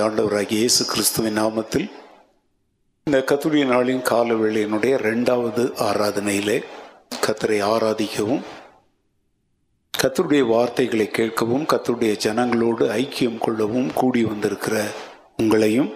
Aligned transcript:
நம்முடைய 0.00 0.10
ஆண்டவராகிய 0.10 0.58
இயேசு 0.58 0.82
கிறிஸ்துவின் 0.90 1.36
நாமத்தில் 1.38 1.86
இந்த 3.06 3.18
கத்துடைய 3.22 3.64
நாளின் 3.66 4.00
கால 4.02 4.34
வேளையினுடைய 4.34 4.92
ரெண்டாவது 5.02 5.62
ஆராதனையிலே 5.86 6.56
கத்தரை 7.20 7.58
ஆராதிக்கவும் 7.66 8.44
கத்தருடைய 9.94 10.42
வார்த்தைகளை 10.46 11.06
கேட்கவும் 11.10 11.66
கத்தருடைய 11.66 12.12
ஜனங்களோடு 12.24 12.86
ஐக்கியம் 12.96 13.38
கொள்ளவும் 13.38 13.90
கூடி 13.94 14.22
வந்திருக்கிற 14.24 14.76
உங்களையும் 15.36 15.90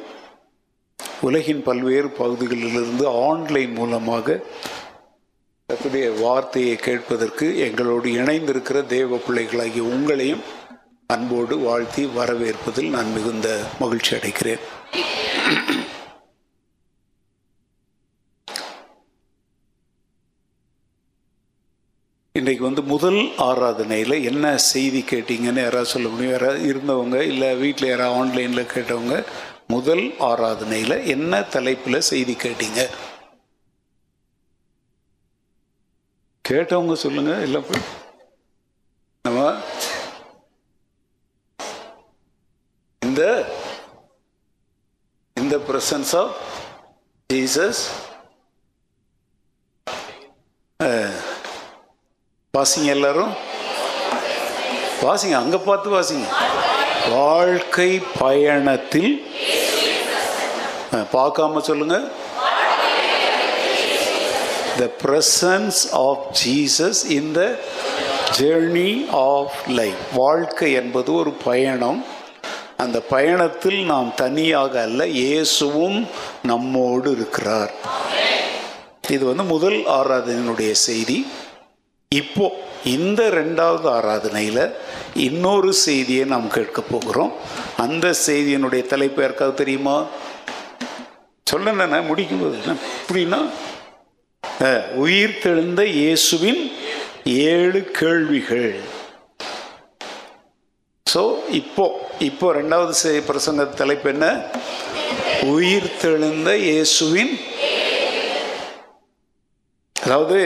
உலகின் 1.22 1.62
பல்வேறு 1.62 2.11
பகுதிகளிலிருந்து 2.18 3.06
ஆன்லைன் 3.24 3.74
மூலமாக 3.74 4.39
கத்துடைய 5.68 6.08
வார்த்தையை 6.18 6.77
கேட்பதற்கு 6.80 7.48
எங்களோடு 7.62 8.11
இணைந்திருக்கிற 8.16 8.80
தேவ 8.89 9.20
பிள்ளைகளாகிய 9.20 9.86
உங்களையும் 9.92 10.44
அன்போடு 11.12 11.55
வாழ்த்தி 11.64 12.02
வரவேற்பதில் 12.16 12.88
நான் 12.94 13.10
மிகுந்த 13.16 13.48
மகிழ்ச்சி 13.80 14.12
அடைகிறேன். 14.16 14.62
இன்றைக்கு 22.34 22.64
வந்து 22.64 22.83
முதல் 22.92 23.20
ஆராதனையில் 23.48 24.16
என்ன 24.30 24.44
செய்தி 24.70 25.00
கேட்டீங்கன்னு 25.11 25.64
யாராவது 25.64 25.92
சொல்ல 25.94 26.08
முடியும்? 26.08 26.34
யாராவது 26.36 26.62
இருந்தவங்க 26.72 27.18
இல்லை 27.33 27.50
வீட்டில் 27.62 27.91
யாராவது 27.91 28.18
ஆன்லைனில் 28.20 28.72
கேட்டவங்க 28.74 29.16
முதல் 29.74 30.05
ஆராதனையில் 30.30 30.96
என்ன 31.14 31.42
தலைப்பில் 31.56 32.06
செய்தி 32.11 32.36
கேட்டீங்க? 32.44 32.80
கேட்டவங்க 36.44 36.96
சொல்லுங்க 37.05 37.34
இல்லை 37.48 37.61
இந்த 43.15 43.27
இந்த 45.41 45.57
பிரசன்ஸ் 45.67 46.12
ஆஃப் 46.20 46.37
ஜீசஸ் 47.33 47.83
வாசிங்க 52.55 52.89
எல்லாரும். 52.95 53.35
வாசிங்க 55.03 55.37
அங்க 55.42 55.59
பார்த்து 55.69 55.92
வாசிங்க. 55.95 56.27
வாழ்க்கை 57.12 57.89
பயணத்தில் 58.23 59.12
பார்க்காம 61.15 61.62
சொல்லுங்க. 61.69 61.98
The 64.81 64.89
presence 65.05 65.83
of 66.07 66.24
Jesus 66.42 67.05
in 67.19 67.30
the 67.39 67.45
journey 68.41 68.91
of 69.23 69.57
life 69.80 70.03
வாழ்க்கை 70.23 70.73
என்பது 70.83 71.13
ஒரு 71.23 71.35
பயணம். 71.47 72.03
அந்த 72.83 72.98
பயணத்தில் 73.14 73.80
நாம் 73.92 74.11
தனியாக 74.23 74.74
அல்ல 74.86 75.07
இயேசுவும் 75.07 75.98
நம்மோடு 76.51 77.08
இருக்கிறார். 77.17 77.73
இது 79.14 79.24
வந்து 79.30 79.45
முதல் 79.55 79.79
ஆராதனையினுடைய 79.98 80.73
செய்தி. 80.89 81.18
இப்போ 82.20 82.46
இந்த 82.95 83.20
ரெண்டாவது 83.40 83.86
ஆராதனையில் 83.98 84.64
இன்னொரு 85.27 85.70
செய்தியை 85.86 86.24
நாம் 86.33 86.55
கேட்க 86.57 86.80
போகிறோம். 86.90 87.33
அந்த 87.85 88.07
செய்தியினுடைய 88.27 88.83
தலைப்பு 88.92 89.23
யாருக்காவது 89.23 89.61
தெரியுமா? 89.62 89.96
சொல்லுங்க 91.51 92.02
முடிக்கும்போது 92.11 92.56
என்ன? 92.61 92.77
எப்படின்னா 93.02 93.41
உயிர் 95.05 95.41
தெழுந்த 95.42 95.83
இயேசுவின் 96.01 96.62
ஏழு 97.24 97.80
கேள்விகள். 98.01 98.74
ஸோ 101.14 101.23
இப்போது 101.61 101.98
இப்போ 102.29 102.47
ரெண்டாவது 102.61 102.95
செய்ய 103.02 103.19
பிரசங்க 103.30 103.64
தலைப்பு 103.80 104.08
என்ன? 104.14 104.27
உயிர் 105.55 105.91
தெளிந்த 106.05 106.51
இயேசுவின் 106.69 107.35
அதாவது 109.97 110.41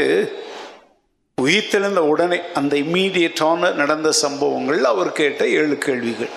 உயிர் 1.39 1.71
தெளிந்த 1.73 2.01
உடனே 2.12 2.39
அந்த 2.61 2.75
இம்மீடியட்டான 2.84 3.71
நடந்த 3.81 4.09
சம்பவங்கள் 4.25 4.83
அவர் 4.93 5.11
கேட்ட 5.21 5.43
ஏழு 5.61 5.77
கேள்விகள். 5.87 6.33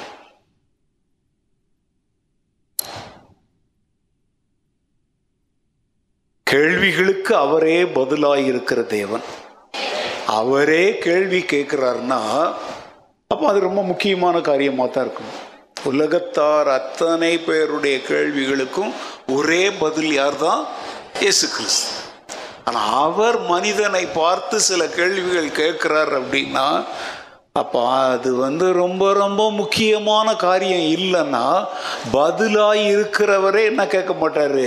கேள்விகளுக்கு 6.47 7.34
அவரே 7.46 7.78
பதிலாக 7.97 8.40
இருக்கிற 8.52 8.81
தேவன். 8.97 9.25
அவரே 10.40 10.86
கேள்வி 11.06 11.41
கேட்கிறார்னா 11.53 12.22
அப்போ 13.31 13.47
அது 13.47 13.59
ரொம்ப 13.59 13.81
முக்கியமான 13.84 14.42
காரியமாக 14.42 14.90
தான் 14.90 15.06
இருக்கும் 15.06 15.31
உலகத்தார் 15.90 16.69
அத்தனை 16.69 17.38
பேருடைய 17.40 17.97
கேள்விகளுக்கும் 18.08 18.92
ஒரே 19.28 19.64
பதில் 19.80 20.14
யார் 20.14 20.38
தான் 20.38 20.62
இயேசு 21.19 21.46
கிறிஸ்து. 21.50 21.88
ஆனால் 22.66 22.90
அவர் 23.03 23.38
மனிதனை 23.50 24.03
பார்த்து 24.14 24.59
சில 24.62 24.88
கேள்விகள் 24.90 25.58
கேட்குறார் 25.62 26.12
அப்படின்னா 26.20 26.68
அப்போ 27.53 27.80
அது 28.08 28.30
வந்து 28.36 28.74
ரொம்ப 28.74 29.14
ரொம்ப 29.14 29.52
முக்கியமான 29.52 30.36
காரியம் 30.36 30.86
இல்லைன்னா 30.97 31.46
பதிலாக 32.12 32.86
இருக்கிறவரே 32.91 33.64
என்ன 33.64 33.86
கேட்க 33.88 34.14
மாட்டார்? 34.14 34.62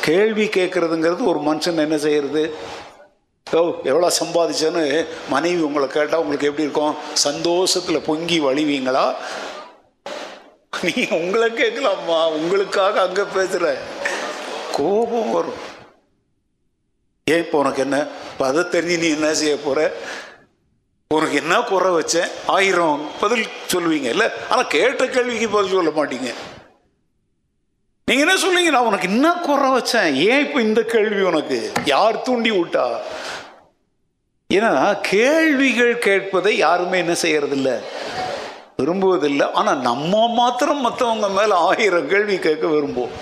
கேள்வி 0.00 0.46
கேட்குறதுங்கிறது 0.46 1.24
ஒரு 1.24 1.40
மனுஷன் 1.46 1.82
என்ன 1.84 1.96
செய்கிறது 1.98 2.42
ஓ 3.56 3.60
எவ்வளோ 3.90 4.08
சம்பாதிச்சேன்னு 4.20 4.82
மனைவி 5.34 5.60
உங்களை 5.66 5.86
கேட்டால் 5.88 6.22
உங்களுக்கு 6.22 6.48
எப்படி 6.48 6.66
இருக்கும்? 6.66 6.96
சந்தோஷத்தில் 7.26 8.06
பொங்கி 8.08 8.38
வழிவீங்களா? 8.46 9.04
நீ 10.86 10.94
உங்களை 11.20 11.48
கேட்கலாமா 11.60 12.18
உங்களுக்காக 12.38 13.00
அங்கே 13.06 13.24
பேசுகிற 13.36 13.70
கோபம் 14.76 15.32
வரும். 15.36 15.62
ஏன் 17.32 17.42
இப்போ 17.44 17.56
உனக்கு 17.62 17.82
என்ன? 17.86 17.98
இப்போ 18.32 18.44
அதை 18.50 18.62
தெரிஞ்சு 18.74 18.98
நீ 19.04 19.08
என்ன 19.16 19.30
செய்ய 19.40 19.54
போற? 19.64 19.80
உனக்கு 21.16 21.36
என்ன 21.42 21.56
குறை 21.70 21.90
வச்சேன்? 21.96 22.30
ஆயிரம் 22.56 23.00
பதில் 23.22 23.44
சொல்லுவீங்க 23.72 24.08
இல்லை? 24.14 24.28
ஆனால் 24.50 24.72
கேட்ட 24.76 25.06
கேள்விக்கு 25.16 25.48
பதில் 25.56 25.76
சொல்ல 25.78 25.92
மாட்டீங்க. 25.98 26.30
நீங்க 28.08 28.22
என்ன 28.24 28.36
சொல்லுவீங்க 28.42 28.70
நான் 28.74 28.88
உனக்கு 28.90 29.08
என்ன 29.12 29.28
குறை 29.46 29.70
வச்சேன்? 29.76 30.10
ஏன் 30.28 30.44
இப்போ 30.44 30.60
இந்த 30.68 30.82
கேள்வி 30.94 31.22
உனக்கு? 31.30 31.58
யார் 31.94 32.22
தூண்டி 32.28 32.50
விட்டா? 32.50 32.86
ஏன்னா 34.56 35.00
கேள்விகள் 35.08 35.94
கேட்பதை 36.04 36.52
யாருமே 36.66 36.98
என்ன 36.98 37.14
செய்யறதில்ல? 37.22 37.70
விரும்புவதில்லை. 38.78 39.46
ஆனால் 39.58 39.82
நம்ம 39.88 40.20
மாத்திரம் 40.36 40.80
மற்றவங்க 40.86 41.28
மேலே 41.38 41.54
ஆயிரம் 41.70 42.06
கேள்வி 42.12 42.36
கேட்க 42.46 42.64
விரும்புவோம். 42.66 43.16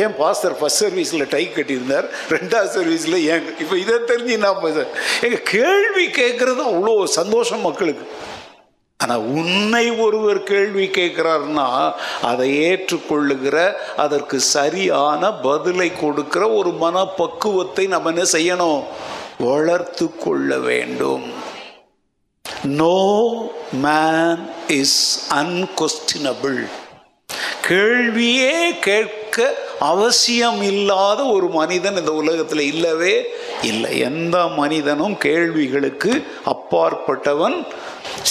ஏன் 0.00 0.14
பாஸ்டர் 0.20 0.56
ஃபர்ஸ்ட் 0.60 0.82
சர்வீஸில் 0.84 1.28
டை 1.34 1.42
கட்டியிருந்தார்? 1.48 2.06
ரெண்டாவது 2.34 2.70
சர்வீஸில் 2.76 3.16
ஏன்? 3.34 3.46
இப்போ 3.62 3.76
இதை 3.84 3.98
தெரிஞ்சு 4.10 4.38
நான் 4.46 4.60
பேச 4.64 4.86
எங்கள் 5.26 5.46
கேள்வி 5.52 6.06
கேட்குறது 6.20 6.64
அவ்வளோ 6.70 6.94
சந்தோஷம் 7.18 7.64
மக்களுக்கு. 7.68 8.06
ஆனால் 9.02 9.26
உன்னை 9.38 9.84
ஒருவர் 10.06 10.42
கேள்வி 10.52 10.86
கேட்குறாருன்னா 10.98 11.68
அதை 12.30 12.48
ஏற்றுக்கொள்ளுகிற 12.70 13.56
அதற்கு 14.06 14.40
சரியான 14.56 15.32
பதிலை 15.46 15.88
கொடுக்கிற 16.02 16.44
ஒரு 16.60 16.72
மனப்பக்குவத்தை 16.84 17.86
நம்ம 17.94 18.12
என்ன 18.14 18.26
செய்யணும்? 18.36 18.82
வளர்த்து 19.38 20.16
கொள்ள 20.16 20.58
வேண்டும். 20.58 21.32
நோ 22.62 22.98
மேன் 23.72 24.50
இஸ் 24.68 25.20
அன்கொஸ்டினபிள் 25.34 26.68
கேள்வியே 27.68 28.78
கேட்க 28.80 29.54
அவசியம் 29.78 30.62
இல்லாத 30.62 31.24
ஒரு 31.24 31.48
மனிதன் 31.48 31.96
இந்த 31.96 32.12
உலகத்தில் 32.12 32.60
இல்லவே 32.60 33.26
இல்லை. 33.62 33.98
எந்த 33.98 34.46
மனிதனும் 34.46 35.18
கேள்விகளுக்கு 35.18 36.26
அப்பாற்பட்டவன். 36.44 37.66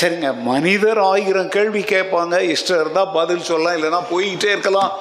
சரிங்க 0.02 0.42
மனிதர் 0.42 0.98
ஆயிரம் 0.98 1.50
கேள்வி 1.50 1.82
கேட்பாங்க. 1.82 2.56
இஷ்டம் 2.56 2.82
இருந்தால் 2.82 3.12
பதில் 3.14 3.48
சொல்லலாம் 3.50 3.78
இல்லைன்னா 3.78 4.02
போய்கிட்டே 4.14 4.50
இருக்கலாம். 4.56 4.92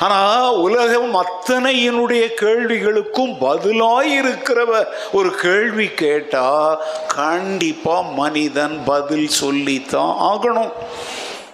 ஆனால் 0.00 0.54
உலகம் 0.54 1.14
அத்தனையினுடைய 1.14 2.24
கேள்விகளுக்கும் 2.40 3.34
பதிலாய் 3.40 4.12
இருக்கிறவ 4.22 4.86
ஒரு 5.12 5.34
கேள்வி 5.34 5.86
கேட்டா 5.86 6.80
கண்டிப்பா 7.14 8.00
மனிதன் 8.00 8.80
பதில் 8.84 9.28
சொல்லித்தான் 9.28 10.16
ஆகணும். 10.20 10.72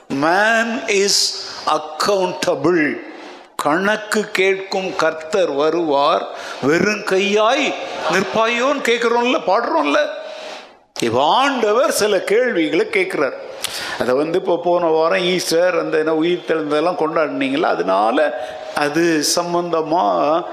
மேன் 0.08 0.86
இஸ் 0.86 1.42
அக்கவுண்டபிள் 1.66 3.04
கணக்கு 3.56 4.30
கேட்கும் 4.30 4.96
கர்த்தர் 4.96 5.50
வருவார். 5.50 6.28
வெறும் 6.62 7.04
கையாய் 7.04 7.74
நிற்பாயோன்னு 8.12 8.82
கேட்குறோம்ல 8.84 9.38
பாடுறோம்ல. 9.46 9.98
இப்ப 11.04 11.24
ஆண்டவர் 11.40 11.90
சில 11.90 12.18
கேள்விகளை 12.20 12.84
கேட்குறார். 12.92 13.34
அதை 14.00 14.14
வந்து 14.14 14.38
இப்போ 14.38 14.54
போன 14.64 14.88
வாரம் 14.90 15.24
ஈஸ்டர் 15.32 15.74
அந்த 15.80 15.98
என்ன 15.98 16.14
உயிர் 16.14 16.46
தெழுந்ததெல்லாம் 16.48 17.00
கொண்டாடினீங்களா? 17.02 17.68
அதனால 17.76 18.18
அது 18.74 19.02
சம்பந்தமாக 19.22 20.44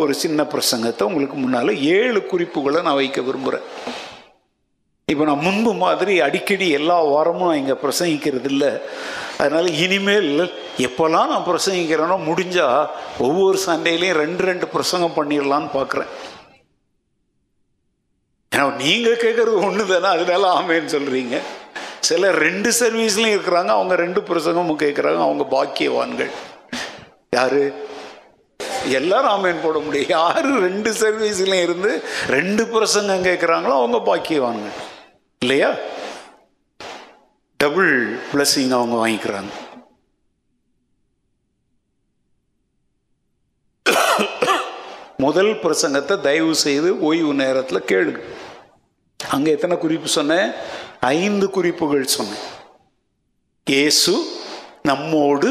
ஒரு 0.00 0.14
சின்ன 0.14 0.42
பிரசங்கத்தை 0.44 1.02
உங்களுக்கு 1.02 1.36
முன்னால் 1.36 1.80
ஏழு 1.98 2.20
குறிப்புகளை 2.22 2.82
நான் 2.82 3.00
வைக்க 3.02 3.20
விரும்புகிறேன் 3.20 3.66
இப்போ 5.08 5.24
நான் 5.24 5.44
முன்பு 5.46 5.72
மாதிரி 5.74 6.20
அடிக்கடி 6.20 6.68
எல்லா 6.70 6.96
வாரமும் 7.12 7.48
நான் 7.48 7.56
இங்கே 7.56 7.76
பிரசங்கிக்கிறது 7.82 8.44
இல்லை 8.44 8.70
அதனால் 9.38 9.68
இனிமேல் 9.84 10.30
எப்போல்லாம் 10.78 11.30
நான் 11.32 11.48
பிரசங்கிக்கிறேனோ 11.50 12.16
முடிஞ்சால் 12.28 12.88
ஒவ்வொரு 13.18 13.58
சண்டையிலையும் 13.66 14.20
ரெண்டு 14.24 14.44
ரெண்டு 14.44 14.68
பிரசங்கம் 14.68 15.16
பண்ணிடலான்னு 15.18 15.70
பார்க்குறேன் 15.74 16.10
ஏன்னா 18.56 18.74
நீங்கள் 18.74 19.22
கேட்குறது 19.22 19.54
ஒன்று 19.62 19.86
தானே 19.86 20.06
அதனால 20.06 20.60
ஆமேன்னு 20.60 20.92
சொல்கிறீங்க 20.96 21.38
சில 22.00 22.30
ரெண்டு 22.30 22.70
சர்வீஸ்லையும் 22.80 23.34
இருக்கிறாங்க 23.36 23.66
அவங்க 23.66 23.94
ரெண்டு 23.94 24.20
பிரசங்கமும் 24.20 24.82
கேட்குறாங்க 24.82 25.20
அவங்க 25.26 25.44
பாக்கியவான்கள். 25.50 26.30
யார்? 27.30 27.84
எல்லாரும் 28.84 29.30
ஆமேன் 29.30 29.62
போட 29.62 29.78
முடியும். 29.78 30.08
யார் 30.08 30.46
ரெண்டு 30.60 30.90
சர்வீஸ்லையும் 30.92 31.62
இருந்து 31.62 32.02
ரெண்டு 32.28 32.66
பிரசங்கம் 32.66 33.24
கேட்குறாங்களோ 33.24 33.76
அவங்க 33.80 34.00
பாக்கியவான்கள். 34.10 34.76
இல்லையா? 35.38 35.74
டபுள் 37.56 38.16
பிளஸ்ஸிங் 38.32 38.74
அவங்க 38.78 39.08
வாங்கிக்கிறாங்க. 39.08 39.52
முதல் 45.16 45.52
பிரசங்கத்தை 45.62 46.20
தயவு 46.20 46.54
செய்து 46.54 47.00
ஓய்வு 47.00 47.34
நேரத்தில் 47.34 47.86
கேளுங்க. 47.92 48.20
அங்கே 49.24 49.50
எத்தனை 49.50 49.78
குறிப்பு 49.78 50.08
சொன்னேன்? 50.08 50.52
ஐந்து 51.00 51.50
குறிப்புகள் 51.50 52.04
சொன்னேன். 52.04 52.44
இயேசு 53.64 54.12
நம்மோடு 54.82 55.48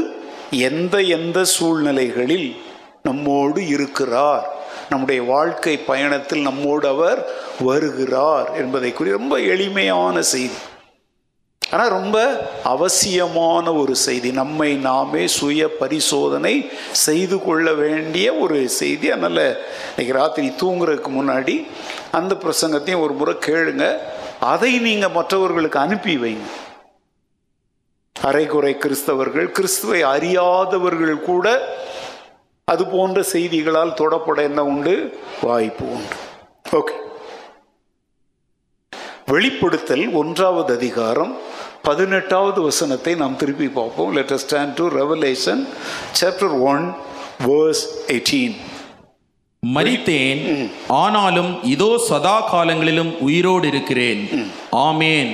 எந்த 0.52 1.02
எந்த 1.02 1.44
சூழ்நிலைகளில் 1.44 2.56
நம்மோடு 3.04 3.68
இருக்கிறார்? 3.68 4.46
நம்முடைய 4.90 5.22
வாழ்க்கை 5.24 5.78
பயணத்தில் 5.78 6.42
நம்மோடு 6.42 6.88
அவர் 6.88 7.20
வருகிறார் 7.60 8.56
என்பதை 8.56 8.94
குறி 8.94 9.10
ரொம்ப 9.10 9.40
எளிமையான 9.40 10.22
செய்தி. 10.22 10.60
ஆனால் 11.72 11.90
ரொம்ப 11.90 12.50
அவசியமான 12.64 13.74
ஒரு 13.74 13.96
செய்தி. 13.96 14.32
நம்மை 14.32 14.76
நாமே 14.76 15.28
சுய 15.28 15.78
பரிசோதனை 15.78 16.70
செய்து 16.92 17.44
கொள்ள 17.44 17.74
வேண்டிய 17.74 18.34
ஒரு 18.34 18.70
செய்தி. 18.70 19.12
அதனால் 19.12 19.58
இன்றைக்கி 19.98 20.12
ராத்திரி 20.12 20.48
தூங்குறதுக்கு 20.48 21.10
முன்னாடி 21.10 21.68
அந்த 22.12 22.36
பிரசங்கத்தையும் 22.36 23.00
ஒரு 23.00 23.14
முறை 23.14 23.34
கேளுங்க. 23.34 23.98
அதை 24.40 24.80
நீங்கள் 24.80 25.12
மற்றவர்களுக்கு 25.12 25.80
அனுப்பி 25.80 26.16
வைங்க. 26.18 26.46
அரைகுறை 28.22 28.78
கிறிஸ்தவர்கள் 28.80 29.52
கிறிஸ்துவை 29.52 30.02
அறியாதவர்கள் 30.02 31.20
கூட 31.20 31.76
அது 32.64 32.86
போன்ற 32.86 33.22
செய்திகளால் 33.22 33.94
தொடப்பட 33.94 34.38
என்ன 34.38 34.64
உண்டு? 34.64 35.20
வாய்ப்பு 35.42 35.86
உண்டு. 35.92 36.16
ஓகே. 36.72 37.04
வெளிப்படுத்தல் 39.26 40.10
ஒன்றாவது 40.10 40.74
அதிகாரம். 40.74 41.38
பதினெட்டாவது 41.88 42.60
வசனத்தை 42.68 43.14
நாம் 43.24 43.40
திருப்பி 43.42 43.68
பார்ப்போம். 43.80 44.14
Let 44.18 44.34
us 44.36 44.46
stand 44.46 44.78
to 44.80 44.86
Revelation 45.02 45.62
chapter 46.22 46.56
one 46.72 46.86
verse 47.50 47.84
eighteen 48.16 48.56
மரித்தேன் 49.64 50.42
ஆனாலும் 51.04 51.52
இதோ 51.74 51.92
சதா 52.08 52.36
காலங்களிலும் 52.52 53.12
உயிரோடு 53.28 53.66
இருக்கிறேன். 53.72 54.22
ஆமேன். 54.88 55.30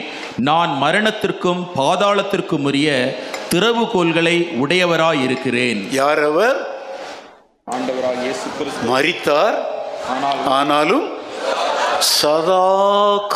நான் 0.49 0.71
மரணத்திற்கும் 0.83 1.61
பாதாளத்திற்கும் 1.79 2.67
உரிய 2.69 2.89
திறவுகோல்களை 3.53 4.35
உடையவராய் 4.63 5.21
இருக்கிறேன். 5.27 5.81
யார் 5.99 6.21
அவர் 6.29 6.59
ஆண்டவராய் 7.75 8.21
இயேசு 8.25 8.45
கிறிஸ்து. 8.59 8.87
மரித்தார். 8.93 9.57
ஆனாலும் 10.59 11.05
சதா 12.19 12.69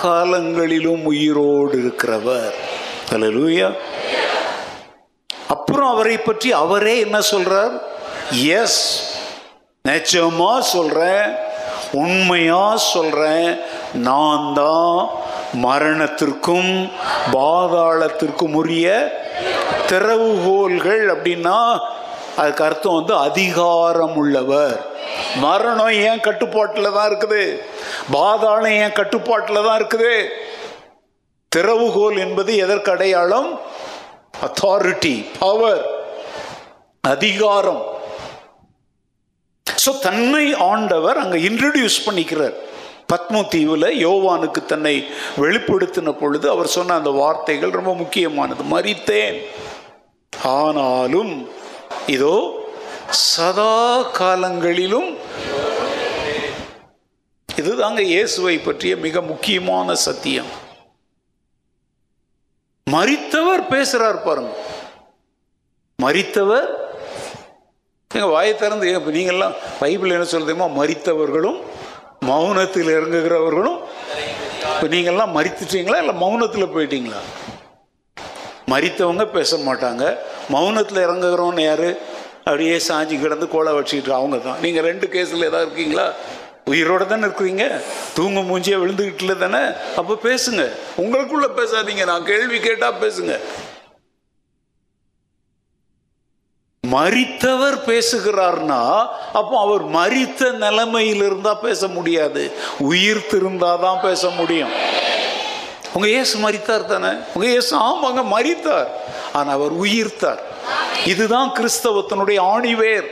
காலங்களிலும் 0.02 1.04
உயிரோடு 1.12 1.76
இருக்கிறவர். 1.82 2.56
அல்லேலூயா 3.14 3.68
அப்புறம் 5.54 5.90
அவரை 5.94 6.18
பற்றி 6.18 6.50
அவரே 6.52 7.00
என்ன 7.06 7.18
சொல்றார்? 7.32 7.74
எஸ் 8.62 8.82
நிச்சயமா 9.88 10.54
சொல்றேன். 10.60 11.26
உண்மையா 12.04 12.64
சொல்றேன். 12.76 13.50
நான் 14.08 14.46
தான் 14.54 14.96
மரணத்திற்கும் 15.66 16.72
பாதாளத்திற்கும் 17.36 18.56
உரிய 18.62 18.88
திறவுகோல்கள் 19.90 21.04
அப்படின்னா 21.16 21.58
அதுக்கு 22.42 22.64
அர்த்தம் 22.64 22.98
வந்து 23.00 23.16
அதிகாரம் 23.28 24.16
உள்ளவர் 24.22 24.76
மரணம் 25.44 25.94
ஏன் 26.08 26.26
கட்டுப்பாட்டில் 26.28 26.96
தான் 26.98 27.08
இருக்குது? 27.10 27.44
பாதாளம் 28.12 28.78
ஏன் 28.84 28.98
கட்டுப்பாட்டில் 29.00 29.66
தான் 29.68 29.78
இருக்குது? 29.80 30.14
திறவுகோல் 31.56 32.18
என்பது 32.26 32.52
எதற்கு 32.66 32.92
அடையாளம்? 32.96 33.50
அத்தாரிட்டி 34.46 35.16
பவர் 35.42 35.84
அதிகாரம். 37.14 37.84
ஸோ 39.84 39.92
தன்னை 40.08 40.46
ஆண்டவர் 40.72 41.18
அங்கே 41.24 41.40
இன்ட்ரடியூஸ் 41.50 41.98
பண்ணிக்கிறார். 42.06 42.56
பத்மதீவில் 43.12 43.88
யோவானுக்கு 44.06 44.62
தன்னை 44.72 44.94
வெளிப்படுத்தின 45.42 46.14
பொழுது 46.22 46.46
அவர் 46.54 46.74
சொன்ன 46.76 46.96
அந்த 47.00 47.12
வார்த்தைகள் 47.22 47.76
ரொம்ப 47.78 47.92
முக்கியமானது. 48.02 48.64
மறித்தேன். 48.76 49.38
ஆனாலும் 50.60 51.34
இதோ 52.16 52.38
சதா 53.26 53.76
காலங்களிலும் 54.20 55.10
இதுதாங்க 57.62 58.02
இயேசுவை 58.14 58.56
பற்றிய 58.68 58.94
மிக 59.06 59.22
முக்கியமான 59.32 59.96
சத்தியம். 60.08 60.52
மறித்தவர் 62.94 63.62
பேசுறார் 63.70 64.18
பாருங்க. 64.26 64.52
மறித்தவர் 66.00 66.68
எங்க 68.12 68.26
வாயை 68.26 68.56
திறந்து 68.56 68.92
இப்ப 68.92 69.12
நீங்கெல்லாம் 69.12 69.56
பைபிள் 69.80 70.10
என்ன 70.10 70.28
சொல்லுதுமா 70.32 70.68
மறித்தவர்களும் 70.80 71.58
மௌனத்தில் 72.28 72.92
இறங்குகிறவர்களும் 72.98 73.80
இப்போ 74.74 74.88
நீங்கள்லாம் 74.88 75.34
மறித்துட்டீங்களா? 75.38 75.98
இல்லை 76.04 76.16
மௌனத்தில் 76.22 76.74
போயிட்டீங்களா? 76.76 77.22
மறித்தவங்க 78.72 79.26
பேச 79.26 79.58
மாட்டாங்க. 79.58 80.04
மௌனத்தில் 80.52 81.06
இறங்குகிறவங்க 81.08 81.62
யாரு? 81.62 81.90
அப்படியே 82.44 82.78
சாஞ்சி 82.88 83.22
கிடந்து 83.22 83.48
கோலை 83.48 83.74
வச்சுக்கிட்டு 83.74 84.14
அவங்க 84.14 84.38
தான். 84.38 84.60
நீங்கள் 84.62 84.84
ரெண்டு 84.84 85.08
கேஸில் 85.08 85.48
ஏதாவது 85.52 85.66
இருக்கீங்களா? 85.66 86.14
உயிரோட 86.72 87.06
தானே 87.06 87.26
இருக்கிறீங்க 87.26 87.82
தூங்க 88.14 88.40
மூஞ்சியாக 88.40 88.82
விழுந்துக்கிட்டுல 88.84 89.38
தானே? 89.38 89.64
அப்போ 89.96 90.14
பேசுங்க. 90.24 90.64
உங்களுக்குள்ள 90.98 91.48
பேசாதீங்க. 91.56 92.06
நான் 92.06 92.26
கேள்வி 92.26 92.60
கேட்டால் 92.60 93.00
பேசுங்க. 93.02 93.40
மறித்தவர் 96.88 97.78
பேசுகிறார்னா 97.86 99.08
அப்போ 99.34 99.60
அவர் 99.60 99.86
மறித்த 99.90 100.52
நிலைமையில் 100.52 101.24
இருந்தால் 101.24 101.60
பேச 101.60 101.88
முடியாது. 101.88 102.52
உயிர் 102.80 103.28
திருந்தாதான் 103.30 104.02
பேச 104.02 104.30
முடியும். 104.30 104.70
உங்க 105.94 106.08
இயேசு 106.08 106.38
மறித்தார் 106.38 106.86
தானே? 106.86 107.12
உங்க 107.34 107.48
இயேசு 107.48 107.78
ஆமாங்க 107.78 108.24
மறித்தார். 108.36 108.88
ஆனால் 109.34 109.54
அவர் 109.54 109.74
உயிர்த்தார். 109.82 110.42
இதுதான் 111.06 111.52
கிறிஸ்தவத்தினுடைய 111.52 112.40
ஆணிவேர். 112.56 113.08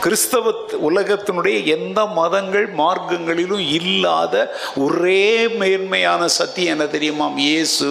கிறிஸ்தவ 0.00 0.50
உலகத்தினுடைய 0.90 1.64
எந்த 1.64 2.04
மதங்கள் 2.06 2.74
மார்க்கங்களிலும் 2.74 3.68
இல்லாத 3.70 4.34
ஒரே 4.76 5.48
மேன்மையான 5.48 6.28
சத்தியம் 6.28 6.80
என்ன 6.80 6.98
தெரியுமாம் 6.98 7.36
இயேசு 7.36 7.90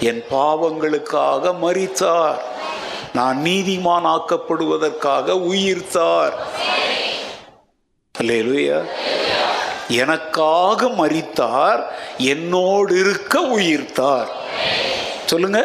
என் 0.00 0.22
பாவங்களுக்காக 0.30 1.54
மறித்தார் 1.62 2.40
நான் 3.12 3.42
நீதிமான் 3.42 4.06
ஆக்கப்படுவதற்காக 4.16 5.36
உயிர்த்தார். 5.50 6.34
எனக்காக 9.88 10.86
மறித்தார் 10.86 11.82
என்னோடு 12.16 12.98
இருக்க 12.98 13.40
உயிர்த்தார். 13.40 14.28
சொல்லுங்க. 15.26 15.60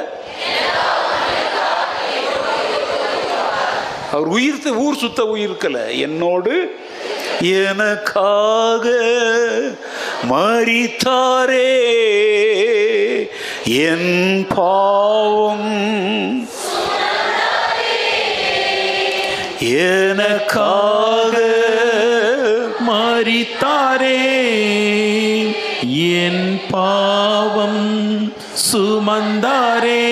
அவர் 4.19 4.31
உயிர்த்த 4.31 4.71
ஊர் 4.71 4.95
சுத்த 4.95 5.23
உயிர்க்கல. 5.35 5.97
என்னோடு 5.97 6.75
எனக்காக 7.41 8.89
மறித்தாரே 10.29 11.69
என் 13.63 14.47
பாவம் 14.55 15.71
எனக்காக 19.59 21.37
மறித்தாரே 22.87 24.21
என் 26.23 26.61
பாவம் 26.71 27.83
சுமந்தாரே. 28.71 30.05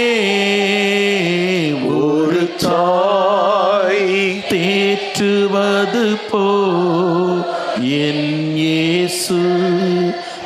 இயேசு 9.30 9.40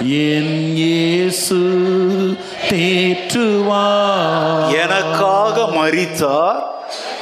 என் 0.00 0.74
இயேசு 0.74 1.60
தேற்றுவார். 2.68 4.82
எனக்காக 4.82 5.60
மறித்தார் 5.60 6.62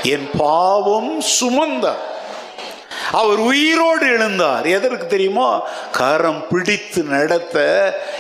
என் 0.03 0.31
பாவம் 0.37 1.21
சுமந்தார். 1.21 2.11
அவர் 3.13 3.37
உயிரோடு 3.37 4.07
எழுந்தார். 4.07 4.71
எதற்கு 4.71 5.07
தெரியுமா? 5.07 5.61
கரம் 5.93 6.49
பிடித்து 6.49 7.03
நடத்த 7.03 7.57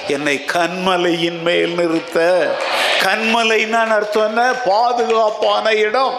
என்னை 0.08 0.44
கண்மலையின் 0.52 1.42
மேல் 1.42 1.74
நிறுத்த. 1.74 2.48
கண்மலைன்னு 3.02 3.88
அர்த்தம் 3.88 4.26
என்ன? 4.26 4.52
பாதுகாப்பான 4.64 5.72
இடம். 5.72 6.18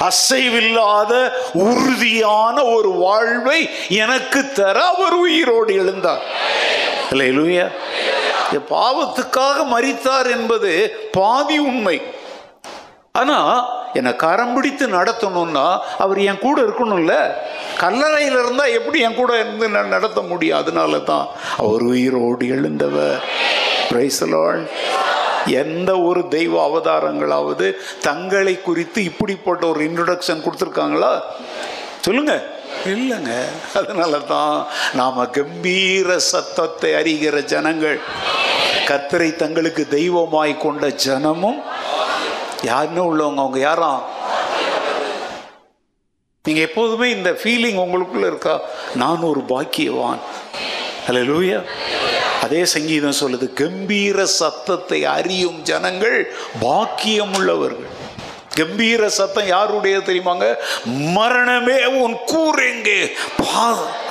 அசைவில்லாத 0.00 1.30
உறுதியான 1.52 2.64
ஒரு 2.64 2.90
வாழ்வை 2.90 3.70
எனக்கு 3.88 4.52
தர 4.52 4.84
அவர் 4.84 5.12
உயிரோடு 5.12 5.74
எழுந்தார். 5.74 6.20
அல்லேலூயா. 7.10 7.70
என் 8.52 8.66
பாவத்துக்காக 8.70 9.64
மறித்தார் 9.74 10.30
என்பது 10.30 10.98
பாதி 11.12 11.58
உண்மை. 11.58 12.02
ஆனா 13.12 13.64
என்னை 13.92 14.16
கரம் 14.16 14.54
பிடித்து 14.54 14.88
நடத்தணும்னா 14.88 15.78
அவர் 15.98 16.20
என் 16.20 16.38
கூட 16.38 16.60
இருக்கணும்ல. 16.60 17.32
கல்லறையில் 17.78 18.32
இருந்தால் 18.32 18.72
எப்படி 18.72 19.00
என் 19.00 19.14
கூட 19.14 19.34
இருந்து 19.34 19.68
நான் 19.68 19.88
நடத்த 19.88 20.20
முடியும்? 20.20 20.58
அதனால 20.58 20.98
தான் 20.98 21.28
அவர் 21.58 21.82
உயிரோடு 21.82 22.48
எழுந்தவர். 22.48 23.24
Praise 23.90 24.68
எந்த 25.46 26.00
ஒரு 26.00 26.28
தெய்வ 26.28 26.66
அவதாரங்களாவது 26.68 27.74
தங்களை 28.02 28.62
குறித்து 28.62 29.04
இப்படிப்பட்ட 29.04 29.66
ஒரு 29.66 29.84
இன்ட்ரடக்ஷன் 29.84 30.42
கொடுத்துருக்காங்களா? 30.42 31.20
சொல்லுங்க. 32.00 32.44
இல்லைங்க. 32.84 33.44
அதனால 33.74 34.18
தான் 34.18 34.66
நாம் 34.94 35.30
கம்பீர 35.30 36.16
சத்தத்தை 36.16 36.92
அறிகிற 36.92 37.44
ஜனங்கள். 37.44 38.00
கத்தரை 38.86 39.36
தங்களுக்கு 39.36 39.88
தெய்வமாய் 39.88 40.56
கொண்ட 40.56 40.86
ஜனமும் 40.86 41.62
யாருன்னு 42.62 43.16
உள்ளவங்க 43.16 43.34
அவங்க 43.34 43.58
யாரா? 43.58 44.02
நீங்கள் 46.46 46.66
எப்போதுமே 46.66 47.06
இந்த 47.16 47.30
ஃபீலிங் 47.40 47.76
உங்களுக்குள்ள 47.82 48.26
இருக்கா? 48.30 48.54
நான் 49.00 49.26
ஒரு 49.28 49.40
பாக்கியவான். 49.50 50.22
அல்லேலூயா 51.08 51.58
அதே 52.44 52.62
சங்கீதம் 52.72 53.18
சொல்லுது 53.20 53.46
கம்பீர 53.60 54.24
சத்தத்தை 54.40 54.98
அறியும் 55.16 55.60
ஜனங்கள் 55.70 56.16
பாக்கியம் 56.64 57.34
உள்ளவர்கள் 57.38 57.92
கம்பீர 58.60 59.02
சத்தம் 59.18 59.48
யாருடைய 59.52 59.98
தெரியுமாங்க? 60.08 60.48
மரணமே 61.18 61.78
உன் 62.00 62.16
கூரெங்கே. 62.32 62.98
பா 63.42 63.62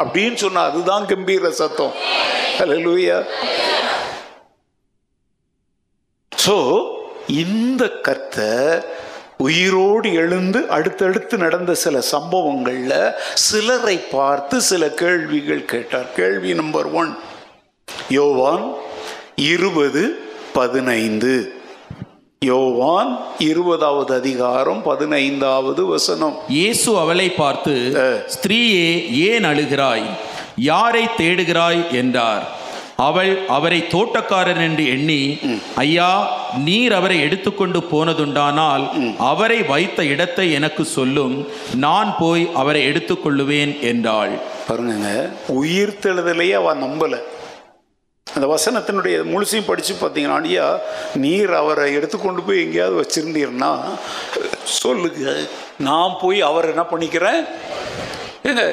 அப்படின்னு 0.04 0.40
சொன்னா 0.46 0.64
அதுதான் 0.70 1.10
கம்பீர 1.12 1.52
சத்தம். 1.62 1.94
அல்லேலூயா 2.64 3.20
ஸோ 6.32 6.58
இந்த 7.44 7.84
கத்தை 8.08 8.52
உயிரோடு 9.48 10.10
எழுந்து 10.24 10.60
அடுத்தடுத்து 10.78 11.36
நடந்த 11.38 11.74
சில 11.84 12.00
சம்பவங்கள்ல 12.12 12.94
சிலரை 13.46 13.98
பார்த்து 14.12 14.62
சில 14.62 14.90
கேள்விகள் 15.02 15.66
கேட்டார். 15.66 16.10
கேள்வி 16.16 16.54
நம்பர் 16.54 16.90
ஒன். 17.02 17.12
யோவான் 18.10 18.66
இருபது 19.36 20.04
பதினைந்து. 20.54 21.36
யோவான் 22.46 23.12
இருபதாவது 23.40 24.14
அதிகாரம் 24.16 24.82
பதினைந்தாவது 24.84 25.86
வசனம். 25.86 26.38
இயேசு 26.50 26.98
அவளை 26.98 27.28
பார்த்து 27.32 27.74
ஸ்திரீயே 28.36 28.90
ஏன் 29.30 29.46
அழுகிறாய்? 29.46 30.08
யாரை 30.56 31.04
தேடுகிறாய்? 31.18 31.84
என்றார். 31.92 32.46
அவள் 33.08 33.32
அவரை 33.56 33.80
தோட்டக்காரர் 33.94 34.62
என்று 34.66 34.84
எண்ணி 34.96 35.22
ஐயா 35.84 36.10
நீர் 36.68 36.94
அவரை 37.00 37.18
எடுத்துக்கொண்டு 37.22 37.80
போனதுண்டானால் 37.92 38.84
அவரை 39.32 39.60
வைத்த 39.72 40.06
இடத்தை 40.14 40.46
எனக்கு 40.60 40.84
சொல்லும். 40.86 41.36
நான் 41.86 42.12
போய் 42.20 42.44
அவரை 42.62 42.82
எடுத்துக்கொள்ளுவேன் 42.92 43.74
என்றாள். 43.92 44.34
பாருங்க 44.68 45.12
உயிர் 45.60 46.00
தெழுதலையே 46.04 46.56
அவ 46.62 46.76
நம்பல. 46.86 47.20
அந்த 48.28 48.48
வசனத்தினுடைய 48.54 49.16
முழுசையும் 49.32 49.70
படிச்சு 49.70 49.94
பார்த்தீங்கன்னா 49.94 50.38
ஐயா 50.50 50.68
நீர் 51.24 51.54
அவரை 51.62 51.88
எடுத்துக்கொண்டு 51.98 52.42
போய் 52.48 52.64
எங்கேயாவது 52.66 53.02
வச்சிருந்தீர்னா 53.02 53.72
சொல்லுங்க. 54.82 55.34
நான் 55.90 56.18
போய் 56.22 56.42
அவர் 56.50 56.72
என்ன 56.74 56.86
பண்ணிக்கிறேன்? 56.92 57.42
ஏங்க 58.50 58.64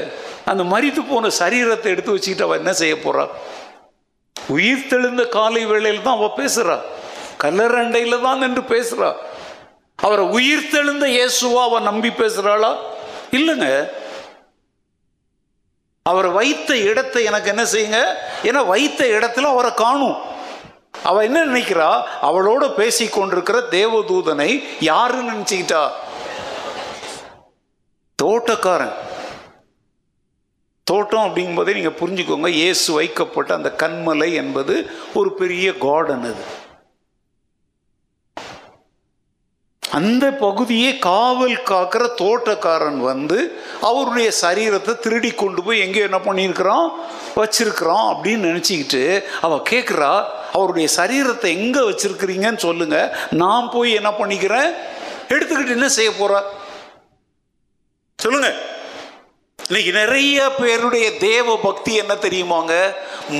அந்த 0.50 0.62
மரித்து 0.64 1.02
போன 1.02 1.30
சரீரத்தை 1.38 1.88
எடுத்து 1.94 2.14
வச்சுக்கிட்டு 2.14 2.46
அவ 2.46 2.56
என்ன 2.56 2.72
செய்ய 2.72 2.94
போறா 2.96 3.24
உயிர் 4.48 4.86
தெழுந்த 4.86 5.28
காலை 5.28 5.66
வேளையில் 5.66 6.02
தான் 6.02 6.16
அவ 6.16 6.32
பேசுறா. 6.36 6.78
கல்லரண்டையில 7.42 8.22
தான் 8.22 8.38
நின்று 8.38 8.62
பேசுறா. 8.62 9.14
அவரை 9.96 10.24
உயிர் 10.24 10.70
தெளிந்த 10.70 11.06
இயேசுவா 11.06 11.62
அவ 11.62 11.80
நம்பி 11.80 12.08
பேசுறாளா? 12.08 12.76
இல்லைங்க. 13.32 13.90
அவர் 16.02 16.28
வைத்த 16.28 16.76
இடத்தை 16.76 17.24
எனக்கு 17.24 17.48
என்ன 17.48 17.64
செய்யுங்க? 17.64 18.14
ஏன்னா 18.42 18.66
வைத்த 18.66 19.04
இடத்துல 19.04 19.42
அவரை 19.42 19.74
காணும். 19.74 20.16
அவ 21.02 21.24
என்ன 21.24 21.44
நினைக்கிறா? 21.44 22.02
அவளோட 22.22 22.74
பேசி 22.74 23.08
கொண்டிருக்கிற 23.08 23.58
தேவதூதனை 23.70 24.68
யாருன்னு 24.80 25.32
நினைச்சுக்கிட்டா? 25.32 25.90
தோட்டக்காரன். 28.22 28.94
தோட்டம் 30.90 31.26
அப்படிங்கும்போதே 31.26 31.76
நீங்கள் 31.78 31.98
புரிஞ்சுக்கோங்க 32.00 32.50
இயேசு 32.60 32.88
வைக்கப்பட்ட 32.92 33.50
அந்த 33.54 33.70
கண்மலை 33.82 34.30
என்பது 34.42 34.74
ஒரு 35.14 35.30
பெரிய 35.40 35.68
கார்டன் 35.84 36.26
அது 36.30 36.44
அந்த 39.82 40.24
பகுதியை 40.42 40.90
காவல் 41.06 41.54
காக்கிற 41.70 42.04
தோட்டக்காரன் 42.20 42.98
வந்து 43.10 43.38
அவருடைய 43.88 44.28
சரீரத்தை 44.40 44.92
திருடி 45.04 45.30
கொண்டு 45.30 45.60
போய் 45.62 45.82
எங்கே 45.84 46.00
என்ன 46.08 46.18
பண்ணியிருக்கிறான்? 46.18 46.88
வச்சிருக்கிறான் 47.36 48.06
அப்படின்னு 48.12 48.48
நினச்சிக்கிட்டு 48.50 49.02
அவள் 49.46 49.66
கேட்குறா 49.70 50.12
அவருடைய 50.56 50.88
சரீரத்தை 50.98 51.50
எங்கே 51.58 51.82
வச்சிருக்கிறீங்கன்னு 51.88 52.64
சொல்லுங்க. 52.66 52.98
நான் 53.42 53.72
போய் 53.74 53.98
என்ன 54.00 54.10
பண்ணிக்கிறேன்? 54.20 54.68
எடுத்துக்கிட்டு 55.34 55.76
என்ன 55.78 55.88
செய்ய 55.98 56.10
போறா? 56.20 56.40
சொல்லுங்கள் 58.18 58.58
இன்னைக்கு 59.70 59.92
நிறைய 59.92 60.36
பேருடைய 60.58 61.06
தேவ 61.16 61.56
பக்தி 61.56 61.94
என்ன 61.94 62.14
தெரியுமாங்க 62.14 62.74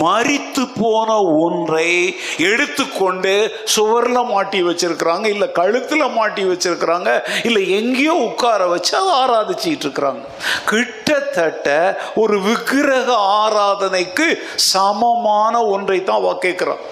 மறித்து 0.00 0.64
போன 0.80 1.10
ஒன்றை 1.44 2.16
எடுத்துக்கொண்டு 2.48 3.32
சுவரில் 3.74 4.28
மாட்டி 4.32 4.62
வச்சிருக்கிறாங்க 4.62 5.26
இல்லை 5.26 5.48
கழுத்தில் 5.52 6.14
மாட்டி 6.16 6.44
வச்சிருக்கிறாங்க 6.44 7.12
இல்லை 7.42 7.62
எங்கேயோ 7.70 8.14
உட்கார 8.26 8.66
வச்சு 8.66 8.92
அதை 8.96 9.14
ஆராதிச்சிட்டு 9.22 9.86
இருக்கிறாங்க. 9.86 10.22
கிட்டத்தட்ட 10.64 11.98
ஒரு 12.14 12.38
விக்கிரக 12.40 13.08
ஆராதனைக்கு 13.40 14.28
சமமான 14.72 15.64
ஒன்றை 15.64 16.04
தான் 16.04 16.16
அவ 16.16 16.38
கேட்குறான். 16.42 16.84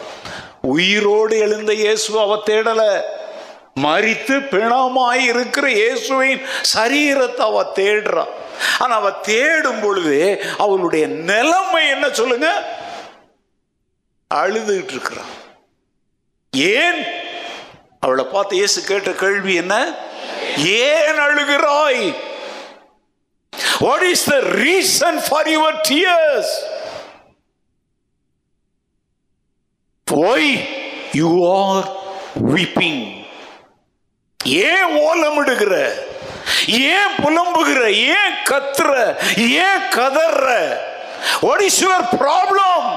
உயிரோடு 0.60 1.38
எழுந்த 1.38 1.74
இயேசு 1.74 2.20
அவ 2.20 2.42
தேடலை. 2.46 2.90
மறித்து 3.76 4.36
பிணமாய் 4.52 5.24
இருக்கிற 5.24 5.66
இயேசுவின் 5.72 6.42
சரீரத்தை 6.74 7.44
அவ 7.44 7.62
தேடுறான் 7.76 8.32
ஆனா 8.78 8.94
அவ 8.96 9.08
தேடும் 9.26 9.80
பொழுது 9.80 10.16
அவளுடைய 10.58 11.04
நிலைமை 11.30 11.82
என்ன 11.88 12.06
சொல்லுங்க? 12.10 12.48
அழுதுகிட்டு 14.30 14.94
இருக்கிறான் 14.94 15.32
ஏன்? 16.76 17.00
அவளை 18.00 18.24
பார்த்து 18.26 18.54
இயேசு 18.56 18.78
கேட்ட 18.84 19.10
கேள்வி 19.14 19.54
என்ன? 19.54 19.74
ஏன் 20.86 21.20
அழுகிறாய்? 21.26 22.02
What 23.80 24.06
is 24.12 24.24
the 24.24 24.36
reason 24.60 25.20
for 25.26 25.48
your 25.48 25.78
tears 25.90 26.54
boy 30.06 30.50
you 31.14 31.30
are 31.60 31.86
weeping? 32.54 32.98
ஏன் 34.46 34.88
ஓலமிடுகிற? 35.08 35.90
ஏன் 36.66 37.14
புலம்புகிற? 37.22 37.82
ஏன் 37.92 38.34
கத்துற? 38.50 39.18
ஏன் 39.38 39.88
கதற 39.90 40.46
வாட் 41.40 41.60
இஸ் 41.60 41.84
யுவர் 41.84 42.06
ப்ராப்ளம் 42.20 42.88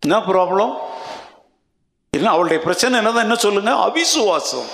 என்ன 0.00 0.18
ப்ராப்ளம் 0.18 0.74
என்ன 2.10 2.30
அவளுடைய 2.30 2.62
பிரச்சனை 2.62 2.98
என்னதான்? 2.98 3.22
என்ன 3.22 3.34
சொல்லுங்க? 3.34 3.70
அவிசுவாசம். 3.70 4.68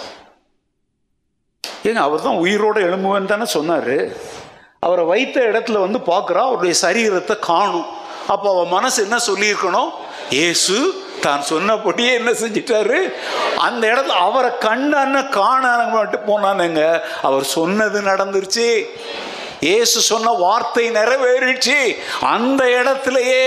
ஏங்க 1.85 1.95
அவர் 1.95 2.23
தான் 2.23 2.37
உயிரோட 2.37 2.77
எழும்புவேன்னு 2.89 3.25
தானே 3.25 3.43
சொன்னாரு. 3.43 4.17
அவரை 4.79 5.05
வைத்த 5.05 5.41
இடத்துல 5.41 5.81
வந்து 5.81 5.99
பார்க்குறா 5.99 6.43
அவருடைய 6.49 6.75
சரீரத்தை 6.83 7.39
காணும். 7.39 7.87
அப்போ 8.29 8.55
அவன் 8.55 8.69
மனசு 8.69 9.03
என்ன 9.03 9.17
சொல்லியிருக்கணும்? 9.27 9.91
ஏசு 10.31 11.02
தான் 11.23 11.43
சொன்னபடியே 11.43 12.13
என்ன 12.21 12.31
செஞ்சிட்டாரு? 12.31 12.99
அந்த 13.67 13.83
இடத்துல 13.93 14.21
அவரை 14.29 14.51
கண்ணான 14.61 15.23
காண 15.39 15.65
மட்டும் 15.97 16.29
போனானுங்க. 16.31 16.83
அவர் 17.29 17.45
சொன்னது 17.57 18.01
நடந்துருச்சு. 18.01 18.69
இயேசு 19.67 19.99
சொன்ன 20.01 20.31
வார்த்தை 20.45 20.85
நிறைவேறிச்சு 20.91 21.77
அந்த 22.21 22.63
இடத்துலயே 22.79 23.45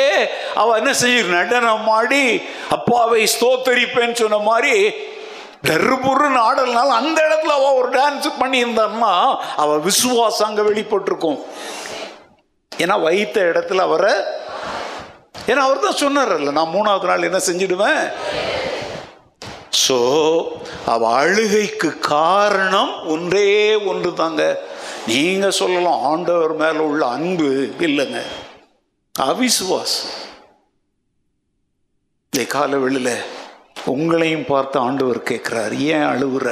அவ 0.62 0.75
என்ன 0.75 0.91
செஞ்சு 1.01 1.24
நடனம் 1.38 1.89
ஆடி 1.96 2.25
அப்பாவை 2.75 3.22
ஸ்தோத்தரிப்பேன்னு 3.34 4.20
சொன்ன 4.22 4.38
மாதிரி 4.50 4.75
தருபுரு 5.70 6.27
ஆடல்னால 6.48 6.96
அந்த 7.01 7.17
இடத்துல 7.27 7.55
அவ 7.60 7.74
ஒரு 7.74 7.89
டான்ஸ் 7.98 8.29
பண்ணியிருந்தான்னா 8.41 9.13
அவ 9.63 9.77
விசுவாசம் 9.88 10.48
அங்க 10.48 10.62
வெளிப்பட்டிருக்கும். 10.62 11.39
ஏன்னா 12.77 12.96
வைத்த 13.01 13.38
இடத்துல 13.41 13.86
அவரை 13.88 14.13
ஏன்னா 15.47 15.57
அவர் 15.57 15.79
தான் 15.79 16.01
சொன்னார்ல 16.03 16.51
நான் 16.51 16.73
மூணாவது 16.75 17.03
நாள் 17.03 17.23
என்ன 17.23 17.37
செஞ்சிடுவேன்? 17.37 18.03
ஸோ 19.87 19.97
அவ 20.85 21.13
அழுகைக்கு 21.15 21.99
காரணம் 21.99 23.07
ஒன்றே 23.07 23.75
ஒன்று 23.85 24.13
தாங்க 24.13 24.43
நீங்க 25.07 25.51
சொல்லலாம் 25.51 26.03
ஆண்டவர் 26.03 26.53
மேல 26.55 26.83
உள்ள 26.83 27.05
அன்பு 27.05 27.49
இல்லைங்க. 27.79 28.21
அவிசுவாசம் 29.19 30.13
இந்த 32.33 32.45
கால 32.45 32.77
வெளியில 32.77 33.09
உங்களையும் 33.85 34.45
பார்த்து 34.45 34.79
ஆண்டவர் 34.79 35.24
கேட்கிறார் 35.24 35.74
ஏன் 35.74 36.07
அழுகுற 36.07 36.48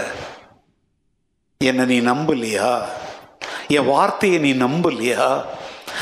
என்னை 1.62 1.86
நீ 1.86 2.02
நம்பலையா? 2.02 2.69
என் 3.67 3.86
வார்த்தையை 3.86 4.38
நீ 4.39 4.54
நம்பலையா? 4.54 5.43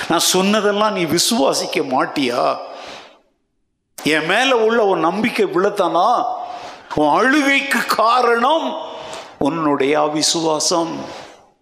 நான் 0.09 0.19
சொன்னதெல்லாம் 0.19 0.93
நீ 0.93 1.05
விசுவாசிக்க 1.05 1.83
மாட்டியா? 1.91 2.59
என் 4.03 4.25
மேல 4.25 4.57
உள்ள 4.57 4.85
உன் 4.85 4.99
நம்பிக்கை 4.99 5.45
விழத்தானா 5.45 6.25
உன் 6.95 7.09
அழுகைக்கு 7.13 7.85
காரணம் 7.85 8.77
உன்னுடைய 9.39 10.01
அவிசுவாசம். 10.01 10.95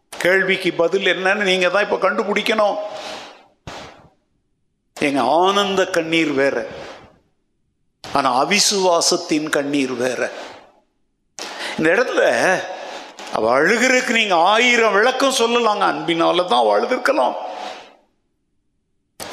கேள்விக்கு 0.09 0.73
பதில் 0.73 1.05
என்னன்னு 1.05 1.43
நீங்க 1.43 1.69
தான் 1.69 1.91
இப்ப 1.91 2.09
கண்டுபிடிக்கணும். 2.09 2.75
எங்க 5.01 5.21
ஆனந்த 5.21 5.85
கண்ணீர் 5.85 6.31
வேற. 6.31 6.65
ஆனா 8.13 8.45
அவிசுவாசத்தின் 8.45 9.49
கண்ணீர் 9.49 9.91
வேற. 9.91 10.31
இந்த 11.77 11.89
இடத்துல 11.91 12.53
அவ 13.33 13.59
அழுகிறதுக்கு 13.59 14.09
நீங்க 14.09 14.35
ஆயிரம் 14.35 14.93
விளக்கம் 14.93 15.37
சொல்லலாங்க. 15.37 15.83
அன்பினால 15.91 16.45
தான் 16.45 16.59
அவ 16.59 16.79
அழுதுருக்கலாம். 16.79 17.35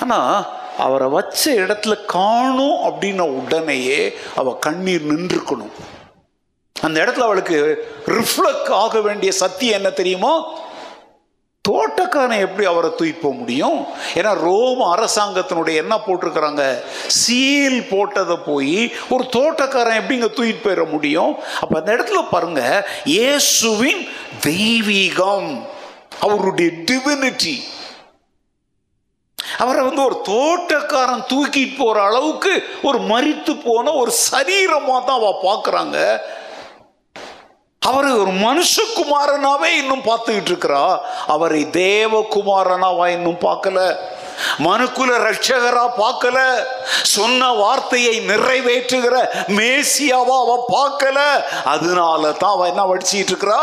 ஆனா 0.01 0.47
அவரை 0.79 1.09
வச்ச 1.09 1.53
இடத்துல 1.53 2.05
காணும் 2.05 2.79
அப்படின்ன 2.85 3.21
உடனேயே 3.21 4.15
அவ 4.37 4.55
கண்ணீர் 4.55 5.15
நின்றுக்கணும். 5.15 5.75
அந்த 6.81 7.05
இடத்துல 7.05 7.27
அவளுக்கு 7.29 7.87
ரிஃப்ளெக்ட் 8.07 8.71
ஆக 8.71 9.01
வேண்டிய 9.01 9.33
சத்தியம் 9.33 9.75
என்ன 9.75 9.91
தெரியுமோ? 9.91 10.65
தோட்டக்காரன் 11.69 12.39
எப்படி 12.39 12.67
அவரை 12.67 12.91
தூய்ப்ப 12.91 13.21
போக 13.21 13.35
முடியும்? 13.35 13.87
ஏன்னா 14.15 14.33
ரோம் 14.41 14.81
அரசாங்கத்தினுடைய 14.81 15.75
என்ன 15.75 16.01
போட்டிருக்கிறாங்க? 16.07 16.79
சீல் 17.07 17.81
போட்டதை 17.81 18.39
போய் 18.47 18.93
ஒரு 19.09 19.25
தோட்டக்காரன் 19.37 20.01
எப்படிங்க 20.01 20.29
தூக்கிட்டு 20.37 20.65
போயிட 20.65 20.91
முடியும்? 20.91 21.37
அப்போ 21.61 21.79
அந்த 21.79 21.93
இடத்துல 21.97 22.29
பாருங்க 22.31 22.89
இயேசுவின் 23.05 24.09
தெய்வீகம் 24.47 25.63
அவருடைய 26.21 26.71
டிவினிட்டி 26.91 27.57
அவரை 29.59 29.85
வந்து 29.85 30.05
ஒரு 30.05 30.21
தோட்டக்காரன் 30.25 31.27
தூக்கிட்டு 31.33 31.77
போற 31.79 32.03
அளவுக்கு 32.03 32.53
ஒரு 32.83 32.99
மறித்து 32.99 33.53
போன 33.65 33.93
ஒரு 33.93 34.13
சரீரமா 34.31 35.05
தான் 35.05 35.19
அவ 35.21 35.39
பார்க்குறாங்க 35.43 35.99
அவர் 37.83 38.07
ஒரு 38.07 38.31
மனுஷகுமாரனாவே 38.31 39.65
இன்னும் 39.65 40.03
பார்த்துக்கிட்டு 40.03 40.51
இருக்கிறா. 40.53 40.99
அவரை 41.27 41.65
தேவகுமாரனாவா 41.65 43.07
இன்னும் 43.07 43.39
பார்க்கல. 43.41 43.81
மனுக்குல 44.59 45.11
ரட்சகரா 45.19 45.85
பார்க்கல. 45.99 46.39
சொன்ன 47.03 47.53
வார்த்தையை 47.53 48.21
நிறைவேற்றுகிற 48.21 49.17
மேசியாவா 49.49 50.37
அவ 50.45 50.65
பார்க்கல. 50.69 51.19
அதனால 51.65 52.33
தான் 52.33 52.51
அவ 52.51 52.67
என்ன 52.67 52.85
வடிச்சிட்டு 52.87 53.33
இருக்கிறா? 53.33 53.63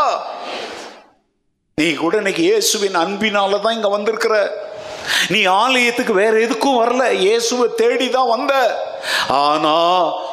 நீ 1.74 1.94
கூட 1.94 2.16
இன்னைக்கு 2.16 2.42
இயேசுவின் 2.42 2.94
அன்பினால 2.94 3.60
தான் 3.60 3.72
இங்க 3.72 3.88
வந்திருக்கிற. 3.88 4.36
நீ 5.28 5.44
ஆலயத்துக்கு 5.44 6.12
வேற 6.12 6.38
எதுக்கும் 6.38 6.80
வரல. 6.82 7.12
இயேசுவை 7.12 7.68
தேடி 7.76 8.08
தான் 8.08 8.28
வந்த. 8.28 8.52
ஆனா 9.28 9.76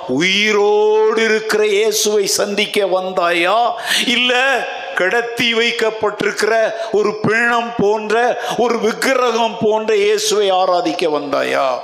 உயிரோடு 0.07 1.23
இருக்கிற 1.23 1.67
இயேசுவை 1.67 2.27
சந்திக்க 2.27 2.86
வந்தாயா? 2.86 3.57
இல்ல 4.05 4.34
கிடத்தி 4.95 5.53
வைக்கப்பட்டிருக்கிற 5.53 6.53
ஒரு 6.91 7.19
பிணம் 7.21 7.71
போன்ற 7.77 8.43
ஒரு 8.57 8.79
விக்கிரகம் 8.79 9.57
போன்ற 9.62 9.95
இயேசுவை 9.95 10.49
ஆராதிக்க 10.51 11.10
வந்தாயா? 11.19 11.79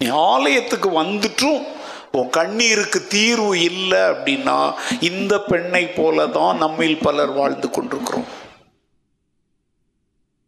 நீ 0.00 0.08
ஆலயத்துக்கு 0.08 0.90
வந்துட்டும் 1.02 1.66
உன் 2.12 2.30
கண்ணீருக்கு 2.30 3.06
தீர்வு 3.06 3.62
இல்லை 3.62 3.98
அப்படின்னா 3.98 4.74
இந்த 5.00 5.38
பெண்ணை 5.38 5.86
போல 5.86 6.26
தான் 6.26 6.56
நம்மில் 6.56 7.02
பலர் 7.02 7.32
வாழ்ந்து 7.32 7.70
கொண்டிருக்கிறோம். 7.70 8.28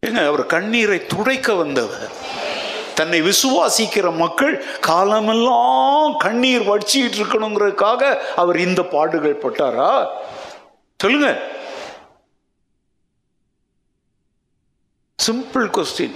ஏங்க 0.03 0.27
அவர் 0.27 0.45
கண்ணீரை 0.45 1.05
துடைக்க 1.05 1.53
வந்தவர். 1.53 2.11
தன்னை 2.95 3.21
விசுவாசிக்கிற 3.21 4.15
மக்கள் 4.15 4.65
காலமெல்லாம் 4.79 6.17
கண்ணீர் 6.17 6.61
வடிச்சிட்டு 6.61 7.17
இருக்கணுங்கிறதுக்காக 7.17 8.17
அவர் 8.35 8.57
இந்த 8.57 8.83
பாடுகள் 8.83 9.37
பட்டாரா? 9.37 10.07
சொல்லுங்க. 10.97 11.41
சிம்பிள் 15.25 15.69
கொஸ்டின் 15.77 16.15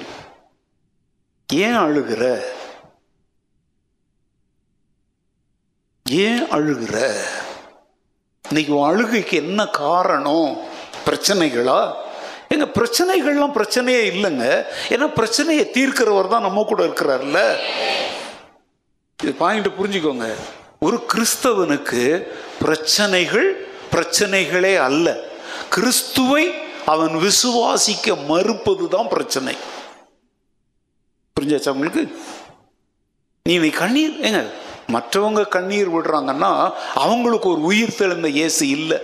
ஏன் 1.54 1.78
அழுகிற? 1.78 2.42
ஏன் 6.10 6.44
அழுகிற? 6.52 7.18
இன்னைக்கு 8.48 8.86
அழுகைக்கு 8.86 9.38
என்ன 9.38 9.68
காரணம்? 9.68 10.58
பிரச்சனைகளா? 11.06 12.06
எங்க 12.58 12.70
பிரச்சனைகள்லாம் 12.80 13.56
பிரச்சனையே 13.58 14.04
இல்லைங்க. 14.12 14.66
ஏன்னா 14.90 15.08
பிரச்சனையை 15.14 15.70
தீர்க்கிறவர் 15.74 16.28
தான் 16.28 16.42
நம்ம 16.42 16.64
கூட 16.64 16.86
இருக்கிறார்ல. 16.86 17.40
இது 19.24 19.34
பாயிண்ட் 19.34 19.68
புரிஞ்சுக்கோங்க. 19.68 20.28
ஒரு 20.80 21.06
கிறிஸ்தவனுக்கு 21.14 22.28
பிரச்சனைகள் 22.60 23.48
பிரச்சனைகளே 23.92 24.78
அல்ல. 24.78 25.18
கிறிஸ்துவை 25.70 26.52
அவன் 26.86 27.16
விசுவாசிக்க 27.16 28.26
மறுப்பது 28.28 28.88
தான் 28.88 29.08
பிரச்சனை. 29.08 29.56
புரிஞ்சாச்சா 31.40 31.70
உங்களுக்கு? 31.70 32.04
நீ 33.50 33.58
நீ 33.58 33.70
கண்ணீர் 33.70 34.16
ஏங்க 34.22 34.42
மற்றவங்க 34.94 35.48
கண்ணீர் 35.48 35.94
விடுறாங்கன்னா 35.94 36.72
அவங்களுக்கு 36.94 37.50
ஒரு 37.50 37.62
உயிர் 37.62 37.98
தெழுந்த 37.98 38.28
இயேசு 38.28 38.68
இல்லை. 38.68 38.98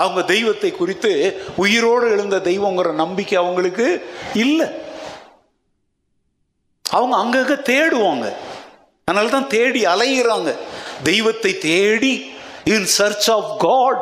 அவங்க 0.00 0.22
தெய்வத்தை 0.22 0.70
குறித்து 0.70 1.10
உயிரோடு 1.56 2.10
எழுந்த 2.10 2.36
தெய்வங்கிற 2.36 2.92
நம்பிக்கை 2.92 3.38
அவங்களுக்கு 3.38 3.86
இல்லை. 4.34 4.66
அவங்க 6.90 7.16
அங்கங்க 7.22 7.56
தேடுவாங்க. 7.70 8.32
அதனால 9.04 9.30
தான் 9.30 9.46
தேடி 9.46 9.84
அலைகிறாங்க 9.84 10.50
தெய்வத்தை 11.02 11.58
தேடி 11.58 12.12
in 12.64 12.84
search 12.84 13.30
of 13.30 13.58
God 13.58 14.00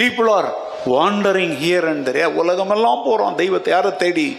people 0.00 0.30
are 0.30 0.48
wandering 0.86 1.54
here 1.64 1.88
and 1.88 2.08
உலகமெல்லாம் 2.40 3.02
போகிறோம் 3.04 3.34
தெய்வத்தை. 3.34 3.72
யாரை 3.72 3.96
தேடி? 3.96 4.38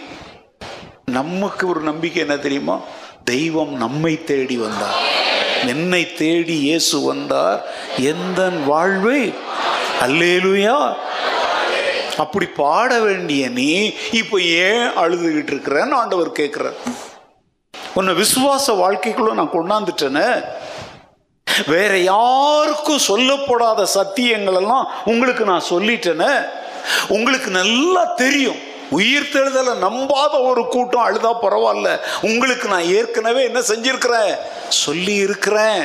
நமக்கு 1.04 1.68
ஒரு 1.68 1.80
நம்பிக்கை 1.80 2.20
என்ன 2.22 2.36
தெரியுமா? 2.36 2.76
தெய்வம் 3.24 3.72
நம்மை 3.76 4.24
தேடி 4.24 4.56
வந்தார். 4.56 5.00
என்னை 5.66 6.14
தேடி 6.14 6.56
இயேசு 6.60 7.00
வந்தார். 7.00 7.60
எந்த 7.98 8.48
வாழ்வை 8.66 9.34
அல்லேலுயா. 10.04 10.76
அப்படி 12.16 12.46
பாட 12.46 12.98
வேண்டிய 12.98 13.48
நீ 13.48 13.68
இப்போ 14.20 14.40
ஏன் 14.40 14.86
அழுதுகிட்டு 15.02 15.52
இருக்கிறன்னு 15.54 15.94
ஆண்டவர் 16.00 16.32
கேட்கிறார். 16.32 16.78
உன்னை 17.94 18.12
விசுவாச 18.14 18.66
வாழ்க்கைக்குள்ள 18.82 19.32
நான் 19.32 19.56
கொண்டாந்துட்டேன்னு 19.56 20.26
வேற 21.66 21.98
யாருக்கும் 21.98 23.06
சொல்லப்படாத 23.08 23.86
சத்தியங்கள் 23.94 24.58
எல்லாம் 24.60 24.84
உங்களுக்கு 25.04 25.44
நான் 25.44 25.70
சொல்லிட்டேன்னு 25.70 26.30
உங்களுக்கு 27.08 27.50
நல்லா 27.50 28.04
தெரியும். 28.04 28.60
உயிர் 28.90 29.32
தெழுதலை 29.32 29.74
நம்பாத 29.82 30.34
ஒரு 30.48 30.62
கூட்டம் 30.68 31.06
அழுதா 31.08 31.32
பரவாயில்ல. 31.42 31.90
உங்களுக்கு 32.22 32.68
நான் 32.68 32.90
ஏற்கனவே 32.98 33.42
என்ன 33.42 33.60
செஞ்சிருக்கிறேன்? 33.60 34.32
சொல்லி 34.68 35.14
இருக்கிறேன் 35.14 35.82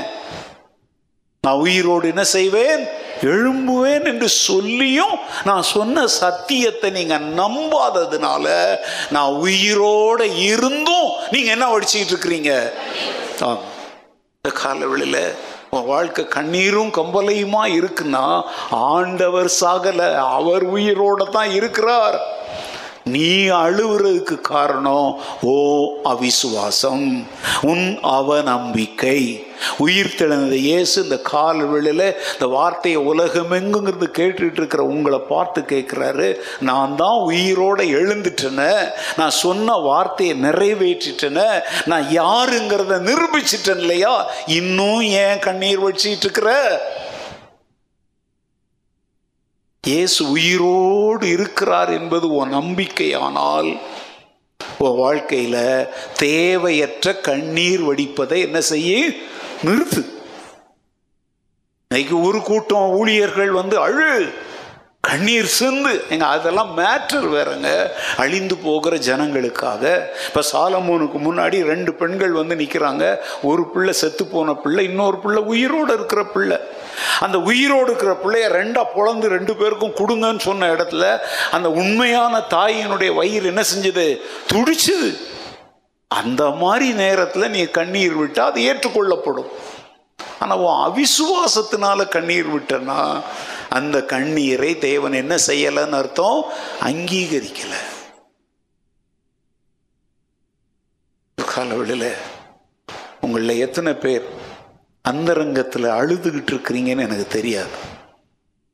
நான் 1.47 1.63
உயிரோடு 1.65 2.05
என்ன 2.13 2.23
செய்வேன்? 2.37 2.83
எழும்புவேன் 3.31 4.05
என்று 4.11 4.27
சொல்லியும் 4.47 5.15
நான் 5.49 5.65
சொன்ன 5.75 6.05
சத்தியத்தை 6.21 6.89
நீங்கள் 6.97 7.27
நம்பாததுனால 7.39 8.45
நான் 9.15 9.33
உயிரோட 9.45 10.21
இருந்தும் 10.51 11.09
நீங்கள் 11.33 11.55
என்ன 11.55 11.67
வடிச்சுக்கிட்டு 11.71 12.13
இருக்கிறீங்க? 12.13 12.53
இந்த 14.37 14.51
காலவெளியில் 14.63 15.23
உன் 15.75 15.89
வாழ்க்கை 15.93 16.23
கண்ணீரும் 16.35 16.91
கம்பலையுமா 16.97 17.63
இருக்குன்னா 17.77 18.25
ஆண்டவர் 18.91 19.49
சாகலை 19.59 20.07
அவர் 20.37 20.65
உயிரோட 20.75 21.21
தான் 21.37 21.51
இருக்கிறார். 21.57 22.17
நீ 23.07 23.47
அழுவுறதுக்கு 23.47 24.41
காரணம் 24.41 25.19
ஓ 25.41 25.83
அவிசுவாசம். 26.03 27.25
உன் 27.61 27.99
அவநம்பிக்கை. 28.03 29.45
உயிர் 29.77 30.15
தெளிந்த 30.15 30.55
இயேசு 30.55 31.03
இந்த 31.03 31.17
கால் 31.17 31.65
வெளியில் 31.65 32.15
இந்த 32.33 32.47
வார்த்தையை 32.47 33.01
உலகமெங்குங்கிறது 33.01 34.07
கேட்டுட்டு 34.17 34.51
இருக்கிற 34.51 34.83
உங்களை 34.83 35.19
பார்த்து 35.19 35.61
கேட்குறாரு 35.61 36.35
நான் 36.59 36.95
தான் 36.95 37.17
உயிரோடு 37.17 37.83
எழுந்துட்டேனே. 37.83 38.89
நான் 39.17 39.29
சொன்ன 39.29 39.73
வார்த்தையை 39.73 40.41
நிறைவேற்றிட்டேனே. 40.41 41.61
நான் 41.85 42.03
யாருங்கிறத 42.03 43.09
நிரூபிச்சிட்டேன் 43.09 43.77
இல்லையா? 43.77 44.31
இன்னும் 44.45 45.01
ஏன் 45.01 45.39
கண்ணீர் 45.39 45.91
வச்சிட்டு 45.91 46.19
இருக்கிற? 46.19 46.49
இயேசு 49.87 50.29
உயிரோடு 50.29 51.29
இருக்கிறார் 51.29 51.89
என்பது 51.89 52.33
உன் 52.33 52.53
நம்பிக்கையானால் 52.53 53.77
உன் 54.77 54.95
வாழ்க்கையில் 54.95 55.87
தேவையற்ற 56.17 57.15
கண்ணீர் 57.15 57.81
வடிப்பதை 57.81 58.41
என்ன 58.41 58.61
செய்ய? 58.61 59.09
நிறுத்து. 59.65 60.05
இன்னைக்கு 61.87 62.21
ஒரு 62.21 62.41
கூட்டம் 62.41 62.89
ஊழியர்கள் 62.89 63.51
வந்து 63.51 63.79
அழு. 63.79 64.33
கண்ணீர் 65.07 65.53
சிந்து. 65.57 65.93
எங்க 66.09 66.25
அதெல்லாம் 66.25 66.71
மேட்டர் 66.77 67.27
வேறங்க. 67.35 67.69
அழிந்து 68.17 68.55
போகிற 68.57 68.95
ஜனங்களுக்காக. 69.09 69.83
இப்போ 70.27 70.41
சாலமோனுக்கு 70.51 71.19
முன்னாடி 71.27 71.57
ரெண்டு 71.63 71.93
பெண்கள் 71.93 72.33
வந்து 72.39 72.55
நிற்கிறாங்க 72.55 73.03
ஒரு 73.41 73.63
பிள்ளை 73.73 73.93
செத்து 73.93 74.25
போன 74.25 74.53
பிள்ளை 74.53 74.83
இன்னொரு 74.85 75.17
பிள்ளை 75.19 75.41
உயிரோடு 75.43 75.93
இருக்கிற 75.93 76.25
பிள்ளை. 76.25 76.57
அந்த 77.19 77.37
உயிரோடு 77.39 77.87
இருக்கிற 77.87 78.11
பிள்ளைய 78.23 78.47
ரெண்டா 78.51 78.83
பொழந்து 78.95 79.27
ரெண்டு 79.35 79.55
பேருக்கும் 79.55 79.97
கொடுங்கன்னு 80.01 80.39
சொன்ன 80.39 80.73
இடத்துல 80.73 81.17
அந்த 81.51 81.71
உண்மையான 81.71 82.37
தாயினுடைய 82.49 83.13
வயிறு 83.15 83.45
என்ன 83.45 83.63
செஞ்சது? 83.73 84.07
துடிச்சுது. 84.53 85.09
அந்த 86.07 86.43
மாதிரி 86.49 86.87
நேரத்தில் 86.91 87.49
நீ 87.49 87.63
கண்ணீர் 87.63 88.13
விட்டால் 88.13 88.49
அது 88.49 88.61
ஏற்றுக்கொள்ளப்படும். 88.61 89.49
ஆனால் 90.39 90.57
உன் 90.57 90.79
அவிசுவாசத்தினால 90.87 92.07
கண்ணீர் 92.07 92.49
விட்டனா 92.55 92.99
அந்த 93.69 94.05
கண்ணீரை 94.05 94.77
தேவன் 94.77 95.13
என்ன 95.13 95.35
செய்யலைன்னு 95.47 95.89
அர்த்தம்? 95.89 96.43
அங்கீகரிக்கலை. 96.83 97.81
காலவெளியில் 101.45 102.13
உங்களில் 103.21 103.59
எத்தனை 103.59 103.93
பேர் 103.93 104.25
அந்தரங்கத்தில் 105.01 105.83
அழுதுகிட்டு 105.83 106.51
இருக்கிறீங்கன்னு 106.51 107.01
எனக்கு 107.01 107.27
தெரியாது. 107.27 107.95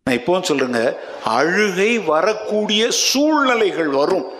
நான் 0.03 0.15
இப்போ 0.15 0.39
சொல்லுங்க 0.41 0.99
அழுகை 1.25 1.99
வரக்கூடிய 1.99 2.91
சூழ்நிலைகள் 2.91 3.87
வரும். 3.87 4.31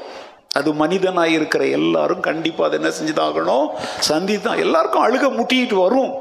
அது 0.56 0.74
மனிதனாக 0.74 1.30
இருக்கிற 1.30 1.66
எல்லாரும் 1.66 2.20
கண்டிப்பாக 2.20 2.76
அதை 2.76 2.80
என்ன 2.80 2.92
செஞ்சுதாகணும் 3.02 3.68
சந்திதான். 4.10 4.60
எல்லாருக்கும் 4.60 5.06
அழுக 5.06 5.42
முட்டிட்டு 5.42 5.74
வரும். 5.74 6.14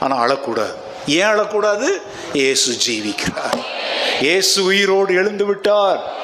ஆனால் 0.00 0.28
அழக்கூடாது. 0.28 0.74
ஏன் 1.06 1.26
அழக்கூடாது? 1.26 1.88
இயேசு 2.32 2.92
ஜீவிக்கிறார். 2.92 3.58
இயேசு 4.20 4.64
உயிரோடு 4.64 5.14
எழுந்து 5.14 5.44
விட்டார் 5.44 6.16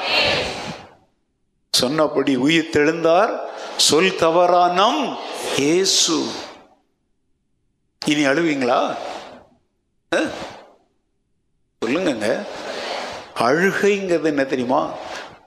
சொன்னபடி 1.71 2.37
உயிர் 2.37 2.71
தெழுந்தார் 2.73 3.41
சொல் 3.77 4.17
தவறானம் 4.17 5.19
இயேசு. 5.57 6.27
இனி 8.07 8.27
அழுவீங்களா? 8.27 8.95
அஹ்? 10.17 10.31
அழுகைங்கிறது 13.41 14.25
என்ன 14.25 14.45
தெரியுமா? 14.45 14.91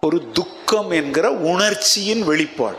ஒரு 0.01 0.31
துக்கம் 0.31 0.91
என்கிற 0.91 1.31
உணர்ச்சியின் 1.31 2.23
வெளிப்பாடு. 2.23 2.77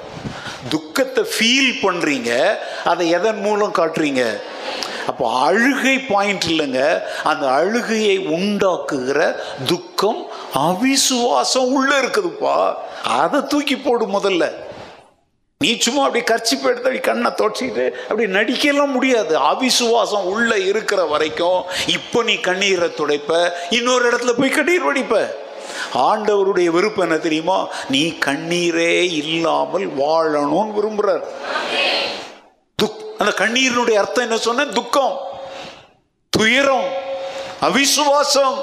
துக்கத்தை 0.68 1.24
ஃபீல் 1.24 1.72
பண்றீங்க. 1.82 2.56
அதை 2.84 3.08
எதன் 3.08 3.40
மூலம் 3.40 3.74
காட்டுறீங்க? 3.74 4.40
அப்போ 5.08 5.24
அழுகை 5.40 5.96
பாயிண்ட் 5.98 6.44
இல்லைங்க. 6.48 6.82
அந்த 7.24 7.44
அழுகையை 7.48 8.16
உண்டாக்குகிற 8.18 9.20
துக்கம் 9.66 10.20
அவிசுவாசம் 10.54 11.68
உள்ள 11.76 12.00
இருக்குதுப்பா. 12.00 12.56
அதை 13.04 13.40
தூக்கி 13.48 13.76
போடு 13.76 14.06
முதல்ல. 14.06 14.46
நீ 15.64 15.78
சும்மா 15.78 16.04
அப்படி 16.04 16.24
கர்ச்சிப்பு 16.24 16.68
எடுத்து 16.70 16.88
அப்படி 16.88 16.98
கண்ணை 16.98 17.30
தொடச்சிக்கிட்டு 17.30 17.86
அப்படி 17.90 18.26
நடிக்கலாம் 18.32 18.94
முடியாது. 18.96 19.34
அவிசுவாசம் 19.52 20.28
உள்ள 20.34 20.58
இருக்கிற 20.58 21.04
வரைக்கும் 21.04 21.62
இப்போ 21.86 22.22
நீ 22.22 22.34
கண்ணீரை 22.34 22.88
துடைப்ப 22.88 23.50
இன்னொரு 23.70 24.04
இடத்துல 24.10 24.32
போய் 24.38 24.56
கண்ணீர் 24.58 24.86
வடிப்ப. 24.88 25.24
ஆண்டவருடைய 25.94 26.66
விருப்பம் 26.66 27.08
என்ன 27.08 27.18
தெரியுமா? 27.18 27.68
நீ 27.90 28.02
கண்ணீரே 28.26 28.94
இல்லாமல் 29.22 29.86
வாழணும்னு 29.96 30.74
விரும்புறார். 30.78 31.24
அந்த 33.28 33.44
கண்ணீரினுடைய 33.44 33.94
அர்த்தம் 33.94 34.24
என்ன 34.24 34.36
சொன்ன 34.38 34.64
துக்கம் 34.66 35.16
துயரம் 36.32 36.86
அவிசுவாசம் 37.62 38.56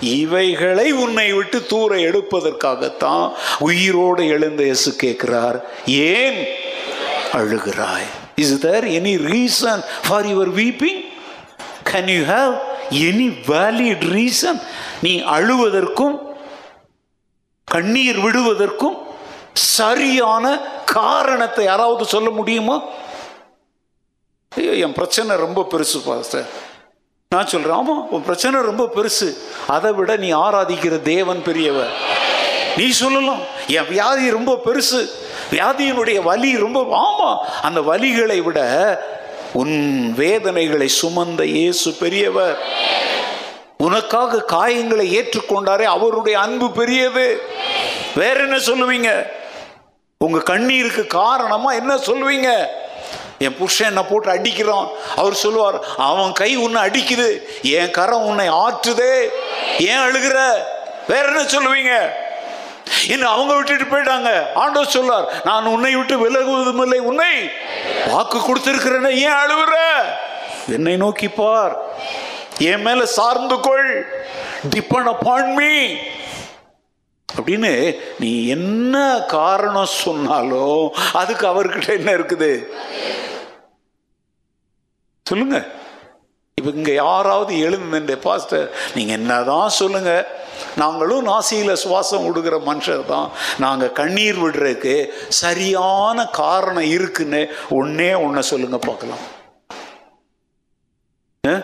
இவைகளை 0.00 0.92
உன்னை 0.92 1.32
விட்டு 1.32 1.66
தூர 1.66 1.96
எடுப்பதற்காகத்தான் 2.08 3.24
உயிரோடு 3.58 4.28
எழுந்த 4.28 4.62
இயேசு 4.62 4.96
கேட்கிறார். 4.96 5.58
ஏன் 5.86 6.38
அழுகிறாய்? 7.32 8.08
Is 8.34 8.58
there 8.58 8.84
any 8.84 9.14
reason 9.32 9.82
for 10.08 10.26
your 10.26 10.52
weeping 10.60 11.00
can 11.90 12.10
you 12.16 12.22
have 12.24 12.54
any 13.08 13.28
valid 13.48 14.06
reason 14.16 14.60
நீ 15.02 15.20
அழுவதற்கும் 15.36 16.16
கண்ணீர் 17.68 18.20
விடுவதற்கும் 18.20 18.98
சரியான 19.54 20.44
காரணத்தை 20.84 21.64
யாராவது 21.64 22.04
சொல்ல 22.04 22.30
முடியுமா? 22.30 22.76
ஐயோ 24.56 24.70
என் 24.70 24.92
பிரச்சனை 24.92 25.36
ரொம்ப 25.36 25.66
பெருசு 25.70 25.98
பாஸ்டர். 26.04 26.46
நான் 27.28 27.46
சொல்கிறேன் 27.46 27.76
ஆமாம் 27.76 28.10
உன் 28.10 28.24
பிரச்சனை 28.24 28.60
ரொம்ப 28.60 28.84
பெருசு. 28.94 29.28
அதை 29.66 29.92
விட 29.92 30.16
நீ 30.16 30.32
ஆராதிக்கிற 30.32 31.02
தேவன் 31.02 31.42
பெரியவர். 31.42 31.92
நீ 32.76 32.90
சொல்லலாம் 32.90 33.38
என் 33.66 33.88
வியாதி 33.88 34.30
ரொம்ப 34.30 34.52
பெருசு. 34.64 35.00
வியாதியினுடைய 35.50 36.22
வலி 36.22 36.58
ரொம்ப 36.58 36.80
ஆமாம் 36.90 37.38
அந்த 37.62 37.80
வலிகளை 37.80 38.42
விட 38.42 38.60
உன் 39.52 40.14
வேதனைகளை 40.16 40.90
சுமந்த 41.02 41.42
இயேசு 41.44 41.92
பெரியவர். 41.92 42.58
உனக்காக 43.76 44.44
காயங்களை 44.52 45.06
ஏற்றுக்கொண்டாரே 45.20 45.82
அவருடைய 45.82 46.40
அன்பு 46.40 46.70
பெரியது. 46.70 47.40
வேற 48.14 48.40
என்ன 48.40 48.56
சொல்லுவீங்க? 48.56 49.26
உங்க 50.18 50.38
கண்ணீருக்கு 50.54 51.06
காரணமா 51.06 51.72
என்ன 51.72 51.96
சொல்லுவீங்க? 51.96 52.50
என் 53.42 53.56
புருஷன் 53.56 53.86
என்னை 53.86 54.02
போட்டு 54.02 54.32
அடிக்கிறான். 54.34 54.88
அவர் 55.16 55.34
சொல்லுவார் 55.34 55.84
அவன் 55.96 56.32
கை 56.32 56.56
உன்னை 56.56 56.82
அடிக்குது. 56.82 57.38
என் 57.62 57.90
கரம் 57.90 58.24
உன்னை 58.24 58.50
ஆற்றுதே. 58.50 59.28
ஏன் 59.78 59.98
அழுகிற? 59.98 60.52
வேற 61.08 61.26
என்ன 61.26 61.42
சொல்லுவீங்க? 61.42 62.10
இன்னும் 63.08 63.30
அவங்க 63.30 63.54
விட்டுட்டு 63.54 63.84
போயிட்டாங்க. 63.84 64.52
ஆண்டவர் 64.54 64.88
சொல்லார் 64.88 65.32
நான் 65.44 65.64
உன்னை 65.64 65.94
விட்டு 65.94 66.16
விலகுவதும் 66.16 66.82
இல்லை. 66.82 66.98
உன்னை 66.98 67.50
வாக்கு 68.06 68.38
கொடுத்திருக்கிறேன்னு 68.38 69.10
ஏன் 69.10 69.32
அழுகுற? 69.32 69.74
என்னை 70.68 70.96
நோக்கி 70.96 71.28
பார். 71.28 71.76
என் 72.58 72.82
மேல 72.82 73.06
சார்ந்து 73.06 73.60
கொள். 73.60 74.16
டிபெண்ட் 74.70 75.08
அப்பான் 75.14 75.52
மீ 75.52 75.94
அப்படின்னு 77.40 77.98
நீ 78.18 78.46
என்ன 78.46 79.20
காரணம் 79.26 79.86
சொன்னாலும் 79.86 80.92
அதுக்கு 81.12 81.46
அவர்கிட்ட 81.46 81.92
என்ன 81.92 82.12
இருக்குது? 82.12 82.68
சொல்லுங்க. 85.26 85.64
இப்போ 86.54 86.70
இங்கே 86.74 86.94
யாராவது 86.94 87.58
எழுந்து 87.58 88.18
பாஸ்டர் 88.18 88.70
நீங்கள் 88.94 89.18
என்னதான் 89.18 89.68
சொல்லுங்க. 89.68 90.26
நாங்களும் 90.76 91.26
நாசியில் 91.26 91.80
சுவாசம் 91.84 92.24
விடுகிற 92.26 92.58
மனுஷர் 92.58 93.06
தான். 93.06 93.30
நாங்கள் 93.58 93.92
கண்ணீர் 93.92 94.38
விடுறதுக்கு 94.38 95.08
சரியான 95.28 96.26
காரணம் 96.26 96.82
இருக்குன்னு 96.82 97.48
ஒன்னே 97.70 98.22
ஒன்றை 98.22 98.42
சொல்லுங்கள் 98.42 98.86
பார்க்கலாம். 98.86 99.22
ஆ? 101.44 101.54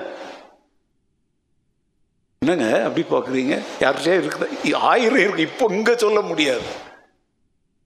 என்னங்க 2.46 2.66
அப்படி 2.86 3.02
பார்க்குறீங்க? 3.12 3.54
யார்கிட்டயே 3.82 4.16
இருக்குது? 4.18 4.74
ஆயிரம் 4.90 5.22
இருக்கு. 5.22 5.46
இப்போ 5.50 5.64
இங்கே 5.76 5.94
சொல்ல 6.02 6.20
முடியாது. 6.20 6.66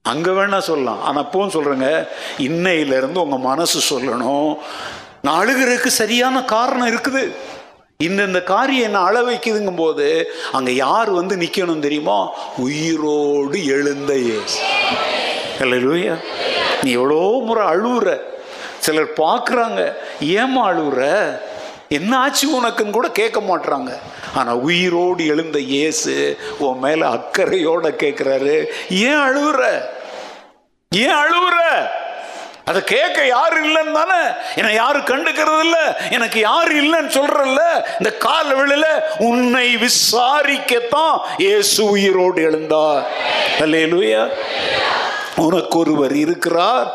அங்கே 0.04 0.32
வேணால் 0.38 0.66
சொல்லலாம். 0.68 1.00
ஆனால் 1.06 1.22
அப்பவும் 1.24 1.54
சொல்கிறேங்க 1.54 1.88
இன்னையிலேருந்து 2.48 3.22
உங்கள் 3.24 3.46
மனசு 3.46 3.78
சொல்லணும். 3.90 4.50
நான் 5.24 5.40
அழுகிறதுக்கு 5.42 5.90
சரியான 6.02 6.42
காரணம் 6.54 6.90
இருக்குது. 6.92 7.22
இந்தந்த 8.08 8.42
காரியம் 8.52 8.86
என்ன 8.88 9.00
அழ 9.08 9.16
வைக்குதுங்கும் 9.22 9.80
போது 9.80 10.06
அங்கே 10.58 10.74
யார் 10.74 11.10
வந்து 11.20 11.34
நிற்கணும் 11.44 11.84
தெரியுமா? 11.86 12.18
உயிரோடு 12.66 13.58
எழுந்த 13.76 14.12
இயேசு. 14.26 14.58
அல்லேலூயா 15.64 16.16
நீ 16.82 16.90
எவ்வளோ 17.00 17.22
முறை 17.48 17.64
அழுவுற. 17.72 18.18
சிலர் 18.86 19.12
பார்க்குறாங்க. 19.24 19.80
ஏமா 20.40 20.62
அழுவுற? 20.72 21.02
என்ன 21.98 22.12
ஆச்சு 22.24 22.46
உனக்குன்னு 22.60 22.96
கூட 22.96 23.08
கேட்க 23.20 23.38
மாட்டுறாங்க 23.40 23.92
ஆனால் 24.34 24.54
உயிரோடு 24.54 25.26
எழுந்த 25.26 25.58
இயேசு 25.58 26.38
உன் 26.58 26.78
மேலே 26.78 27.06
அக்கறையோட 27.06 27.88
கேட்குறாரு 27.88 28.64
ஏன் 28.90 29.18
அழுகுற 29.18 29.80
ஏன் 30.94 31.14
அழுவுற? 31.14 31.58
அதை 32.64 32.84
கேட்க 32.84 33.26
யாரு 33.26 33.68
இல்லைன்னு 33.68 33.92
தானே? 33.92 34.32
என்னை 34.54 34.74
யாரும் 34.74 35.04
கண்டுக்கிறது 35.04 35.60
இல்ல. 35.60 36.00
எனக்கு 36.10 36.40
யாரு 36.40 36.82
இல்லைன்னு 36.82 37.06
சொல்றல்ல. 37.06 37.60
இந்த 37.92 38.16
கால 38.18 38.54
வெளியில 38.54 38.84
உன்னை 39.18 39.76
விசாரிக்கத்தான் 39.76 41.18
இயேசு 41.36 41.84
உயிரோடு 41.84 42.50
எழுந்தார். 42.50 43.02
அல்லேலுயா. 43.58 44.28
உனக்கு 45.36 45.78
ஒருவர் 45.78 46.14
இருக்கிறார். 46.14 46.94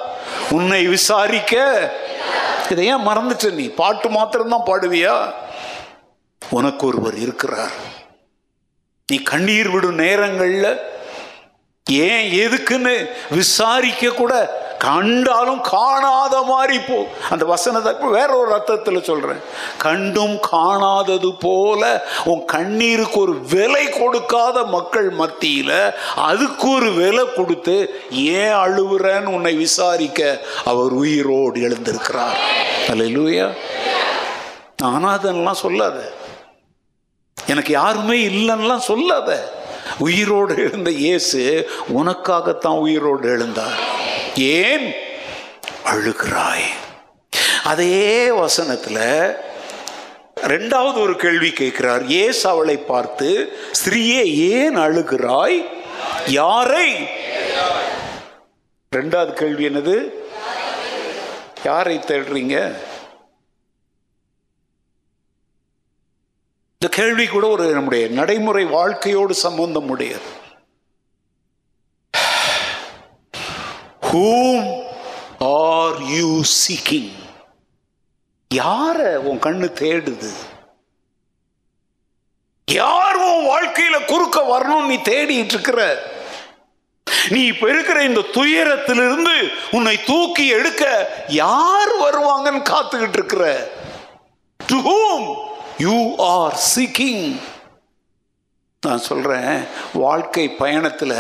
உன்னை 0.49 0.87
விசாரிக்க. 0.87 1.55
இதை 2.69 2.85
ஏன் 2.85 3.07
மறந்துட்ட 3.07 3.51
நீ? 3.51 3.67
பாட்டு 3.67 4.09
மாத்திரம்தான் 4.09 4.65
பாடுவியா? 4.65 5.33
உனக்கு 6.49 6.87
ஒருவர் 6.87 7.17
இருக்கிறார். 7.17 7.71
நீ 9.07 9.17
கண்ணீர் 9.21 9.69
விடும் 9.69 9.95
நேரங்களில் 9.95 10.79
ஏன் 11.89 12.31
எதுக்குன்னு 12.31 13.09
விசாரிக்க 13.29 14.09
கூட 14.09 14.63
கண்டாலும் 14.77 15.61
காணாத 15.61 16.41
மாதிரி 16.41 16.79
போ. 16.79 17.07
அந்த 17.29 17.45
வசனத்தை 17.45 17.93
இப்போ 17.93 18.09
வேற 18.09 18.37
ஒரு 18.37 18.53
அர்த்தத்தில் 18.53 19.03
சொல்றேன். 19.03 19.39
கண்டும் 19.77 20.39
காணாதது 20.51 21.35
போல 21.39 22.05
உன் 22.23 22.43
கண்ணீருக்கு 22.53 23.11
ஒரு 23.11 23.39
விலை 23.39 23.89
கொடுக்காத 23.89 24.63
மக்கள் 24.63 25.09
மத்தியில் 25.09 25.93
அதுக்கு 26.15 26.69
ஒரு 26.69 26.91
விலை 26.91 27.33
கொடுத்து 27.33 28.01
ஏன் 28.11 28.53
அழுவுறன்னு 28.53 29.23
உன்னை 29.23 29.53
விசாரிக்க 29.53 30.41
அவர் 30.65 30.91
உயிரோடு 30.91 31.59
எழுந்திருக்கிறார். 31.59 32.37
அல்லேலூயா. 32.87 33.53
நானாதன்லாம் 34.83 35.63
சொல்லாத. 35.65 36.11
எனக்கு 37.47 37.71
யாருமே 37.71 38.27
இல்லைன்னுலாம் 38.27 38.87
சொல்லாத. 38.91 39.53
உயிரோடு 39.97 40.57
எழுந்த 40.57 40.89
இயேசு 40.89 41.69
உனக்காகத்தான் 41.95 42.77
உயிரோடு 42.77 43.37
எழுந்தார். 43.37 43.75
ஏன்? 44.35 44.93
அழுகிறாய். 45.85 46.65
அதே 47.63 48.29
வசனத்துல 48.29 48.99
ரெண்டாவது 50.41 50.99
ஒரு 50.99 51.15
கேள்வி 51.15 51.51
கேட்கிறார். 51.51 52.07
ஏசு 52.07 52.49
அவளை 52.49 52.77
பார்த்து 52.77 53.57
ஸ்திரீயே 53.71 54.23
ஏன் 54.25 54.77
அழுகிறாய்? 54.77 55.65
யாரை? 56.27 56.93
ரெண்டாவது 58.95 59.33
கேள்வி 59.33 59.67
என்னது? 59.67 60.09
யாரை 61.63 61.97
தேடுறீங்க? 61.97 62.75
இந்த 66.81 66.95
கேள்வி 66.95 67.27
கூட 67.27 67.47
ஒரு 67.47 67.73
நம்முடைய 67.73 68.07
நடைமுறை 68.07 68.65
வாழ்க்கையோடு 68.65 69.33
சம்பந்தம் 69.33 69.89
உடையது. 69.89 70.29
ஹூம் 74.11 74.83
ஆர் 75.39 76.03
யூ 76.03 76.41
சீக்கிங் 76.43 77.11
யார 78.55 79.15
உன் 79.15 79.39
கண்ணு 79.39 79.69
தேடுது? 79.79 80.31
யார் 82.65 83.15
உன் 83.15 83.47
வாழ்க்கையில 83.47 84.05
குறுக்க 84.05 84.41
வரணும் 84.41 84.85
நீ 84.85 84.95
தேடிட்டு 84.95 85.55
இருக்கிற? 85.55 86.03
நீ 87.29 87.45
இப்ப 87.45 87.69
இருக்கிற 87.69 88.03
இந்த 88.03 88.21
துயரத்திலிருந்து 88.33 89.49
உன்னை 89.71 90.03
தூக்கி 90.03 90.47
எடுக்க 90.47 90.83
யார் 91.27 91.93
வருவாங்கன்னு 92.01 92.69
காத்துக்கிட்டு 92.73 93.13
இருக்கிற? 93.13 93.71
To 94.57 94.77
whom 94.79 95.44
you 95.77 96.15
are 96.17 96.59
seeking 96.75 97.35
நான் 98.81 98.97
சொல்கிறேன் 98.97 99.63
வாழ்க்கை 99.93 100.49
பயணத்தில் 100.49 101.13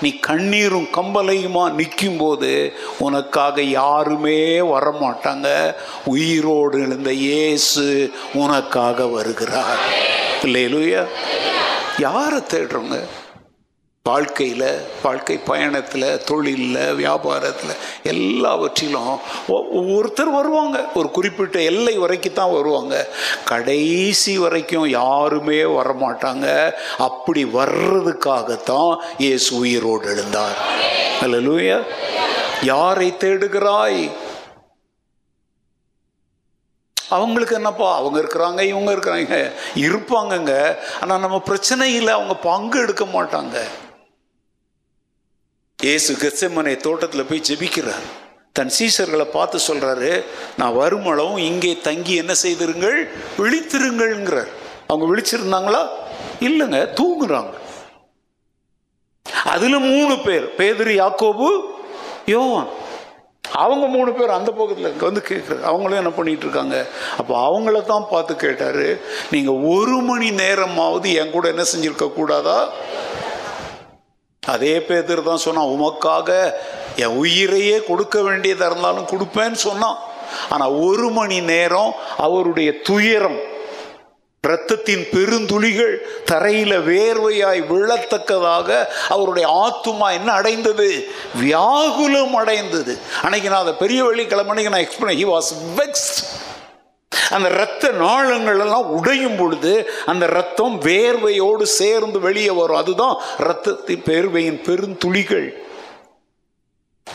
நீ 0.00 0.18
கண்ணீரும் 0.26 0.86
கம்பலையுமா 0.92 1.70
நிற்கும் 1.70 2.16
போது 2.16 2.72
உனக்காக 2.98 3.62
யாருமே 3.62 4.60
வரமாட்டாங்க. 4.60 5.74
உயிரோடு 6.04 6.80
எழுந்த 6.80 7.12
இயேசு 7.12 8.12
உனக்காக 8.34 9.06
வருகிறார். 9.06 9.82
இல்லையிலுயா 10.42 11.06
யாரை 11.98 12.38
தேடுறோங்க 12.38 12.98
வாழ்க்கையில் 14.08 14.80
வாழ்க்கை 15.02 15.38
பயணத்தில் 15.38 16.24
தொழிலில் 16.24 16.92
வியாபாரத்தில் 16.92 17.76
எல்லாவற்றிலும் 18.02 19.18
ஒ- 19.48 19.66
ஒருத்தர் 19.72 20.30
வருவாங்க. 20.32 20.84
ஒரு 20.94 21.10
குறிப்பிட்ட 21.10 21.62
எல்லை 21.62 21.98
வரைக்கும் 21.98 22.32
தான் 22.32 22.52
வருவாங்க. 22.52 23.08
கடைசி 23.44 24.38
வரைக்கும் 24.38 24.88
யாருமே 24.88 25.62
வரமாட்டாங்க. 25.62 26.72
அப்படி 26.98 27.44
வர்றதுக்காகத்தான் 27.44 28.96
இயேசு 29.18 29.56
உயிரோடு 29.56 30.14
எழுந்தார். 30.14 30.56
அல்லேலூயா 31.20 31.82
யாரை 32.62 33.14
தேடுகிறாய்? 33.18 34.10
அவங்களுக்கு 37.08 37.54
என்னப்பா? 37.54 37.96
அவங்க 37.96 38.20
இருக்கிறாங்க 38.20 38.60
இவங்க 38.60 38.92
இருக்கிறாங்க. 38.92 39.52
இருப்பாங்கங்க. 39.74 40.76
ஆனால் 41.00 41.20
நம்ம 41.20 41.42
பிரச்சனையில் 41.46 42.08
அவங்க 42.08 42.34
பங்கு 42.34 42.80
எடுக்க 42.80 43.04
மாட்டாங்க. 43.04 43.58
இயேசு 45.86 46.12
கெத்செமனை 46.12 46.76
தோட்டத்தில் 46.76 47.26
போய் 47.26 47.42
ஜெபிக்கிறார். 47.48 48.06
தன் 48.52 48.72
சீசர்களை 48.78 49.26
பார்த்து 49.34 49.58
சொல்றாரு 49.66 50.24
நான் 50.56 50.78
வருமளவும் 50.78 51.42
இங்கே 51.50 51.70
தங்கி 51.82 52.14
என்ன 52.14 52.34
செய்திருங்கள்? 52.34 52.96
விழித்திருங்கள்ங்கிறார். 53.42 54.50
அவங்க 54.86 55.04
விழிச்சிருந்தாங்களா? 55.10 55.82
இல்லைங்க 56.48 56.80
தூங்குறாங்க. 57.00 57.52
அதுல 59.44 59.78
மூணு 59.78 60.16
பேர் 60.26 60.46
பேதிரி 60.56 60.96
யாக்கோபு 61.02 61.48
யோவான். 62.34 62.68
அவங்க 63.64 63.86
மூணு 63.96 64.10
பேர் 64.12 64.36
அந்த 64.38 64.50
பக்கத்தில் 64.50 65.06
வந்து 65.08 65.22
கேட்குறாரு 65.28 65.62
அவங்களும் 65.62 66.00
என்ன 66.02 66.10
பண்ணிட்டு 66.10 66.46
இருக்காங்க? 66.46 66.76
அப்போ 67.16 67.34
அவங்கள 67.48 67.84
தான் 67.92 68.10
பார்த்து 68.10 68.36
கேட்டாரு 68.36 68.88
நீங்கள் 69.30 69.62
ஒரு 69.76 69.98
மணி 70.10 70.30
நேரமாவது 70.42 71.12
என் 71.12 71.34
கூட 71.36 71.48
என்ன 71.54 71.66
செஞ்சுருக்க 71.74 72.08
கூடாதா? 72.12 72.58
அதே 74.54 74.74
பேதர் 74.88 75.28
தான் 75.28 75.44
சொன்னான் 75.46 75.72
உமக்காக 75.74 76.30
என் 77.04 77.18
உயிரையே 77.22 77.76
கொடுக்க 77.90 78.16
வேண்டியதாக 78.28 78.70
இருந்தாலும் 78.70 79.10
கொடுப்பேன்னு 79.12 79.60
சொன்னான். 79.68 79.98
ஆனால் 80.54 80.74
ஒரு 80.86 81.08
மணி 81.18 81.38
நேரம் 81.52 81.92
அவருடைய 82.26 82.70
துயரம் 82.88 83.38
இரத்தத்தின் 84.44 85.04
பெருந்துளிகள் 85.12 85.94
தரையில 86.30 86.72
வேர்வையாய் 86.88 87.60
விழத்தக்கதாக 87.70 88.68
அவருடைய 89.14 89.46
ஆத்துமா 89.62 90.08
என்ன 90.18 90.30
அடைந்தது? 90.32 90.88
வியாகுலம் 91.42 92.36
அடைந்தது. 92.42 92.92
அன்னைக்கு 93.24 93.50
நான் 93.52 93.64
அதை 93.64 93.74
பெரிய 93.84 94.00
வெள்ளிக்கிழமைக்கு 94.04 94.74
நான் 94.74 94.86
எக்ஸ்பிளைன் 94.86 95.20
ஹி 95.22 95.26
வாஸ் 95.34 95.50
வெக்ஸ்ட் 95.80 96.20
அந்த 97.30 97.48
இரத்த 97.48 97.90
நாளங்கள் 97.90 98.58
எல்லாம் 98.58 98.90
உடையும் 98.90 99.36
பொழுது 99.36 99.90
அந்த 100.06 100.26
ரத்தம் 100.26 100.80
வேர்வையோடு 100.80 101.62
சேர்ந்து 101.62 102.20
வெளியே 102.20 102.50
வரும். 102.50 102.76
அதுதான் 102.76 103.16
இரத்தத்தை 103.38 104.02
பேர்வையின் 104.04 104.62
பெருந்துளிகள். 104.62 105.48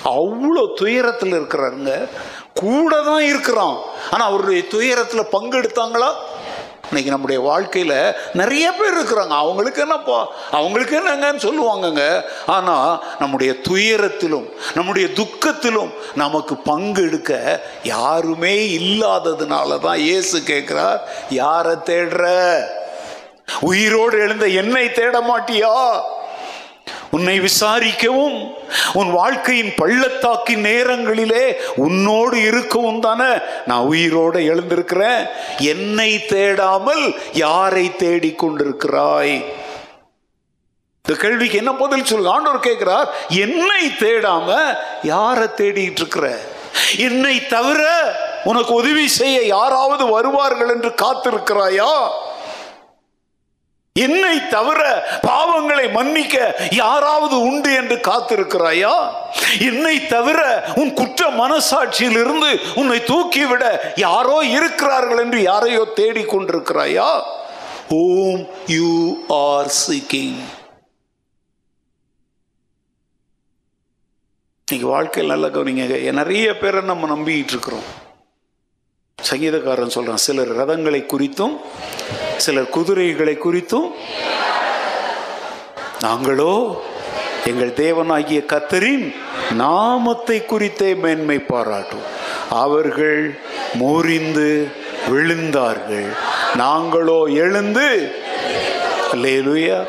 அவ்வளோ 0.05 0.73
துயரத்தில் 0.75 1.33
இருக்கிறாருங்க. 1.33 2.07
கூட 2.53 3.01
தான் 3.01 3.23
இருக்கிறான். 3.23 3.77
ஆனால் 4.11 4.27
அவருடைய 4.27 4.67
துயரத்தில் 4.67 5.31
பங்கெடுத்தாங்களா? 5.31 6.09
இன்னைக்கு 6.93 7.17
நம்முடைய 7.17 7.41
வாழ்க்கையில் 7.41 8.15
நிறைய 8.33 8.71
பேர் 8.71 8.97
இருக்கிறாங்க. 8.97 9.35
அவங்களுக்கு 9.35 9.81
என்னப்பா? 9.81 10.31
அவங்களுக்கு 10.51 10.95
என்னங்கன்னு 10.99 11.45
சொல்லுவாங்கங்க. 11.47 12.23
ஆனால் 12.45 13.03
நம்முடைய 13.19 13.55
துயரத்திலும் 13.69 14.47
நம்முடைய 14.73 15.07
துக்கத்திலும் 15.07 15.91
நமக்கு 16.15 16.55
பங்கு 16.55 17.03
எடுக்க 17.03 17.61
யாருமே 17.83 18.55
இல்லாததுனால 18.77 19.79
தான் 19.79 19.97
இயேசு 19.97 20.39
கேட்குறார் 20.39 20.99
யாரை 21.29 21.75
தேடுற? 21.75 22.25
உயிரோடு 23.61 24.17
எழுந்த 24.17 24.47
என்னை 24.47 24.91
தேட 24.91 25.19
மாட்டியா? 25.19 25.73
உன்னை 27.15 27.39
விசாரிக்கவும் 27.39 28.37
உன் 28.93 29.11
வாழ்க்கையின் 29.11 29.73
பள்ளத்தாக்கின் 29.75 30.59
நேரங்களிலே 30.59 31.45
உன்னோடு 31.75 32.41
இருக்கவும் 32.41 32.99
தானே. 32.99 33.31
நான் 33.65 33.85
உயிரோடு 33.85 34.39
எழுந்திருக்கிறேன். 34.39 35.25
என்னை 35.57 36.11
தேடாமல் 36.27 37.03
யாரை 37.33 37.85
தேடிக்கொண்டிருக்கிறாய் 37.97 39.35
இந்த 41.05 41.19
கேள்விக்கு 41.19 41.57
என்ன 41.57 41.71
பதில் 41.73 42.05
சொல்லுங்க 42.05 42.33
ஆண்டவர் 42.33 42.59
கேட்கிறார் 42.59 43.09
என்னை 43.27 43.81
தேடாம 43.99 44.77
யாரை 45.03 45.47
தேடிட்டு 45.47 45.99
இருக்கிற? 46.01 46.27
என்னை 46.97 47.47
தவிர 47.47 47.81
உனக்கு 48.43 48.73
உதவி 48.73 49.07
செய்ய 49.07 49.41
யாராவது 49.41 50.05
வருவார்கள் 50.05 50.69
என்று 50.69 50.93
காத்திருக்கிறாயா? 51.01 51.93
என்னை 53.95 54.35
தவிர 54.53 54.81
பாவங்களை 55.25 55.83
மன்னிக்க 55.91 56.37
யாராவது 56.71 57.35
உண்டு 57.47 57.71
என்று 57.79 57.95
காத்திருக்கிறாயா? 58.07 58.93
என்னை 59.67 59.95
தவிர 60.13 60.39
உன் 60.75 60.93
குற்ற 60.93 61.27
மனசாட்சியிலிருந்து 61.41 62.49
உன்னை 62.75 62.97
தூக்கிவிட 63.11 63.63
யாரோ 64.05 64.37
இருக்கிறார்கள் 64.55 65.21
என்று 65.25 65.41
யாரையோ 65.41 65.83
தேடிக் 65.99 66.33
கொண்டிருக்கிறாயா? 66.33 67.09
ஓம் 68.01 68.43
யூ 68.75 68.91
ஆர் 69.27 69.71
சீக்கிங் 69.83 70.37
இன்னைக்கு 74.67 74.87
வாழ்க்கையில் 74.95 75.33
நல்ல 75.33 75.47
கவனிங்க 75.55 76.13
நிறைய 76.21 76.47
பேரை 76.57 76.81
நம்ம 76.91 77.07
நம்பிக்கிட்டு 77.15 77.53
இருக்கிறோம். 77.55 77.87
சங்கீதக்காரன் 79.17 79.95
சொல்றான் 79.95 80.23
சிலர் 80.27 80.51
ரதங்களை 80.59 81.01
குறித்தும் 81.05 81.53
சிலர் 82.43 82.73
குதிரைகளை 82.75 83.33
குறித்தும் 83.43 83.89
நாங்களோ 86.05 86.53
எங்கள் 87.49 87.77
தேவனாகிய 87.81 88.39
கத்தரின் 88.51 89.05
நாமத்தை 89.61 90.37
குறித்தே 90.51 90.89
மேன்மை 91.03 91.37
பாராட்டும். 91.51 92.05
அவர்கள் 92.63 93.23
முறிந்து 93.81 94.51
விழுந்தார்கள். 95.11 96.09
நாங்களோ 96.63 97.19
எழுந்து 97.43 97.87
அல்லேலூயா. 99.13 99.79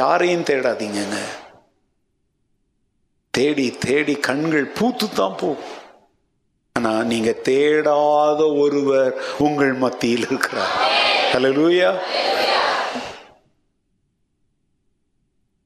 யாரையும் 0.00 0.46
தேடாதீங்க 0.50 1.02
தேடி 3.38 3.68
தேடி 3.86 4.14
கண்கள் 4.28 4.72
பூத்து 4.78 5.06
தான் 5.20 5.38
போகும். 5.42 5.75
ஆனால் 6.76 7.06
நீங்க 7.12 7.30
தேடாத 7.48 8.40
ஒருவர் 8.62 9.14
உங்கள் 9.46 9.72
மத்தியில் 9.84 10.26
இருக்கிறார். 10.28 10.74
ஹலோ 11.32 11.54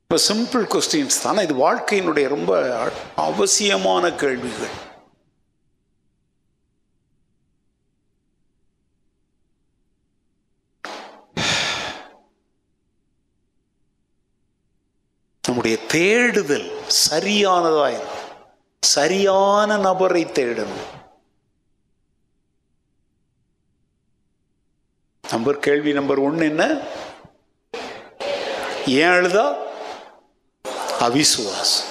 இப்போ 0.03 0.19
சிம்பிள் 0.29 0.65
கொஸ்டின்ஸ் 0.75 1.23
தானே? 1.23 1.43
இது 1.47 1.55
வாழ்க்கையினுடைய 1.67 2.29
ரொம்ப 2.37 2.53
அவசியமான 3.15 4.13
கேள்விகள். 4.23 4.77
நம்முடைய 15.45 15.77
தேடுதல் 15.97 16.69
சரியானதா 17.09 17.87
சரியான 18.83 19.77
நபரை 19.87 20.25
தேடணும். 20.25 20.87
நம்பர் 25.33 25.59
கேள்வி 25.59 25.93
நம்பர் 25.93 26.19
ஒன்று 26.19 26.45
என்ன? 26.47 26.65
ஏன் 28.87 29.15
அழுதா? 29.17 29.47
அவிசுவாசம் 31.07 31.87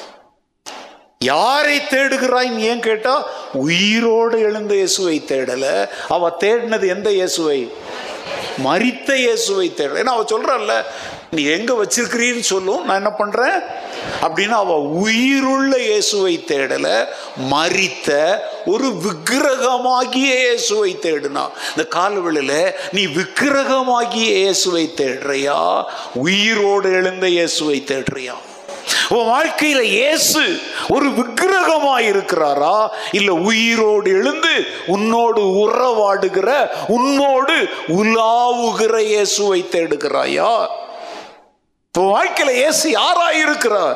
யாரை 1.20 1.78
தேடுகிறாய்ன்னு 1.78 2.66
ஏன் 2.72 2.80
கேட்டா? 2.80 3.14
உயிரோடு 3.54 4.40
எழுந்த 4.40 4.74
இயேசுவை 4.74 5.22
தேடல. 5.28 5.66
அவ 6.10 6.30
தேடினது 6.40 6.88
எந்த 6.88 7.12
இயேசுவை? 7.12 7.60
மறித்த 8.64 9.10
இயேசுவை 9.16 9.74
தேடல. 9.78 10.02
ஏன்னா 10.04 10.16
அவ 10.18 10.26
சொல்றல்ல 10.30 10.76
நீ 11.32 11.44
எங்க 11.44 11.74
வச்சிருக்கிறீன்னு 11.74 12.40
சொல்லும். 12.40 12.86
நான் 12.86 12.96
என்ன 12.96 13.12
பண்றேன்? 13.12 13.62
அப்படின்னு 14.22 14.50
அவ 14.50 14.78
உயிருள்ள 14.78 15.78
இயேசுவை 15.78 16.44
தேடல 16.48 17.08
மறித்த 17.52 18.40
ஒரு 18.66 18.88
விக்கிரகமாகிய 18.88 20.30
இயேசுவை 20.40 20.98
தேடுனா. 21.02 21.44
இந்த 21.78 21.88
காலவெளியில 21.92 22.74
நீ 22.92 23.06
விக்கிரகமாகிய 23.06 24.30
இயேசுவை 24.38 24.94
தேடுறியா? 24.98 25.86
உயிரோடு 26.14 26.92
எழுந்த 26.92 27.28
இயேசுவை 27.30 27.84
தேடுறியா? 27.88 28.34
உன் 29.10 29.30
வாழ்க்கையில 29.30 29.82
இயேசு 29.82 30.60
ஒரு 30.90 31.10
விக்கிரகமாய் 31.10 32.08
இருக்கிறாரா? 32.08 32.90
இல்ல 33.12 33.34
உயிரோடு 33.34 34.12
எழுந்து 34.12 34.66
உன்னோடு 34.88 35.42
உறவாடுகிற 35.42 36.70
உன்னோடு 36.88 37.70
உலாவுகிற 37.88 38.98
இயேசுவை 38.98 39.66
தேடுகிறாயா? 39.72 40.68
இப்போ 41.92 42.02
வாழ்க்கையில 42.02 42.50
ஏசு 42.50 42.90
யாராய் 42.90 43.88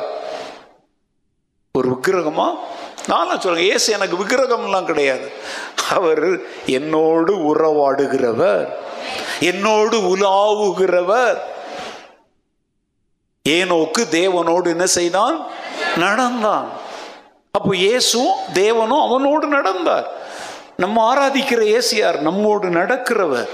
ஒரு 1.78 1.90
விக்கிரகமா? 1.90 2.58
நான் 3.06 3.40
சொல்றேன் 3.40 3.70
ஏசு 3.72 3.92
எனக்கு 3.92 4.16
விக்கிரகம்லாம் 4.16 4.84
கிடையாது. 4.84 5.32
அவர் 5.90 6.40
என்னோடு 6.66 7.54
உறவாடுகிறவர் 7.54 8.68
என்னோடு 9.40 10.16
உலாவுகிறவர். 10.16 11.38
ஏனோக்கு 13.48 14.02
தேவனோடு 14.10 14.66
என்ன 14.66 14.86
செய்தான்? 14.86 15.46
நடந்தான். 15.96 16.68
அப்போ 17.50 17.76
இயேசுவும் 17.76 18.38
தேவனும் 18.54 19.06
அவனோடு 19.06 19.46
நடந்தார். 19.46 20.08
நம்ம 20.76 20.96
ஆராதிக்கிற 21.10 21.62
ஏசியார் 21.78 22.18
நம்மோடு 22.18 22.68
நடக்கிறவர். 22.68 23.48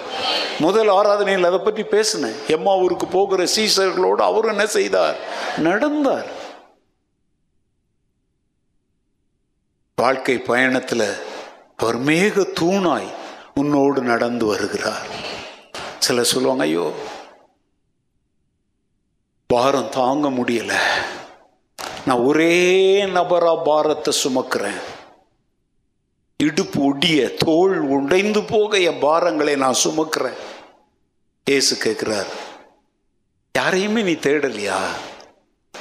முதல் 0.59 0.89
ஆராதனையில் 0.89 1.47
அதை 1.47 1.59
பற்றி 1.59 1.83
பேசினேன். 1.83 2.37
எம்மா 2.47 2.77
ஊருக்கு 2.77 3.07
போகிற 3.07 3.47
சீசர்களோடு 3.57 4.23
அவர் 4.31 4.45
என்ன 4.45 4.67
செய்தார்? 4.67 5.17
நடந்தார். 5.59 6.29
வாழ்க்கை 9.97 10.39
பயணத்தில் 10.39 11.09
அவர் 11.77 11.99
மேக 12.01 12.45
தூணாய் 12.61 13.11
உன்னோடு 13.55 14.03
நடந்து 14.03 14.47
வருகிறார். 14.47 15.07
சிலர் 15.99 16.25
சொல்லுவாங்க 16.25 16.63
ஐயோ 16.63 16.93
பாரம் 19.47 19.89
தாங்க 19.89 20.29
முடியல. 20.31 20.73
நான் 22.07 22.19
ஒரே 22.19 22.55
நபரா 23.05 23.65
பாரத்தை 23.65 24.13
சுமக்கிறேன். 24.25 24.81
இடுப்பு 26.45 26.79
ஒடிய 26.83 27.35
தோல் 27.35 27.79
உடைந்து 27.97 28.43
போக 28.43 28.79
என் 28.79 29.03
பாரங்களை 29.03 29.57
நான் 29.57 29.83
சுமக்கிறேன். 29.85 30.39
ஏசு 31.45 31.77
கேட்கிறார் 31.77 32.31
யாரையுமே 33.59 34.03
நீ 34.03 34.13
தேடலையா? 34.13 34.79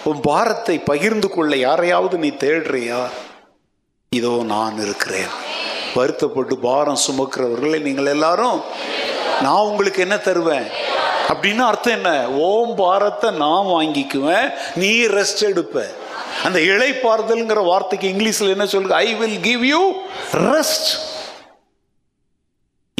உன் 0.03 0.19
பாரத்தை 0.21 0.79
பகிர்ந்து 0.79 1.29
கொள்ள 1.29 1.55
யாரையாவது 1.55 2.17
நீ 2.17 2.29
தேடுறியா? 2.29 2.99
இதோ 4.09 4.43
நான் 4.43 4.77
இருக்கிறேன். 4.79 5.31
வருத்தப்பட்டு 5.95 6.57
பாரம் 6.57 7.03
சுமக்கிறவர்களை 7.07 7.81
நீங்கள் 7.81 8.05
எல்லாரும் 8.05 8.59
நான் 9.41 9.67
உங்களுக்கு 9.69 10.01
என்ன 10.01 10.17
தருவேன்? 10.17 10.67
அப்படின்னு 11.27 11.63
அர்த்தம் 11.69 11.93
என்ன? 11.93 12.29
ஓம் 12.31 12.75
பாரத்தை 12.75 13.29
நான் 13.29 13.65
வாங்கிக்குவேன் 13.65 14.47
நீ 14.75 15.05
ரெஸ்ட் 15.07 15.43
எடுப்பேன் 15.51 15.93
அந்த 16.45 16.59
இழைப்பாறுதல்ங்கிற 16.71 17.61
வார்த்தைக்கு 17.69 18.07
இங்கிலீஷில் 18.13 18.53
என்ன 18.55 18.65
சொல்லுங்க 18.73 18.95
I 19.07 19.09
will 19.21 19.39
give 19.47 19.63
you 19.73 19.81
rest 20.49 20.89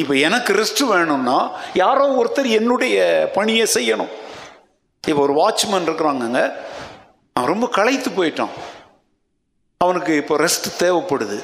இப்போ 0.01 0.15
எனக்கு 0.27 0.51
ரெஸ்ட் 0.61 0.81
வேணும்னா 0.91 1.37
யாரோ 1.81 2.03
ஒருத்தர் 2.19 2.47
என்னுடைய 2.59 2.97
பணியை 3.37 3.65
செய்யணும். 3.73 4.11
இப்போ 5.03 5.21
ஒரு 5.27 5.33
வாட்ச்மேன் 5.39 5.87
இருக்கிறாங்கங்க. 5.87 6.41
அவன் 7.35 7.51
ரொம்ப 7.53 7.67
களைத்து 7.77 8.09
போயிட்டான். 8.09 8.53
அவனுக்கு 9.83 10.13
இப்போ 10.21 10.35
ரெஸ்ட் 10.37 10.69
தேவைப்படுது. 10.83 11.37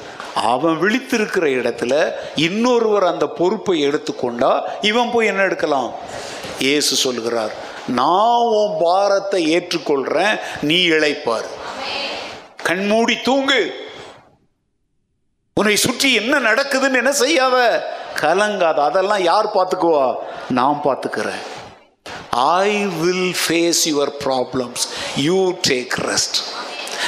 அவன் 0.52 0.74
விழித்திருக்கிற 0.82 1.44
இடத்துல 1.58 1.92
இன்னொருவர் 2.46 3.06
அந்த 3.12 3.26
பொறுப்பை 3.38 3.76
எடுத்துக்கொண்டா 3.88 4.50
இவன் 4.90 5.12
போய் 5.14 5.30
என்ன 5.32 5.44
எடுக்கலாம்? 5.50 5.90
இயேசு 6.66 6.92
சொல்கிறார் 7.04 7.54
நான் 8.00 8.48
உன் 8.58 8.74
பாரத்தை 8.84 9.40
ஏற்றுக்கொள்கிறேன் 9.56 10.34
நீ 10.68 10.78
இழைப்பார் 10.94 11.48
கண்மூடி 12.66 13.16
தூங்கு. 13.20 13.60
உன்னை 15.54 15.76
சுற்றி 15.76 16.14
என்ன 16.14 16.38
நடக்குதுன்னு 16.40 16.94
என்ன 16.94 17.12
செய்யாத? 17.12 17.56
கலங்காத. 18.20 18.74
அதெல்லாம் 18.74 19.22
யார் 19.22 19.54
பார்த்துக்குவா? 19.54 20.14
நான் 20.48 20.80
பார்த்துக்கிறேன். 20.84 21.42
I 22.30 22.86
will 22.86 23.36
face 23.42 23.82
your 23.84 24.12
problems 24.24 24.84
you 25.16 25.38
take 25.68 25.96
rest 26.00 26.38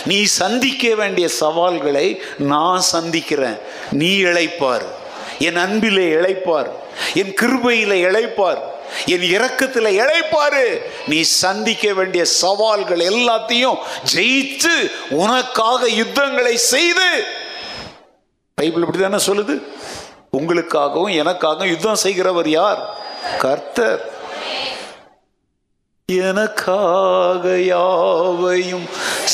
நீ 0.05 0.25
சந்திக்க 0.25 0.95
வேண்டிய 0.95 1.29
சவால்களை 1.29 2.07
நான் 2.39 2.81
சந்திக்கிறேன். 2.81 3.59
நீ 3.91 4.23
இழைப்பார். 4.23 4.87
என் 5.39 5.57
அன்பிலே 5.57 6.07
இழைப்பார். 6.13 6.71
என் 7.15 7.35
கிருபையில 7.41 7.93
இழைப்பார். 8.09 8.61
என் 9.07 9.23
இறக்கத்தில் 9.23 10.01
இழைப்பாரு. 10.01 10.79
நீ 11.07 11.23
சந்திக்க 11.23 11.93
வேண்டிய 11.93 12.25
சவால்கள் 12.25 12.99
எல்லாத்தையும் 12.99 13.77
ஜெயித்து 14.15 14.91
உனக்காக 15.11 15.89
யுத்தங்களை 15.89 16.57
செய்து. 16.57 17.25
பைபிள் 18.55 18.83
இப்படி 18.83 18.99
தானே 18.99 19.17
சொல்லுது? 19.17 19.63
உங்களுக்காகவும் 20.39 21.25
எனக்காகவும் 21.25 21.69
யுத்தம் 21.69 21.95
செய்கிறவர் 21.95 22.49
யார்? 22.49 22.99
கர்த்தர். 23.39 24.17
எனக்காக 26.13 27.59
யாவையும் 27.59 28.89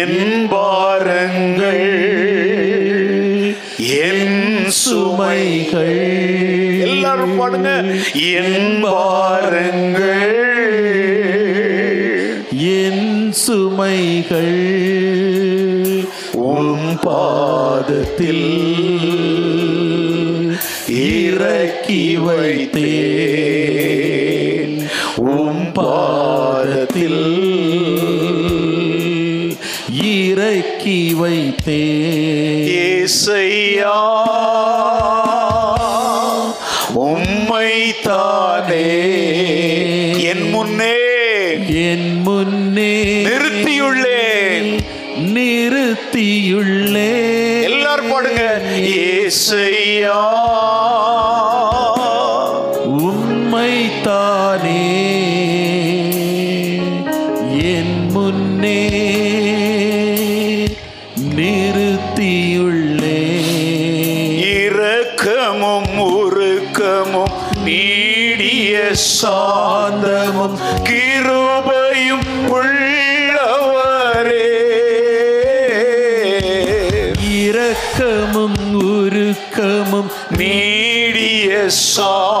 என் 0.00 0.20
பாரங்கள் 0.48 1.86
என் 4.02 4.36
சுமைகள் 4.80 5.98
எல்லாரும் 6.86 7.36
பாடுங்க 7.38 7.70
என் 8.34 8.58
பாரங்கள் 8.84 10.36
என் 12.74 13.06
சுமைகள் 13.42 14.54
அடக்கி 21.82 22.18
வைத்தேன். 22.18 24.88
உம் 25.16 25.72
பாதத்தில் 25.72 27.40
இறக்கி 30.02 31.14
வைத்தேன். 31.14 32.66
ஏசையா 32.66 34.41
நீடிய 81.72 82.31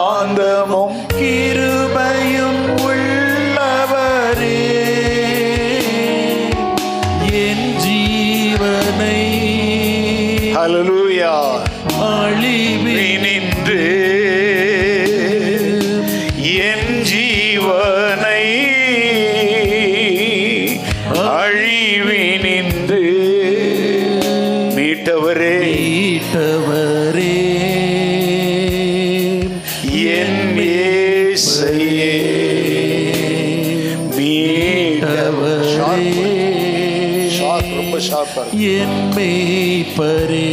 என் 38.52 39.12
மேய்ப்பரே. 39.16 40.48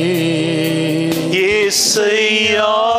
ஏசையா 1.32 2.99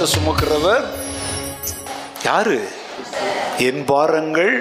பாரத்தை 0.00 0.18
சுமக்கிறவர்? 0.18 0.84
யாரு? 2.24 2.58
என் 3.66 3.82
பாரங்கள் 3.90 4.54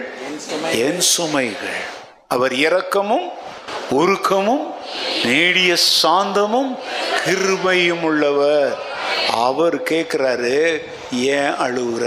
என் 0.85 0.99
சுமைகள். 1.09 1.77
அவர் 2.33 2.53
இரக்கமும் 2.65 3.27
உருக்கமும் 3.99 4.65
நீடிய 5.29 5.71
சாந்தமும் 6.01 6.71
கிருபையும் 7.25 8.03
உள்ளவர். 8.09 8.73
அவர் 9.45 9.77
கேட்கிறாரு 9.91 10.57
ஏன் 11.35 11.53
அழுகுற 11.65 12.05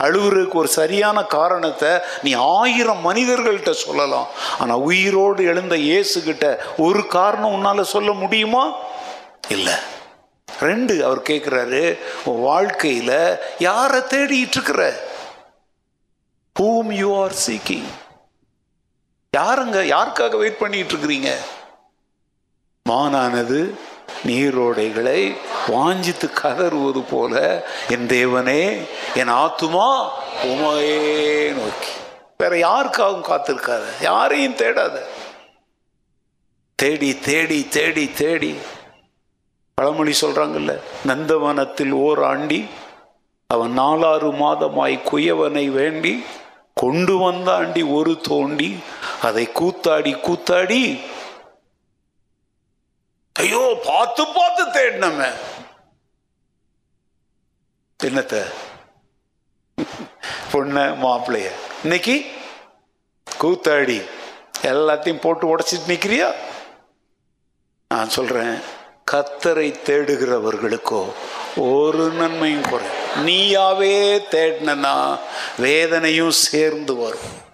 அழுகுறதுக்கு 0.00 0.58
ஒரு 0.62 0.70
சரியான 0.80 1.18
காரணத்தை 1.36 1.92
நீ 2.22 2.32
ஆயிரம் 2.58 3.04
மனிதர்கள்ட்ட 3.08 3.70
சொல்லலாம். 3.84 4.28
ஆனால் 4.58 4.84
உயிரோடு 4.90 5.44
எழுந்த 5.52 5.76
இயேசுகிட்ட 5.90 6.44
ஒரு 6.88 7.04
காரணம் 7.16 7.54
உன்னால் 7.58 7.92
சொல்ல 7.94 8.10
முடியுமா? 8.24 8.64
இல்லை. 9.56 9.78
ரெண்டு 10.60 11.04
அவர் 11.04 11.18
கேட்குறாரு 11.18 11.98
உன் 12.24 12.40
வாழ்க்கையில் 12.40 13.36
யாரை 13.58 14.00
தேடிட்டு 14.00 14.50
இருக்கிற? 14.50 15.00
Whom 16.60 16.90
யூ 16.90 17.22
ஆர் 17.22 17.34
சீக்கிங் 17.46 17.88
யாருங்க 19.36 19.82
யாருக்காக 19.82 20.36
வெயிட் 20.36 20.58
பண்ணிட்டு 20.58 20.94
இருக்கிறீங்க? 20.94 21.34
மானானது 22.88 23.74
நீரோடைகளை 24.26 25.36
வாஞ்சித்து 25.68 26.30
கதறுவது 26.42 27.04
போல 27.10 27.66
என் 27.88 28.06
தேவனே 28.06 28.88
என் 29.14 29.28
ஆத்துமா 29.28 30.08
உமையே 30.42 31.52
நோக்கி. 31.52 31.90
வேற 32.38 32.56
யாருக்காகவும் 32.56 33.28
காத்திருக்காத 33.28 33.84
யாரையும் 34.00 34.56
தேடாத. 34.56 35.00
தேடி 36.74 37.18
தேடி 37.18 37.68
தேடி 37.68 38.12
தேடி. 38.12 38.58
பழமொழி 39.78 40.14
சொல்றாங்கல்ல 40.20 40.72
நந்தவனத்தில் 41.06 41.90
ஓர் 41.90 42.22
ஆண்டி 42.24 42.60
அவன் 43.50 43.78
நாலாறு 43.78 44.30
மாதமாய் 44.32 45.02
குயவனை 45.10 45.70
வேண்டி 45.70 46.24
கொண்டு 46.72 47.14
வந்தாண்டி 47.18 47.92
ஒரு 47.92 48.20
தோண்டி 48.20 48.68
அதை 49.22 49.48
கூத்தாடி 49.54 50.20
கூத்தாடி 50.20 50.80
ஐயோ 53.36 53.80
பார்த்து 53.86 54.26
பார்த்து 54.26 54.64
தேடினமே 54.70 55.30
என்னத்த? 58.00 58.36
பொண்ண 60.52 60.76
மாப்பிள்ளைய 61.02 61.48
இன்னைக்கு 61.82 62.14
கூத்தாடி 63.26 63.98
எல்லாத்தையும் 64.62 65.20
போட்டு 65.20 65.56
உடைச்சிட்டு 65.56 65.90
நிக்கிறியா? 65.90 66.28
நான் 67.90 68.08
சொல்கிறேன் 68.08 68.54
கத்தரை 69.10 69.74
தேடுகிறவர்களுக்கோ 69.86 71.12
ஒரு 71.56 72.10
நன்மையும் 72.10 72.62
குறை. 72.62 72.86
நீயாவே 73.26 74.22
தேடினா 74.30 75.18
வேதனையும் 75.58 76.30
சேர்ந்து 76.30 76.96
வரும். 76.96 77.46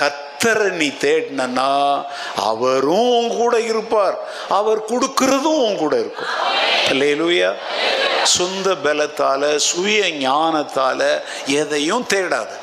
கத்தரை 0.00 0.70
நீ 0.70 0.88
தேடினா 0.88 2.04
அவரும் 2.36 3.16
உன் 3.16 3.36
கூட 3.36 3.60
இருப்பார். 3.60 4.18
அவர் 4.48 4.84
கொடுக்கறதும் 4.84 5.66
உன் 5.66 5.76
கூட 5.76 5.98
இருக்கும். 5.98 6.26
இல்லையிலுயா 6.88 7.54
சொந்த 8.22 8.74
பலத்தால 8.74 9.56
சுய 9.56 10.06
ஞானத்தால 10.06 11.20
எதையும் 11.46 12.06
தேடாது. 12.14 12.56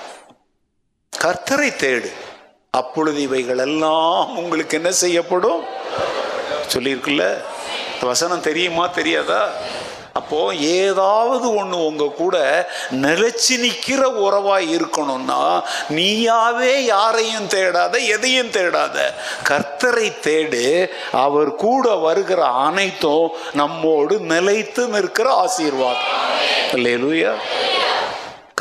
கர்த்தரை 1.23 1.69
தேடு. 1.77 2.13
அப்பொழுது 2.71 3.21
இவைகள் 3.21 3.57
எல்லாம் 3.57 4.37
உங்களுக்கு 4.37 4.77
என்ன 4.77 4.91
செய்யப்படும்? 4.91 5.63
சொல்லியிருக்குல்ல? 6.73 7.41
இந்த 7.95 8.07
வசனம் 8.13 8.47
தெரியுமா 8.47 8.87
தெரியாதா? 8.87 9.43
அப்போ 10.19 10.39
ஏதாவது 10.55 11.45
ஒன்று 11.55 11.77
உங்க 11.85 12.05
கூட 12.17 12.35
நிலைச்சு 13.05 13.55
நிற்கிற 13.63 14.01
உறவாக 14.25 14.69
இருக்கணும்னா 14.75 15.39
நீயாவே 15.97 16.73
யாரையும் 16.83 17.47
தேடாத 17.47 17.93
எதையும் 18.15 18.51
தேடாத. 18.57 18.97
கர்த்தரை 19.49 20.07
தேடு 20.27 20.63
அவர் 21.23 21.51
கூட 21.55 21.95
வருகிற 22.05 22.43
அனைத்தும் 22.67 23.27
நம்மோடு 23.61 24.17
நிலைத்து 24.33 24.85
நிற்கிற 24.87 25.33
ஆசீர்வாதம். 25.43 26.13
இல்லையா 26.73 27.33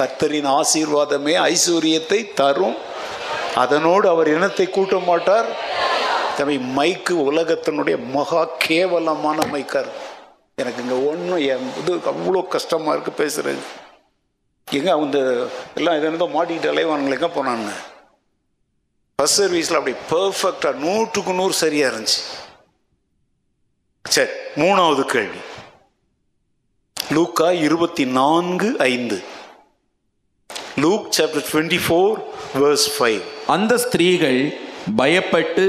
கர்த்தரின் 0.00 0.50
ஆசீர்வாதமே 0.60 1.36
ஐஸ்வர்யத்தை 1.50 2.20
தரும். 2.34 2.76
அதனோடு 3.62 4.06
அவர் 4.08 4.28
இனத்தை 4.36 4.66
கூட்ட 4.70 4.96
மாட்டார். 5.10 5.48
தம்பி 6.38 6.56
மைக்கு 6.76 7.14
உலகத்தினுடைய 7.30 7.96
மகா 8.16 8.42
கேவலமான 8.66 9.46
மைக்கர் 9.54 9.90
எனக்கு 10.62 10.82
இங்கே 10.84 10.98
ஒன்றும் 11.10 11.42
என் 11.52 11.68
இது 11.80 11.92
அவ்வளோ 12.12 12.40
கஷ்டமாக 12.54 12.94
இருக்குது 12.94 13.20
பேசுகிறது 13.20 13.62
எங்க 14.68 14.90
அந்த 14.96 15.18
எல்லாம் 15.78 15.96
இதை 15.98 16.06
இருந்தோ 16.08 16.28
மாட்டிக்கிட்டு 16.36 16.72
அலைவானுங்களை 16.72 17.16
எங்கே 17.18 17.30
போனாங்க 17.36 17.70
பஸ் 19.18 19.36
சர்வீஸில் 19.40 19.78
அப்படி 19.78 19.94
பர்ஃபெக்டாக 20.12 20.80
நூற்றுக்கு 20.84 21.32
நூறு 21.40 21.54
சரியாக 21.62 21.90
இருந்துச்சு. 21.90 22.22
சரி 24.04 24.32
மூணாவது 24.62 25.02
கேள்வி. 25.14 25.40
லூக்கா 26.96 27.48
இருபத்தி 27.66 28.04
நான்கு 28.20 28.68
ஐந்து. 28.92 29.18
Luke 30.84 31.06
chapter 31.18 31.46
twenty 31.50 31.80
four 31.86 32.16
verse 32.62 32.88
five 32.96 33.20
அந்த 33.54 33.72
ஸ்திரீகள் 33.86 34.40
பயப்பட்டு 35.00 35.66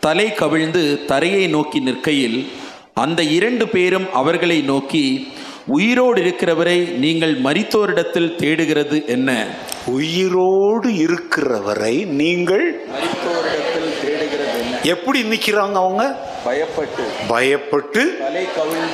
தலை 0.00 0.34
கவிழ்ந்து 0.34 1.04
தரையை 1.06 1.46
நோக்கி 1.46 1.80
நிற்கையில் 1.80 2.52
அந்த 2.94 3.22
இரண்டு 3.22 3.68
பேரும் 3.68 4.12
அவர்களை 4.12 4.60
நோக்கி 4.60 5.32
உயிரோடு 5.66 6.20
இருக்கிறவரை 6.20 6.80
நீங்கள் 6.80 7.34
மரித்தோரிடத்தில் 7.40 8.34
தேடுகிறது 8.34 9.02
என்ன? 9.06 9.46
உயிரோடு 9.86 10.94
இருக்கிறவரை 10.94 12.04
நீங்கள் 12.04 12.86
மரித்தோரிடத்தில் 12.86 14.06
தேடுகிறது 14.06 14.58
என்ன? 14.60 14.78
எப்படி 14.82 15.22
நிற்கிறாங்க 15.22 15.72
அவங்க? 15.72 16.16
பயப்பட்டு. 16.46 17.04
பயப்பட்டு 17.28 18.02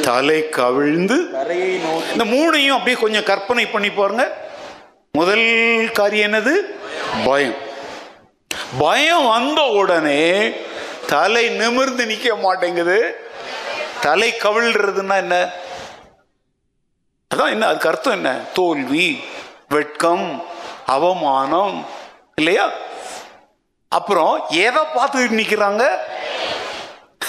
தலை 0.01 0.49
கவிழ்ந்து. 0.49 1.17
இந்த 2.13 2.25
மூணையும் 2.25 2.77
அப்படியே 2.77 2.97
கொஞ்சம் 3.01 3.25
கற்பனை 3.25 3.67
பண்ணி 3.67 3.91
பாருங்க. 3.91 4.37
முதல் 5.13 5.91
காரியம் 5.93 6.33
என்னது? 6.33 6.53
பயம். 7.25 7.55
பயம் 8.79 9.27
வந்த 9.27 9.63
உடனே 9.63 10.53
தலை 11.07 11.49
நிமிர்ந்து 11.49 12.05
நிக்க 12.07 12.41
மாட்டேங்குது. 12.41 12.99
தலை 14.01 14.35
கவிழ்றதுன்னா 14.43 15.17
என்ன? 15.17 15.37
அதான் 17.35 17.51
என்ன 17.51 17.67
அதுக்கு 17.67 17.89
அர்த்தம் 17.89 18.13
என்ன? 18.13 18.31
தோல்வி 18.53 19.21
வெட்கம் 19.69 20.45
அவமானம் 20.87 21.87
இல்லையா? 22.35 22.71
அப்புறம் 23.89 24.45
எதை 24.49 24.83
பார்த்துக்கிட்டு 24.95 25.41
நிக்கிறாங்க? 25.43 25.85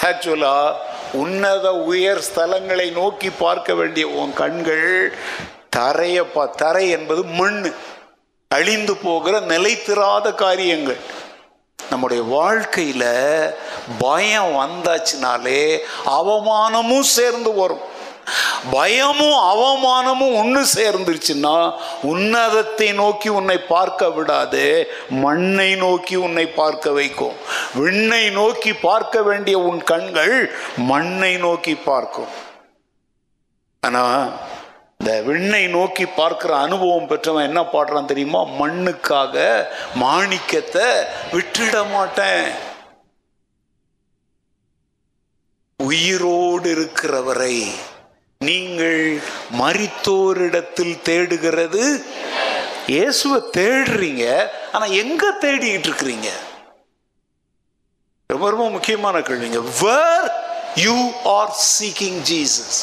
ஆக்சுவலா 0.02 0.72
உன்னத 1.12 1.74
உயர் 1.74 2.22
ஸ்தலங்களை 2.28 2.92
நோக்கி 2.92 3.30
பார்க்க 3.30 3.74
வேண்டிய 3.74 4.08
உன் 4.08 4.32
கண்கள் 4.32 5.14
தரைய 5.76 6.24
பா 6.34 6.46
தரை 6.46 6.90
என்பது 6.90 7.24
மண் 7.24 7.74
அழிந்து 8.48 8.96
போகிற 8.96 9.40
நிலைத்திராத 9.40 10.34
காரியங்கள். 10.34 11.00
நம்முடைய 11.90 12.22
வாழ்க்கையில 12.22 13.04
பயம் 13.98 14.52
வந்தாச்சுனாலே 14.58 15.78
அவமானமும் 16.06 17.06
சேர்ந்து 17.16 17.52
வரும். 17.54 17.84
பயமும் 18.70 19.38
அவமானமும் 19.52 20.34
ஒன்று 20.36 20.62
சேர்ந்துருச்சுன்னா 20.74 21.54
உன்னதத்தை 22.02 22.94
நோக்கி 22.94 23.28
உன்னை 23.28 23.58
பார்க்க 23.58 24.10
விடாது 24.10 24.64
மண்ணை 25.08 25.74
நோக்கி 25.74 26.16
உன்னை 26.16 26.46
பார்க்க 26.46 26.90
வைக்கும். 26.90 27.36
விண்ணை 27.74 28.30
நோக்கி 28.30 28.72
பார்க்க 28.72 29.22
வேண்டிய 29.22 29.58
உன் 29.58 29.82
கண்கள் 29.84 30.36
மண்ணை 30.76 31.36
நோக்கி 31.36 31.74
பார்க்கும். 31.74 32.32
ஆனா 33.80 34.04
இந்த 35.00 35.12
விண்ணை 35.26 35.60
நோக்கி 35.68 36.06
பார்க்கிற 36.06 36.52
அனுபவம் 36.56 37.06
பெற்றவன் 37.06 37.46
என்ன 37.48 37.60
பாடுறான் 37.72 38.08
தெரியுமா? 38.12 38.40
மண்ணுக்காக 38.60 39.36
மாணிக்கத்தை 40.02 40.86
விட்டுட 41.34 41.74
மாட்டேன். 41.92 42.48
உயிரோடு 45.80 46.70
இருக்கிறவரை 46.70 47.56
நீங்கள் 48.40 49.20
மறித்தோரிடத்தில் 49.60 51.02
தேடுகிறது? 51.02 51.84
இயேசுவை 52.86 53.40
தேடுறீங்க 53.58 54.24
ஆனா 54.72 54.84
எங்க 55.04 55.32
தேடிக்கிட்டு 55.40 55.88
இருக்கிறீங்க? 55.90 56.28
ரொம்ப 58.26 58.46
ரொம்ப 58.50 58.68
முக்கியமான 58.76 59.18
கேள்விங்க. 59.18 59.62
Where 59.84 60.28
you 60.84 60.96
are 61.38 61.52
seeking 61.72 62.20
Jesus 62.32 62.78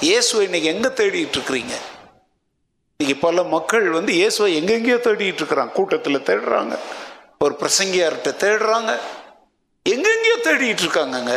இயேசுவை 0.00 0.44
இன்னைக்கு 0.44 0.68
எங்கே 0.74 0.88
தேடிட்டு 0.88 1.36
இருக்கிறீங்க? 1.36 1.74
இன்னைக்கு 3.00 3.16
பல 3.20 3.42
மக்கள் 3.42 3.86
வந்து 3.90 4.12
இயேசுவை 4.12 4.48
எங்கெங்கேயோ 4.58 4.98
தேடிட்டு 5.06 5.40
இருக்கிறாங்க. 5.42 5.72
கூட்டத்தில் 5.72 6.26
தேடுறாங்க. 6.28 6.74
ஒரு 7.44 7.54
பிரசங்கியார்கிட்ட 7.60 8.30
தேடுறாங்க. 8.44 8.92
எங்கெங்கேயோ 9.92 10.36
தேடிட்டு 10.46 10.84
இருக்காங்கங்க. 10.84 11.34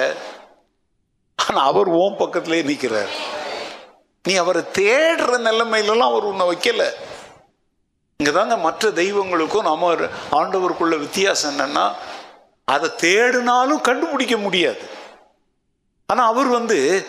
ஆனால் 1.45 1.68
அவர் 1.72 1.89
ஓம் 1.89 2.18
பக்கத்திலே 2.22 2.62
நிற்கிறார் 2.62 3.14
நீ 4.28 4.36
அவரை 4.36 4.62
தேடுற 4.80 5.34
நிலைமையிலலாம் 5.49 6.12
அவர் 6.12 6.30
உன்னை 6.32 6.45
வைக்கல. 6.51 6.86
இங்கதாங்க 8.20 8.55
மற்ற 8.62 8.89
தெய்வங்களுக்கும் 8.89 9.70
நம்ம 9.70 9.91
ஆண்டவருக்குள்ள 10.39 10.95
வித்தியாசம் 11.05 11.51
என்னன்னா 11.53 11.86
அதை 12.66 12.89
தேடினாலும் 13.05 13.82
கண்டுபிடிக்க 13.82 14.38
முடியாது. 14.38 14.84
ஆனால் 16.05 16.30
அவர் 16.32 16.47
வந்து 16.47 17.07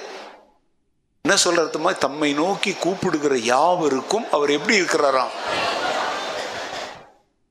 என்ன 1.22 1.38
சொல்றதுமா 1.44 1.98
தம்மை 1.98 2.32
நோக்கி 2.32 2.72
கூப்பிடுகிற 2.72 3.36
யாவருக்கும் 3.36 4.24
அவர் 4.30 4.50
எப்படி 4.50 4.80
இருக்கிறாராம்? 4.80 5.28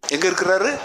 எங்க 0.08 0.28
இருக்கிறாரு? 0.28 0.80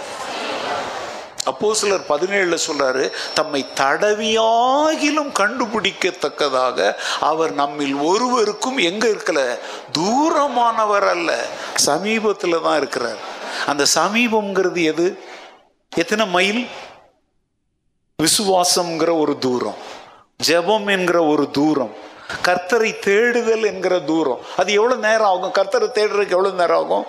அப்போ 1.44 1.74
சிலர் 1.74 2.06
பதினேழுல 2.08 2.58
சொல்றாரு 2.66 3.10
தம்மை 3.34 3.66
தடவியாகிலும் 3.74 5.32
கண்டுபிடிக்கத்தக்கதாக 5.32 6.94
அவர் 7.20 7.52
நம்மில் 7.52 7.94
ஒருவருக்கும் 7.94 8.76
எங்க 8.76 9.08
இருக்கல? 9.08 9.58
தூரமானவர் 9.98 11.08
அல்ல. 11.08 11.46
சமீபத்துல 11.86 12.62
தான் 12.62 12.76
இருக்கிறார். 12.76 13.18
அந்த 13.66 13.86
சமீபம்ங்கிறது 13.94 14.84
எது? 14.84 15.18
எத்தனை 15.96 16.28
மைல்? 16.28 16.66
விசுவாசம்ங்கிற 18.22 19.18
ஒரு 19.18 19.38
தூரம். 19.38 19.76
ஜெபம் 20.46 20.90
என்கிற 20.90 21.22
ஒரு 21.22 21.50
தூரம். 21.50 22.12
கர்த்தரை 22.46 22.98
தேடுதல் 22.98 23.64
என்கிற 23.64 24.00
தூரம். 24.00 24.40
அது 24.56 24.72
எவ்வளவு 24.72 25.00
நேரம் 25.00 25.30
ஆகும்? 25.32 25.54
கர்த்தரை 25.58 25.88
தேடுறதுக்கு 25.98 26.36
எவ்வளவு 26.36 26.60
நேரம் 26.60 26.80
ஆகும்? 26.82 27.06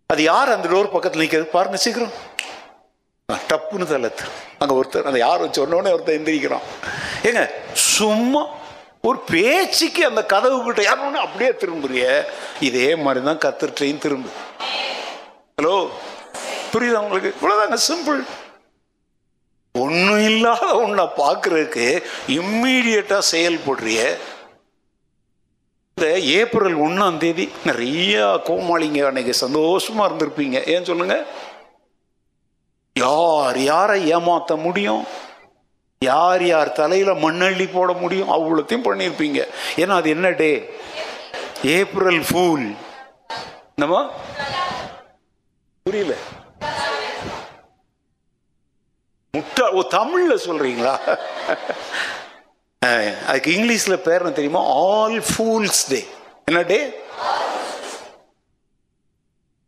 அது 0.07 0.23
யார் 0.23 0.55
அந்த 0.55 0.67
டோர் 0.67 0.93
பக்கத்தில் 0.95 1.21
நிற்கிறது 1.21 1.49
பாருங்க 1.55 1.77
சீக்கிரம். 1.77 2.13
டப்புன்னு 3.29 3.85
தள்ளத்து. 3.91 4.25
அங்கே 4.59 4.75
ஒருத்தர் 4.79 5.09
அந்த 5.09 5.17
யார் 5.17 5.43
சொன்னோடனே 5.59 5.93
ஒருத்தர் 5.95 6.17
எந்திரிக்கிறான். 6.19 6.65
ஏங்க 7.23 7.49
சும்மா 7.73 8.41
ஒரு 9.01 9.19
பேச்சுக்கு 9.31 10.05
அந்த 10.05 10.25
கதவு 10.25 10.63
கிட்ட 10.63 10.81
யாரும் 10.81 11.15
அப்படியே 11.25 11.51
திரும்புறிய. 11.51 12.25
இதே 12.59 12.95
மாதிரி 12.95 13.25
தான் 13.25 13.43
கத்துட்டையும் 13.45 14.03
திரும்பு. 14.05 14.29
ஹலோ? 15.57 15.89
புரியுதா 16.73 17.01
உங்களுக்கு? 17.05 17.33
இவ்வளோதாங்க 17.39 17.77
சிம்பிள் 17.89 18.21
ஒன்றும் 19.75 20.23
இல்லாத 20.25 20.65
ஒன்றை 20.75 21.05
பார்க்குறதுக்கு 21.17 22.03
இம்மீடியட்டாக 22.27 23.29
செயல்படுறிய 23.31 23.99
இந்த 25.97 26.19
ஏப்ரல் 26.19 26.75
ஒன்றாம் 26.75 27.17
தேதி 27.17 27.45
நிறையா 27.65 28.25
கோமாளிங்க 28.47 29.05
அன்னைக்கு 29.05 29.33
சந்தோஷமாக 29.33 30.07
இருந்திருப்பீங்க. 30.09 30.67
ஏன் 30.67 30.85
சொல்லுங்க? 30.85 31.25
யார் 32.95 33.59
யாரை 33.61 34.13
ஏமாத்த 34.15 34.55
முடியும்? 34.61 35.03
யார் 36.01 36.43
யார் 36.45 36.71
தலையில் 36.71 37.21
மண்ணள்ளி 37.25 37.67
போட 37.71 37.93
முடியும்? 37.93 38.29
அவ்வளோத்தையும் 38.29 38.87
பண்ணியிருப்பீங்க. 38.87 39.39
ஏன்னா 39.75 39.95
அது 40.01 40.09
என்ன 40.09 40.29
டே? 40.29 40.51
April 41.77 42.23
fool. 42.29 42.67
என்னம்மா? 43.75 44.01
புரியல. 45.85 46.15
முட்டா 49.33 49.65
ஓ 49.69 49.81
தமிழ்ல 49.93 50.33
சொல்றீங்களா? 50.45 50.95
அதுக்கு 53.27 53.49
இங்கிலீஷ்ல 53.51 53.95
பேர் 54.01 54.21
என்ன 54.21 54.31
தெரியுமா? 54.31 54.61
ஆல் 54.87 55.19
ஃபூல்ஸ் 55.29 55.81
டே 55.89 55.99
என்ன 56.45 56.61
டே 56.63 56.79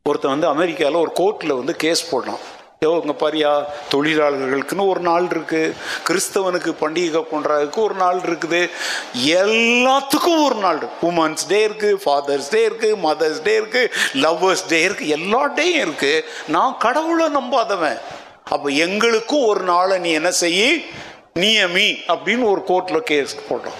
ஒருத்தன் 0.06 0.34
வந்து 0.34 0.48
அமெரிக்காவில் 0.48 1.04
ஒரு 1.04 1.12
கோர்ட்டில் 1.16 1.58
வந்து 1.58 1.74
கேஸ் 1.76 2.10
போடலாம் 2.12 2.44
யோ 2.84 2.92
பாரியா 3.22 3.52
தொழிலாளர்களுக்குன்னு 3.92 4.86
ஒரு 4.94 5.02
நாள் 5.08 5.28
இருக்கு. 5.34 5.62
கிறிஸ்தவனுக்கு 6.08 6.72
பண்டிகை 6.82 7.22
கொண்டாடுறதுக்கு 7.30 7.80
ஒரு 7.88 7.96
நாள் 8.02 8.20
இருக்குது. 8.28 8.60
எல்லாத்துக்கும் 9.44 10.42
ஒரு 10.48 10.58
நாள் 10.66 10.80
இருக்கு. 10.82 11.08
உமன்ஸ் 11.10 11.46
டே 11.52 11.60
இருக்கு 11.68 11.90
ஃபாதர்ஸ் 12.04 12.50
டே 12.56 12.62
இருக்கு 12.70 12.90
மதர்ஸ் 13.06 13.42
டே 13.48 13.54
இருக்கு 13.62 13.84
லவ்வர்ஸ் 14.24 14.66
டே 14.72 14.80
இருக்கு 14.88 15.08
எல்லா 15.18 15.42
டேயும் 15.60 15.84
இருக்கு. 15.86 16.14
நான் 16.56 16.76
கடவுளை 16.86 17.28
நம்பாதவன். 17.38 17.98
அப்போ 18.56 18.68
எங்களுக்கும் 18.86 19.48
ஒரு 19.52 19.64
நாளை 19.72 19.96
நீ 20.06 20.12
என்ன 20.20 20.32
செய்ய 20.44 20.66
நியமி 21.44 21.88
அப்படின்னு 22.14 22.46
ஒரு 22.52 22.62
கோர்ட்டில் 22.68 23.08
கேஸ் 23.12 23.36
போடுறோம். 23.48 23.80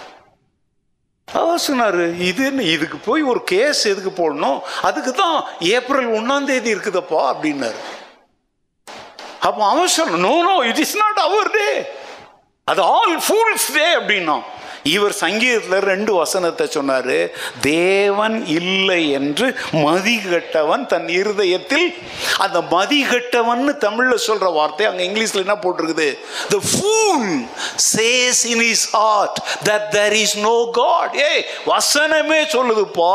அவர் 1.28 1.62
சொன்னாரு 1.68 2.06
இது 2.30 2.42
என்ன 2.46 2.64
இதுக்கு 2.76 2.98
போய் 3.10 3.22
ஒரு 3.34 3.44
கேஸ் 3.54 3.84
எதுக்கு 3.92 4.12
போடணும்? 4.22 4.60
அதுக்கு 4.90 5.14
தான் 5.22 5.38
ஏப்ரல் 5.76 6.10
ஒன்றாம் 6.18 6.50
தேதி 6.50 6.74
இருக்குதப்பா 6.76 7.22
அப்படின்னாரு. 7.34 7.80
அப்போ 9.46 9.62
அவன் 9.70 9.94
சொன்ன 9.96 10.20
no 10.24 10.36
no 10.46 10.58
it 10.70 10.82
is 10.84 10.98
not 10.98 11.22
our 11.24 11.50
day 11.56 11.70
அது 12.68 12.82
ஆல் 12.94 13.16
ஃபூல்ஸ் 13.26 13.72
டே 13.74 13.88
அப்படின்னா 13.98 14.36
இவர் 14.90 15.14
சங்கீதத்தில் 15.20 15.86
ரெண்டு 15.88 16.12
வசனத்தை 16.16 16.66
சொன்னார் 16.68 17.14
தேவன் 17.68 18.36
இல்லை 18.56 19.00
என்று 19.20 19.48
மதிகட்டவன் 19.86 20.84
தன் 20.92 21.08
இருதயத்தில் 21.16 21.86
அந்த 22.38 22.60
மதிகட்டவன் 22.74 23.64
தமிழில் 23.86 24.26
சொல்கிற 24.26 24.50
வார்த்தை 24.58 24.86
அங்கே 24.90 25.08
இங்கிலீஷில் 25.08 25.44
என்ன 25.44 25.56
போட்டிருக்குது? 25.64 26.10
The 26.50 26.60
fool 26.70 27.32
says 27.90 28.44
in 28.54 28.64
his 28.68 28.86
heart 28.94 29.40
that 29.66 29.88
there 29.96 30.16
is 30.22 30.38
no 30.44 30.56
God 30.80 31.16
ஏய் 31.26 31.42
வசனமே 31.68 32.42
சொல்லுதுப்பா 32.56 33.12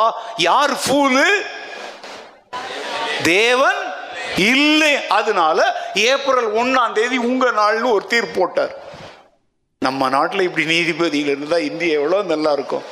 யார் 0.46 0.74
ஃபூலு 0.82 1.26
தேவன் 3.30 3.80
இல்லை 4.36 5.06
அதனால 5.18 5.58
ஏப்ரல் 5.94 6.48
ஒன்னாம் 6.60 6.96
தேதி 6.98 7.16
உங்க 7.16 7.50
நாள்னு 7.50 7.94
ஒரு 7.96 8.06
தீர்ப்பு 8.06 8.40
போட்டார். 8.40 8.74
நம்ம 9.82 10.08
நாட்டில் 10.08 10.46
இப்படி 10.46 10.64
நீதிபதிகள் 10.64 11.34
இருந்தால் 11.36 11.68
இந்தியா 11.68 11.92
எவ்வளோ 12.00 12.22
நல்லா 12.22 12.52
இருக்கும். 12.52 12.86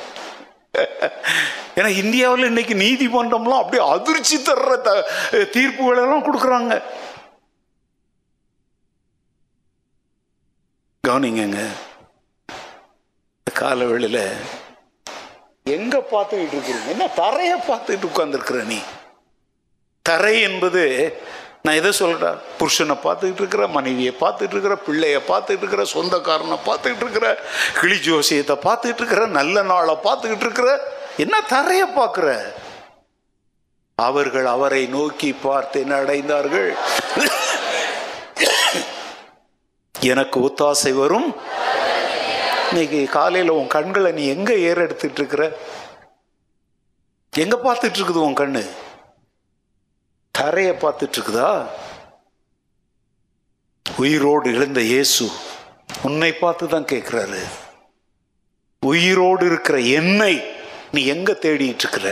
ஏன்னா 1.77 1.89
இந்தியாவில் 2.03 2.49
இன்னைக்கு 2.51 2.75
நீதிமன்றம்லாம் 2.75 3.61
அப்படியே 3.61 3.83
அதிர்ச்சி 3.95 4.37
தர்ற 4.37 4.81
த 4.87 4.91
தீர்ப்புகளெல்லாம் 5.55 6.25
கொடுக்குறாங்க. 6.27 6.73
கவனிங்க 11.07 11.59
காலவெளியில் 13.47 14.23
எங்கே 15.65 15.99
பார்த்துக்கிட்டு 16.11 16.55
இருக்கிறீங்க? 16.55 16.89
என்ன 16.93 17.07
தரையை 17.07 17.57
பார்த்துக்கிட்டு 17.67 18.09
உட்காந்துருக்குற 18.11 18.63
நீ? 18.63 18.79
தரை 20.01 20.41
என்பது 20.41 20.83
நான் 21.61 21.75
எதை 21.75 21.91
சொல்கிறேன் 21.91 22.37
புருஷனை 22.59 22.95
பார்த்துக்கிட்டு 23.05 23.41
இருக்கிற 23.43 23.67
மனைவியை 23.67 24.13
பார்த்துட்டு 24.19 24.55
இருக்கிற 24.55 24.75
பிள்ளைய 24.87 25.17
பார்த்துட்டு 25.27 25.63
இருக்கிற 25.63 25.83
சொந்தக்காரனை 25.93 26.57
பார்த்துக்கிட்டு 26.65 27.05
இருக்கிற 27.05 27.27
கிளி 27.79 27.97
ஜோசியத்தை 27.97 28.55
பார்த்துக்கிட்டு 28.67 29.01
இருக்கிற 29.03 29.25
நல்ல 29.39 29.61
நாளை 29.61 29.95
பார்த்துக்கிட்டு 30.03 30.45
இருக்கிற 30.47 30.69
என்ன 31.17 31.41
தரையை 31.41 31.87
பார்க்குற? 31.95 32.27
அவர்கள் 33.95 34.45
அவரை 34.45 34.87
நோக்கி 34.87 35.33
பார்த்து 35.33 35.79
என்ன 35.79 35.95
அடைந்தார்கள்? 36.01 36.69
எனக்கு 39.95 40.37
ஒத்தாசை 40.47 40.93
வரும். 40.93 41.35
இன்னைக்கு 42.69 43.09
காலையில் 43.09 43.49
உன் 43.49 43.67
கண்களை 43.67 44.11
நீ 44.11 44.27
எங்கே 44.27 44.55
ஏறெடுத்துட்டு 44.69 45.19
இருக்கிற? 45.21 45.43
எங்கே 47.33 47.57
பார்த்துட்டு 47.65 47.97
இருக்குது 47.99 48.25
உன் 48.27 48.39
கண்ணு? 48.41 48.63
தரையை 50.39 50.73
பார்த்துட்டு 50.81 51.17
இருக்குதா 51.17 51.51
உயிரோடு 53.85 54.47
எழுந்த 54.55 54.81
இயேசு 54.81 55.25
உன்னை 56.03 56.31
பார்த்து 56.33 56.65
தான் 56.67 56.89
கேட்கிறாரு. 56.91 57.41
உயிரோடு 58.85 59.45
இருக்கிற 59.45 59.77
என்னை 59.99 60.33
நீ 60.91 61.01
எங்க 61.13 61.31
தேடிட்டு 61.41 61.85
இருக்கிற 61.85 62.09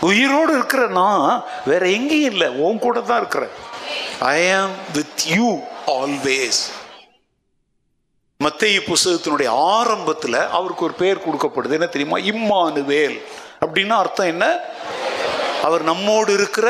உயிரோடு 0.00 0.52
இருக்கிற 0.52 0.82
நான் 0.86 1.44
வேற 1.66 1.88
எங்கேயும் 1.88 2.30
இல்லை 2.32 2.48
உன் 2.66 2.78
கூட 2.78 3.00
தான் 3.00 3.20
இருக்கிறேன். 3.20 3.54
ஐ 4.20 4.52
ஆம் 4.52 4.74
வித் 4.92 5.22
யூ 5.34 5.48
ஆல்வேஸ் 5.86 6.62
மத்திய 8.44 8.80
புஸ்தகத்தினுடைய 8.90 9.48
ஆரம்பத்தில் 9.74 10.38
அவருக்கு 10.58 10.84
ஒரு 10.84 10.94
பெயர் 10.94 11.24
கொடுக்கப்படுது. 11.24 11.76
என்ன 11.78 11.86
தெரியுமா? 11.86 12.18
இம்மானுவேல். 12.32 13.18
அப்படின்னா 13.60 13.96
அர்த்தம் 14.02 14.26
என்ன? 14.26 14.46
அவர் 15.66 15.82
நம்மோடு 15.82 16.32
இருக்கிற 16.32 16.68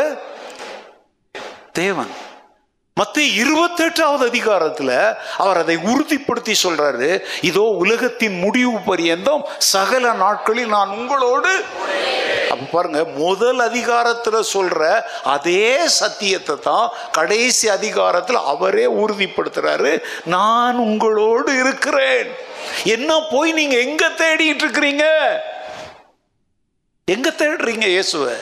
தேவன். 1.73 2.13
மத்திய 2.97 3.43
இருபத்தெட்டாவது 3.43 4.25
அதிகாரத்தில் 4.31 4.97
அவர் 5.37 5.57
அதை 5.57 5.77
உறுதிப்படுத்தி 5.91 6.55
சொல்றாரு 6.63 7.09
இதோ 7.41 7.63
உலகத்தின் 7.83 8.37
முடிவு 8.39 8.75
பரியந்தம் 8.89 9.45
சகல 9.59 10.13
நாட்களில் 10.13 10.69
நான் 10.69 10.89
உங்களோடு 10.89 11.53
அப்ப 12.51 12.65
பாருங்க 12.73 13.05
முதல் 13.05 13.59
அதிகாரத்தில் 13.59 14.49
சொல்ற 14.55 14.81
அதே 15.35 15.65
சத்தியத்தை 16.01 16.57
தான் 16.59 16.93
கடைசி 17.13 17.69
அதிகாரத்தில் 17.69 18.41
அவரே 18.53 18.87
உறுதிப்படுத்துறாரு 19.03 19.93
நான் 20.25 20.77
உங்களோடு 20.77 21.59
இருக்கிறேன். 21.59 22.29
என்ன 22.85 23.21
போய் 23.31 23.53
நீங்க 23.53 23.77
எங்க 23.77 24.07
தேடிட்டு 24.23 24.65
இருக்கிறீங்க? 24.67 25.07
எங்க 27.05 27.31
தேடுறீங்க 27.31 27.87
இயேசுவை? 27.87 28.37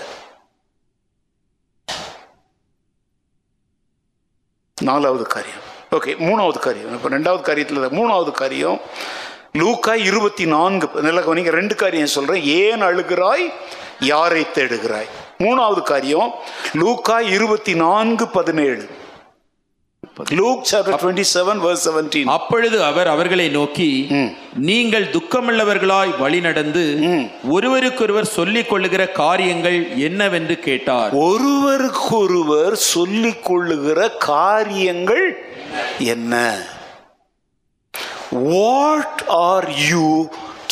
நாலாவது 4.80 5.26
காரியம். 5.26 5.64
ஓகே 5.92 6.12
மூணாவது 6.28 6.58
காரியம். 6.58 6.92
இப்போ 6.92 7.08
ரெண்டாவது 7.08 7.42
காரியத்தில் 7.48 7.94
மூணாவது 7.98 8.30
காரியம் 8.30 8.80
லூக்கா 9.52 9.94
இருபத்தி 9.94 10.46
நான்கு. 10.46 10.88
நிலக்கம் 11.02 11.34
நீங்கள் 11.34 11.52
ரெண்டு 11.52 11.74
காரியம் 11.74 12.06
சொல்கிறேன் 12.06 12.42
ஏன் 12.42 12.82
அழுகிறாய்? 12.82 13.52
யாரை 14.00 14.46
தேடுகிறாய்? 14.54 15.08
மூணாவது 15.38 15.82
காரியம் 15.82 16.34
லூக்கா 16.72 17.20
இருபத்தி 17.20 17.74
நான்கு 17.74 18.28
பதினேழு. 18.28 18.90
Luke 20.16 20.64
chapter 20.64 20.96
twenty 21.02 21.24
seven 21.34 21.60
verse 21.60 21.84
seventeen 21.88 22.26
அப்பொழுது 22.26 22.84
அவர் 22.84 23.08
அவர்களை 23.08 23.48
நோக்கி 23.48 23.88
நீங்கள் 24.60 25.04
துக்கமுள்ளவர்களாய் 25.04 26.18
வழி 26.18 26.40
நடந்து 26.40 26.84
ஒருவருக்கொருவர் 27.48 28.24
சொல்லிக் 28.24 28.68
கொள்ளுகிற 28.68 29.06
காரியங்கள் 29.12 29.78
என்னவென்று 29.94 30.58
கேட்டார். 30.58 31.12
ஒருவருக்கொருவர் 31.12 32.74
சொல்லிக் 32.74 33.44
கொள்ளுகிற 33.44 34.08
காரியங்கள் 34.18 35.24
என்ன? 35.98 36.34
What 38.50 39.22
are 39.28 39.70
you 39.90 40.28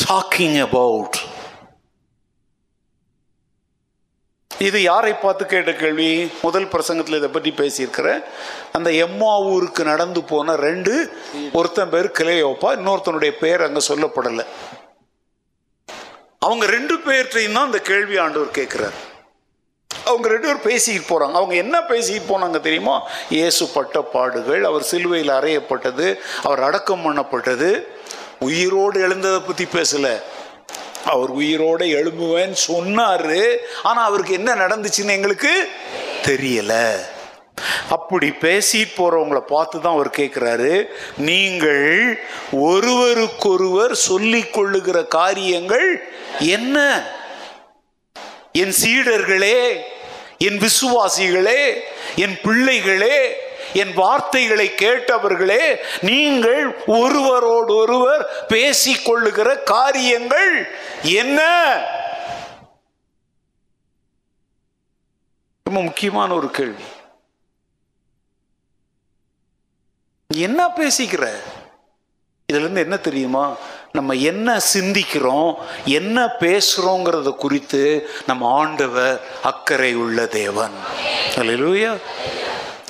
talking 0.09 0.59
about 0.61 1.17
இது 4.67 4.77
யாரை 4.81 5.11
பார்த்து 5.13 5.43
கேட்ட 5.51 5.71
கேள்வி? 5.81 6.07
முதல் 6.45 6.65
பிரசங்கத்தில் 6.71 7.17
இதை 7.19 7.29
பற்றி 7.35 7.51
பேசியிருக்கிறேன் 7.59 8.21
அந்த 8.77 8.89
எம்மா 9.05 9.33
ஊருக்கு 9.51 9.83
நடந்து 9.89 10.21
போன 10.31 10.55
ரெண்டு 10.67 10.93
ஒருத்தன் 11.59 11.91
பேர் 11.93 12.09
கிளையோப்பா 12.19 12.69
இன்னொருத்தனுடைய 12.77 13.33
பேர் 13.43 13.65
அங்கே 13.67 13.81
சொல்லப்படலை. 13.89 14.45
அவங்க 16.47 16.65
ரெண்டு 16.75 16.95
பேர்கிட்டையும் 17.05 17.55
தான் 17.57 17.69
அந்த 17.69 17.79
கேள்வி 17.91 18.17
ஆண்டவர் 18.23 18.57
கேட்குறாரு. 18.59 18.97
அவங்க 20.09 20.27
ரெண்டு 20.33 20.47
பேர் 20.49 20.67
பேசிக்கிட்டு 20.67 21.09
போகிறாங்க 21.11 21.37
அவங்க 21.39 21.55
என்ன 21.63 21.77
பேசிக்கிட்டு 21.91 22.31
போனாங்க 22.31 22.59
தெரியுமா? 22.67 22.95
இயேசு 23.37 23.63
பட்ட 23.77 24.01
பாடுகள் 24.15 24.63
அவர் 24.69 24.89
சிலுவையில் 24.91 25.33
அறையப்பட்டது 25.39 26.07
அவர் 26.47 26.65
அடக்கம் 26.67 27.05
பண்ணப்பட்டது. 27.07 27.69
உயிரோடு 28.47 28.97
எழுந்ததை 29.07 29.39
பற்றி 29.47 29.67
பேசலை. 29.77 30.13
அவர் 31.05 31.37
உயிரோட 31.37 31.81
எழும்புவேன்னு 31.99 32.55
சொன்னாரு. 32.67 33.55
ஆனா 33.83 34.03
அவருக்கு 34.03 34.33
என்ன 34.33 34.55
நடந்துச்சுன்னு 34.55 35.09
எங்களுக்கு 35.09 35.69
தெரியல. 36.23 36.95
அப்படி 37.89 38.29
பேசிட்டு 38.29 38.91
போறவங்களை 38.97 39.39
பார்த்து 39.39 39.81
தான் 39.81 39.93
அவர் 39.93 40.07
கேட்கிறாரு 40.07 40.85
நீங்கள் 41.17 42.19
ஒருவருக்கொருவர் 42.51 43.95
சொல்லிக் 43.95 44.53
கொள்ளுகிற 44.53 45.03
காரியங்கள் 45.03 46.09
என்ன? 46.39 47.07
என் 48.51 48.73
சீடர்களே 48.85 49.75
என் 50.37 50.59
விசுவாசிகளே 50.59 51.73
என் 52.15 52.39
பிள்ளைகளே 52.43 53.47
என் 53.73 53.93
வார்த்தைகளை 53.93 54.69
கேட்டவர்களே 54.69 55.77
நீங்கள் 56.01 56.83
ஒருவரோடு 56.85 57.75
ஒருவர் 57.75 58.45
பேசிக்கொள்ளுகிற 58.47 59.63
காரியங்கள் 59.63 60.67
என்ன? 61.01 61.41
ரொம்ப 65.63 65.81
முக்கியமான 65.81 66.33
ஒரு 66.33 66.51
கேள்வி. 66.51 66.83
என்ன 70.33 70.67
பேசிக்கிற? 70.67 71.29
இதுல 72.53 72.55
இருந்து 72.55 72.81
என்ன 72.81 72.97
தெரியுமா? 72.97 73.55
நம்ம 73.91 74.13
என்ன 74.13 74.59
சிந்திக்கிறோம் 74.73 75.53
என்ன 75.85 76.25
பேசுறோங்கிறத 76.39 77.35
குறித்து 77.35 78.09
நம்ம 78.27 78.53
ஆண்டவர் 78.53 79.21
அக்கறை 79.43 79.95
உள்ள 79.95 80.25
தேவன். 80.25 80.71
அல்லா 81.35 81.97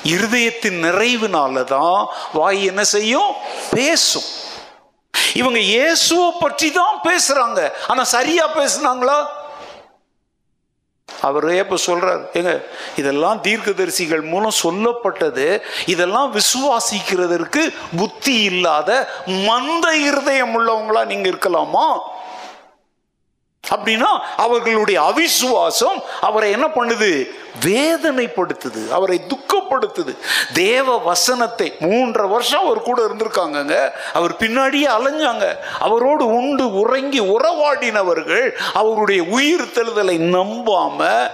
இருதயத்தின் 0.04 0.84
நிறைவுனால 0.84 1.64
தான் 1.64 2.08
வாய் 2.34 2.66
என்ன 2.66 2.84
செய்யும்? 2.84 3.34
பேசும். 3.72 4.24
இவங்க 5.34 5.60
இயேசுவை 5.60 6.32
பற்றி 6.40 6.72
தான் 6.72 7.00
பேசுறாங்க. 7.04 7.72
ஆனா 7.88 8.04
சரியா 8.04 8.56
பேசுனாங்களா? 8.56 9.26
அவரே 11.22 11.58
எப்ப 11.58 11.76
சொல்றார்? 11.86 12.34
எங்க 12.34 12.66
இதெல்லாம் 12.96 13.42
தீர்க்கதரிசிகள் 13.42 14.22
மூலம் 14.22 14.60
சொல்லப்பட்டது. 14.64 15.62
இதெல்லாம் 15.86 16.34
விசுவாசிக்கிறதற்கு 16.34 17.76
புத்தி 17.98 18.42
இல்லாத 18.42 19.10
மந்த 19.26 19.98
இருதயம் 19.98 20.56
உள்ளவங்களா 20.58 21.06
நீங்க 21.06 21.30
இருக்கலாமா? 21.30 22.00
அப்படின்னா 23.70 24.12
அவர்களுடைய 24.38 25.02
அவிசுவாசம் 25.02 26.00
அவரை 26.22 26.52
என்ன 26.52 26.68
பண்ணுது? 26.76 27.12
வேதனைப்படுத்துது 27.66 28.90
அவரை 28.90 29.22
துக்கப்படுத்துது. 29.28 30.18
தேவ 30.54 30.98
வசனத்தை 30.98 31.74
மூன்றரை 31.80 32.30
வருஷம் 32.30 32.64
அவர் 32.66 32.82
கூட 32.82 33.06
இருந்திருக்காங்கங்க. 33.06 33.92
அவர் 34.14 34.34
பின்னாடியே 34.34 34.88
அலைஞ்சாங்க. 34.98 35.58
அவரோடு 35.80 36.26
உண்டு 36.26 36.74
உறங்கி 36.74 37.20
உறவாடினவர்கள் 37.20 38.48
அவருடைய 38.74 39.24
உயிர் 39.24 39.74
தெழுதலை 39.74 40.18
நம்பாம 40.36 41.30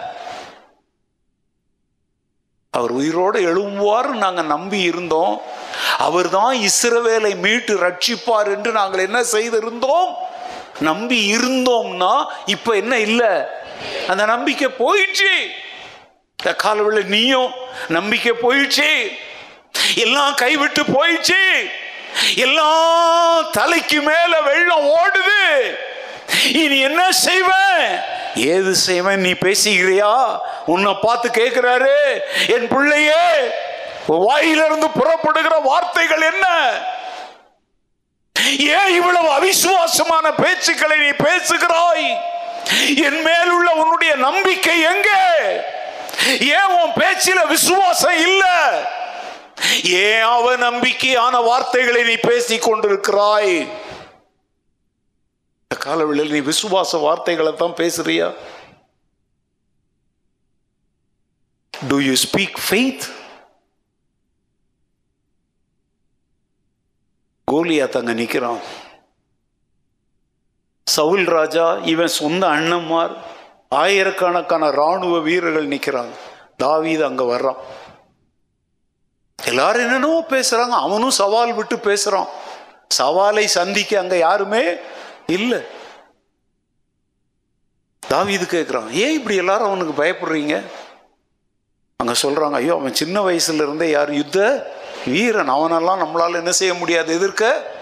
அவர் 2.71 2.91
உயிரோடு 2.91 3.39
எழும்புவார் 3.41 4.07
நாங்கள் 4.07 4.45
நம்பி 4.45 4.79
இருந்தோம். 4.81 5.41
அவர் 5.97 6.29
தான் 6.29 6.55
இஸ்ரவேலை 6.55 7.37
மீட்டு 7.39 7.73
ரட்சிப்பார் 7.75 8.49
என்று 8.55 8.71
நாங்கள் 8.71 8.99
என்ன 8.99 9.19
செய்திருந்தோம்? 9.21 10.09
நம்பி 10.79 11.35
இருந்தோம்னா 11.35 12.25
இப்ப 12.45 12.73
என்ன 12.73 12.97
இல்லை? 12.97 13.29
அந்த 14.07 14.25
நம்பிக்கை 14.25 14.67
போயிடுச்சு. 14.79 15.33
தக்காலவில் 16.43 17.05
நீயும் 17.05 17.51
நம்பிக்கை 17.87 18.33
போயிடுச்சு. 18.41 19.17
எல்லாம் 19.95 20.33
கைவிட்டு 20.33 20.83
போயிடுச்சு. 20.83 21.71
எல்லாம் 22.35 23.45
தலைக்கு 23.51 24.01
மேல 24.01 24.41
வெள்ளம் 24.41 24.87
ஓடுது. 24.87 25.75
இனி 26.53 26.79
என்ன 26.79 27.11
செய்வேன் 27.11 27.99
ஏது 28.35 28.75
செய்வேன் 28.75 29.19
நீ 29.19 29.31
பேசுகிறியா? 29.31 30.39
உன்னை 30.65 30.95
பார்த்து 31.01 31.29
கேட்கிறாரு 31.29 32.19
என் 32.47 32.67
பிள்ளையே 32.67 33.49
வாயிலிருந்து 34.05 34.89
புறப்படுகிற 34.89 35.57
வார்த்தைகள் 35.63 36.21
என்ன? 36.21 36.45
ஏன் 38.45 38.95
இவ்வளவு 38.95 39.29
அவிசுவாசமான 39.31 40.31
பேச்சுக்களை 40.31 40.97
நீ 40.97 41.11
பேசுகிறாய்? 41.25 42.07
என் 42.95 43.21
மேலுள்ள 43.21 43.71
உன்னுடைய 43.71 44.15
நம்பிக்கை 44.15 44.81
எங்கே? 44.81 45.23
ஏன் 46.39 46.73
உன் 46.81 46.93
பேச்சில 47.01 47.47
விசுவாசம் 47.47 48.17
இல்ல? 48.17 48.43
ஏன் 49.83 50.21
அவ 50.21 50.55
நம்பிக்கையான 50.55 51.43
வார்த்தைகளை 51.43 52.03
நீ 52.03 52.15
பேசிக் 52.15 52.71
கொண்டிருக்கிறாய்? 52.71 53.55
இந்த 55.61 55.75
காலவெளியில் 55.79 56.31
நீ 56.31 56.39
விசுவாச 56.39 56.99
வார்த்தைகளை 56.99 57.53
தான் 57.53 57.73
பேசுறியா? 57.73 58.33
Do 61.87 61.99
you 61.99 62.13
speak 62.13 62.57
faith 62.69 63.14
Goliath 67.51 67.97
அங்கே 67.97 68.23
நிக்கிறான். 68.23 68.59
சவுல் 70.83 71.25
ராஜா 71.25 71.77
இவன் 71.83 72.07
சொந்த 72.07 72.47
அண்ணன்மார் 72.47 73.13
ஆயிரக்கணக்கான 73.69 74.69
ராணுவ 74.69 75.19
வீரர்கள் 75.19 75.67
நிக்கிறாங்க. 75.67 76.13
தாவீது 76.57 77.05
அங்க 77.05 77.23
வர்றான். 77.23 77.57
எல்லாரும் 79.43 79.81
என்னென்னவோ 79.81 80.25
பேசுறாங்க. 80.29 80.75
அவனும் 80.85 81.11
சவால் 81.11 81.53
விட்டு 81.53 81.75
பேசுறான். 81.75 82.27
சவாலை 82.97 83.45
சந்திக்க 83.45 83.99
அங்க 83.99 84.17
யாருமே 84.17 84.63
இல்லை. 85.27 85.61
தாவீது 87.99 88.45
கேட்குறான் 88.45 88.89
ஏன் 88.89 89.13
இப்படி 89.13 89.35
எல்லாரும் 89.35 89.67
அவனுக்கு 89.67 90.03
பயப்படுறீங்க? 90.03 90.61
அங்க 91.97 92.13
சொல்றாங்க 92.21 92.51
ஐயோ 92.51 92.73
அவன் 92.73 92.93
சின்ன 92.93 93.21
வயசுல 93.29 93.63
இருந்தே 93.67 93.89
யார் 93.89 94.13
யுத்த 94.13 94.39
வீரன் 95.05 95.49
அவனெல்லாம் 95.49 96.01
நம்மளால 96.03 96.33
என்ன 96.33 96.51
செய்ய 96.51 96.73
முடியாது 96.73 97.13
எதிர்க்க? 97.13 97.73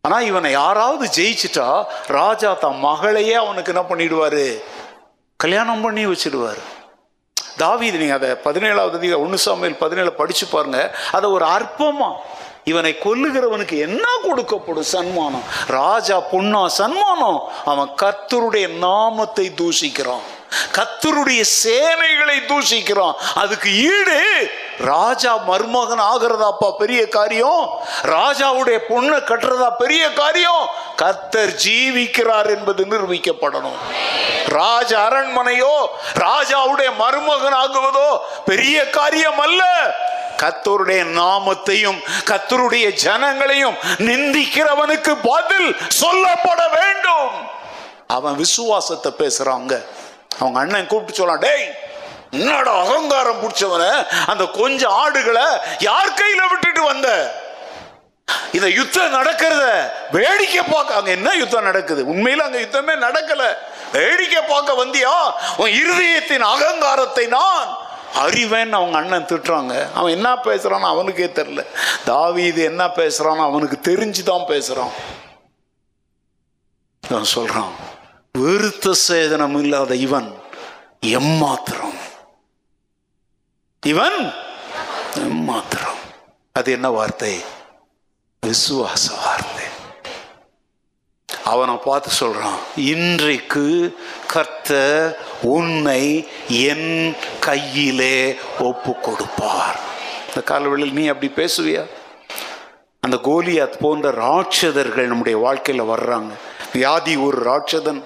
ஆனா 0.00 0.20
இவனை 0.20 0.50
யாராவது 0.50 1.10
ஜெயிச்சிட்டா 1.16 1.84
ராஜா 2.06 2.52
தன் 2.52 2.78
மகளையே 2.78 3.34
அவனுக்கு 3.34 3.74
என்ன 3.74 3.86
பண்ணிடுவாரு? 3.88 4.62
கல்யாணம் 5.36 5.80
பண்ணி 5.80 6.06
வச்சிடுவாரு. 6.06 6.62
தாவீது 7.56 7.98
நீங்க 7.98 8.14
அதை 8.14 8.30
பதினேழாவது 8.30 8.92
அதிக 8.92 9.18
ஒன்று 9.18 9.38
சாமியில் 9.44 9.76
பதினேழு 9.78 10.12
படிச்சு 10.12 10.46
பாருங்க. 10.46 10.96
அதை 11.12 11.30
ஒரு 11.30 11.44
அற்பமா 11.44 12.14
இவனை 12.64 12.96
கொல்லுகிறவனுக்கு 13.04 13.78
என்ன 13.78 14.08
கொடுக்கப்படும் 14.22 14.80
சன்மானம்? 14.80 15.42
ராஜா 15.66 16.20
பொண்ணா 16.32 16.66
சன்மானம். 16.66 17.42
அவன் 17.64 17.90
கர்த்தருடைய 18.02 18.68
நாமத்தை 18.68 19.52
தூஷிக்கிறான். 19.56 20.26
கத்தருடைய 20.76 21.44
சேனைகளை 21.64 22.38
தூஷிக்கிறோம். 22.50 23.14
அதுக்கு 23.34 23.70
ஈடு 23.72 24.50
ராஜா 24.78 25.36
மருமகன் 25.36 25.98
ஆகிறதாப்பா 25.98 26.70
பெரிய 26.78 27.08
காரியம். 27.08 27.68
ராஜாவுடைய 28.02 28.78
பொண்ணை 28.88 29.18
கட்டுறதா 29.30 29.70
பெரிய 29.78 30.12
காரியம். 30.12 30.68
கத்தர் 31.02 31.54
ஜீவிக்கிறார் 31.64 32.48
என்பது 32.56 32.84
நிரூபிக்கப்படணும். 32.84 33.78
ராஜ 34.46 34.98
அரண்மனையோ 34.98 35.74
ராஜாவுடைய 36.14 36.90
மருமகன் 36.98 37.58
ஆகுவதோ 37.62 38.18
பெரிய 38.44 38.90
காரியம் 38.90 39.38
அல்ல. 39.38 39.62
கத்தருடைய 40.42 41.02
நாமத்தையும் 41.20 42.00
கத்தருடைய 42.30 42.86
ஜனங்களையும் 43.04 43.76
நிந்திக்கிறவனுக்கு 43.98 45.16
பதில் 45.22 45.76
சொல்லப்பட 46.02 46.62
வேண்டும். 46.78 47.30
அவன் 48.06 48.34
விசுவாசத்தை 48.34 49.12
பேசுறாங்க. 49.18 49.82
அவங்க 50.40 50.58
அண்ணன் 50.58 50.86
கூப்பிட்டு 50.86 51.14
சொல்லலாம் 51.14 51.40
டேய் 51.40 51.74
என்னடா 52.30 52.80
அகங்காரம் 52.80 53.42
பிடிச்சவன? 53.42 54.06
அந்த 54.26 54.44
கொஞ்சம் 54.44 54.92
ஆடுகளை 54.92 55.44
யார் 55.78 56.08
கையில 56.08 56.50
விட்டுட்டு 56.50 56.82
வந்த? 56.82 57.34
இந்த 58.52 58.68
யுத்தம் 58.68 59.12
நடக்கிறத 59.12 59.90
வேடிக்கை 60.10 60.62
பார்க்க 60.70 60.94
அங்க 60.94 61.10
என்ன 61.10 61.32
யுத்தம் 61.32 61.62
நடக்குது? 61.62 62.04
உண்மையில 62.04 62.36
அங்க 62.36 62.58
யுத்தமே 62.58 62.94
நடக்கல. 62.96 63.54
வேடிக்கை 63.92 64.42
பார்க்க 64.42 64.84
வந்தியா? 64.84 65.32
உன் 65.56 65.70
இருதயத்தின் 65.70 66.38
அகங்காரத்தை 66.38 67.26
நான் 67.26 67.76
அறிவேன் 68.14 68.72
அவங்க 68.72 68.98
அண்ணன் 68.98 69.24
திட்டுறாங்க. 69.24 69.86
அவன் 69.94 70.12
என்ன 70.12 70.34
பேசுறான்னு 70.34 70.80
அவனுக்கே 70.80 71.24
தெரியல. 71.24 72.36
இது 72.38 72.64
என்ன 72.64 72.86
பேசுறான்னு 72.86 73.40
அவனுக்கு 73.40 73.92
தெரிஞ்சுதான் 73.92 74.46
பேசுறான். 74.48 74.90
சொல்றான் 77.34 77.70
விருத்த 78.36 78.92
சேதனம் 79.08 79.58
இல்லாத 79.58 79.94
இவன் 79.94 80.34
எம்மாத்திரம். 81.00 81.98
இவன் 83.86 84.32
எம்மாத்திரம். 85.14 86.00
அது 86.52 86.72
என்ன 86.72 86.90
வார்த்தை? 86.90 87.44
விசுவாச 88.46 89.06
வார்த்தை. 89.24 89.64
அவனை 91.44 91.74
பார்த்து 91.84 92.10
சொல்றான் 92.20 92.58
இன்றைக்கு 92.76 93.96
கர்த்த 94.34 94.72
உன்னை 95.42 96.28
என் 96.48 97.16
கையிலே 97.40 98.36
ஒப்பு 98.58 98.94
கொடுப்பார் 99.00 99.78
இந்த 100.28 100.42
காலவெளியில் 100.44 100.92
நீ 100.92 101.06
அப்படி 101.06 101.32
பேசுவியா? 101.36 101.86
அந்த 103.00 103.16
கோலியாத் 103.22 103.80
போன்ற 103.80 104.10
ராட்சதர்கள் 104.10 105.06
நம்முடைய 105.06 105.38
வாழ்க்கையில் 105.38 105.84
வர்றாங்க. 105.84 106.30
வியாதி 106.72 107.16
ஒரு 107.16 107.50
ராட்சதன். 107.50 108.02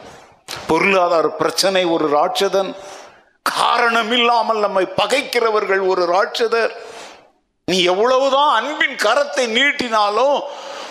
பொருளாதார 0.70 1.26
பிரச்சனை 1.40 1.82
ஒரு 1.94 2.06
ராட்சதன். 2.16 2.70
காரணம் 3.42 4.12
இல்லாமல் 4.18 4.60
நம்மை 4.64 4.84
பகைக்கிறவர்கள் 5.00 5.82
ஒரு 5.92 6.02
ராட்சதர். 6.14 6.72
நீ 7.68 7.78
எவ்வளவுதான் 7.92 8.52
அன்பின் 8.58 8.96
கரத்தை 9.06 9.44
நீட்டினாலும் 9.56 10.36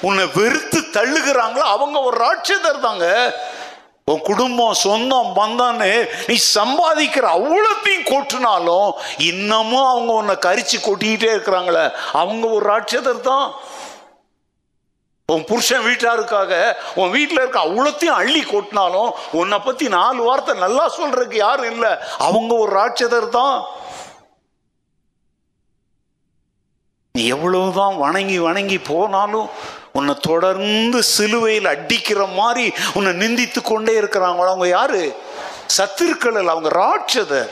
உன்னை 0.08 0.26
வெறுத்து 0.36 0.80
தள்ளுகிறாங்களோ 0.98 1.66
அவங்க 1.76 1.98
ஒரு 2.10 2.18
ராட்சதர் 2.26 2.84
தாங்க. 2.86 3.08
உன் 4.12 4.22
குடும்பம் 4.30 4.80
சொந்தம் 4.84 5.32
பந்தம்னு 5.40 5.90
நீ 6.28 6.36
சம்பாதிக்கிற 6.56 7.26
அவ்வளோத்தையும் 7.38 8.08
கொட்டினாலும் 8.14 8.92
இன்னமும் 9.30 9.90
அவங்க 9.94 10.12
உன்னை 10.22 10.36
கரிச்சு 10.46 10.78
கொட்டிக்கிட்டே 10.86 11.30
இருக்கிறாங்களே. 11.36 11.84
அவங்க 12.22 12.48
ஒரு 12.56 12.66
ராட்சதர் 12.72 13.28
தான். 13.32 13.48
உன் 15.34 15.44
புருஷன் 15.50 15.86
வீட்டாருக்காக 15.88 16.52
உன் 17.00 17.14
வீட்டில் 17.16 17.42
இருக்க 17.42 17.60
அவ்வளோத்தையும் 17.68 18.20
அள்ளி 18.22 18.42
கொட்டினாலும் 18.44 19.12
உன்னை 19.40 19.60
பற்றி 19.60 19.88
நாலு 19.98 20.22
வார்த்தை 20.24 20.54
நல்லா 20.66 20.86
சொல்றதுக்கு 20.98 21.38
யாரும் 21.46 21.72
இல்லை. 21.74 21.92
அவங்க 22.28 22.52
ஒரு 22.64 22.72
ராட்சதர் 22.80 23.30
தான். 23.40 23.58
நீ 27.16 27.24
எவ்வளவுதான் 27.36 27.96
வணங்கி 28.06 28.38
வணங்கி 28.48 28.80
போனாலும் 28.92 29.48
உன்னை 29.98 30.14
தொடர்ந்து 30.28 31.00
சிலுவையில் 31.16 31.72
அடிக்கிற 31.74 32.26
மாதிரி 32.40 32.66
உன்னை 32.98 33.12
நிந்தித்து 33.22 33.62
கொண்டே 33.62 33.94
இருக்கிறாங்களோ? 34.02 34.50
அவங்க 34.54 34.68
யாரு? 34.68 35.02
சத்துருக்கள் 35.78 36.52
அவங்க 36.54 36.70
ராட்சதர். 36.84 37.52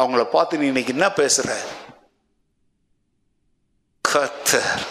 அவங்கள 0.00 0.22
பார்த்து 0.34 0.58
நீ 0.58 0.66
இன்னைக்கு 0.66 0.94
என்ன 0.96 1.08
பேசுற? 1.20 1.48
கத்தர் 4.04 4.82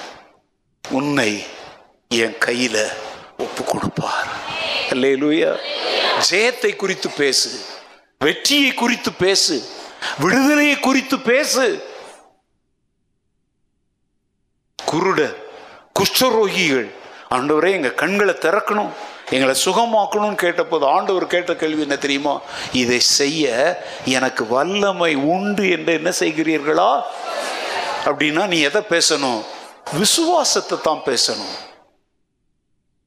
உன்னை 0.83 1.31
என் 2.21 2.37
கையில 2.45 2.77
ஒப்பு 3.43 3.61
கொடுப்பார். 3.71 4.29
அல்லேலூயா 4.93 5.51
ஜெயத்தை 6.29 6.71
குறித்து 6.81 7.09
பேசு 7.21 7.51
வெற்றியை 8.25 8.71
குறித்து 8.81 9.11
பேசு 9.23 9.55
விடுதலையை 10.23 10.75
குறித்து 10.79 11.17
பேசு. 11.31 11.65
குருடர் 14.79 15.37
குஷ்டரோகிகள் 15.99 16.87
ஆண்டவரே 17.35 17.71
எங்க 17.77 17.89
கண்களை 18.01 18.33
திறக்கணும் 18.45 18.91
எங்களை 19.35 19.53
சுகமாக்கணும்னு 19.65 20.39
கேட்டபோது 20.43 20.85
ஆண்டவர் 20.95 21.25
கேட்ட 21.33 21.51
கேள்வி 21.61 21.81
என்ன 21.81 21.95
தெரியுமா? 22.05 22.33
இதை 22.81 22.99
செய்ய 22.99 23.51
எனக்கு 24.17 24.43
வல்லமை 24.47 25.13
உண்டு 25.35 25.63
என்று 25.75 25.91
என்ன 25.99 26.09
செய்கிறீர்களா? 26.19 26.91
அப்படின்னா 28.07 28.43
நீ 28.53 28.57
எதை 28.69 28.81
பேசணும்? 28.95 29.41
விசுவாசத்தை 29.99 30.77
தான் 30.87 31.05
பேசணும். 31.09 31.55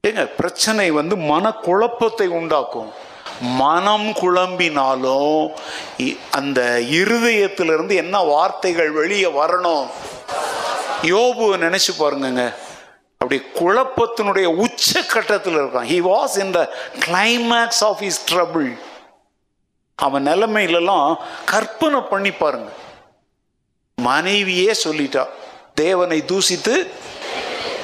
ஏங்க 0.07 0.25
பிரச்சனை 0.25 0.91
வந்து 0.91 1.15
மனக்குழப்பத்தை 1.15 2.27
உண்டாக்கும். 2.39 2.91
மனம் 3.41 4.07
குழம்பினாலும் 4.21 5.53
அந்த 6.31 6.61
இருதயத்திலிருந்து 6.91 7.95
என்ன 7.95 8.21
வார்த்தைகள் 8.21 8.91
வெளியே 8.91 9.29
வரணும்? 9.41 9.87
யோபு 11.01 11.49
நினைச்சு 11.63 11.91
பாருங்கங்க. 11.99 12.53
அப்படி 13.17 13.37
குழப்பத்தினுடைய 13.53 14.45
உச்ச 14.45 15.01
கட்டத்தில் 15.01 15.57
இருக்கான். 15.57 15.87
He 15.91 15.99
was 16.09 16.39
in 16.39 16.51
the 16.51 16.61
climax 17.05 17.83
of 17.89 18.01
his 18.01 18.21
trouble 18.33 18.77
அவன் 19.95 20.27
நிலைமையிலலாம் 20.27 21.15
கற்பனை 21.45 21.99
பண்ணி 21.99 22.31
பாருங்க. 22.31 22.71
மனைவியே 24.01 24.75
சொல்லிட்டா. 24.83 25.25
தேவனை 25.75 26.23
தூசித்து 26.25 26.75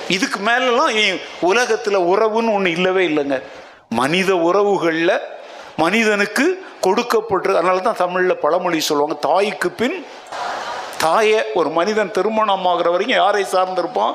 இதுக்கு 0.10 0.40
மேலெல்லாம் 0.40 0.90
இ- 0.90 1.22
உலகத்தில் 1.42 1.98
உறவுன்னு 1.98 2.54
ஒன்று 2.54 2.72
இல்லவே 2.72 3.08
இல்லைங்க. 3.08 3.42
மனித 3.90 4.36
உறவுகளில் 4.36 5.22
மனிதனுக்கு 5.78 6.66
கொடுக்கப்பட்டு 6.80 7.58
அதனால 7.58 7.80
தான் 7.80 7.96
தமிழில் 7.96 8.38
பழமொழி 8.38 8.80
சொல்லுவாங்க 8.80 9.16
தாய்க்கு 9.22 9.72
பின் 9.72 10.06
தாயை 10.98 11.44
ஒரு 11.54 11.70
மனிதன் 11.70 12.12
திருமணம் 12.12 12.66
ஆகிற 12.66 12.90
வரைக்கும் 12.90 13.18
யாரை 13.18 13.44
சார்ந்திருப்பான்? 13.44 14.14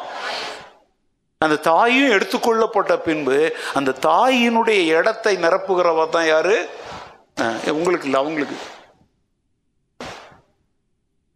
அந்த 1.39 1.57
தாயும் 1.57 2.11
எடுத்துக்கொள்ளப்பட்ட 2.11 2.97
பின்பு 2.97 3.55
அந்த 3.75 3.95
தாயினுடைய 4.07 4.85
இடத்தை 4.97 5.37
நிரப்புகிறவ 5.37 6.09
தான் 6.09 6.27
யாரு? 6.27 6.69
உங்களுக்கு 7.73 8.07
இல்லை 8.07 8.21
அவங்களுக்கு. 8.21 8.57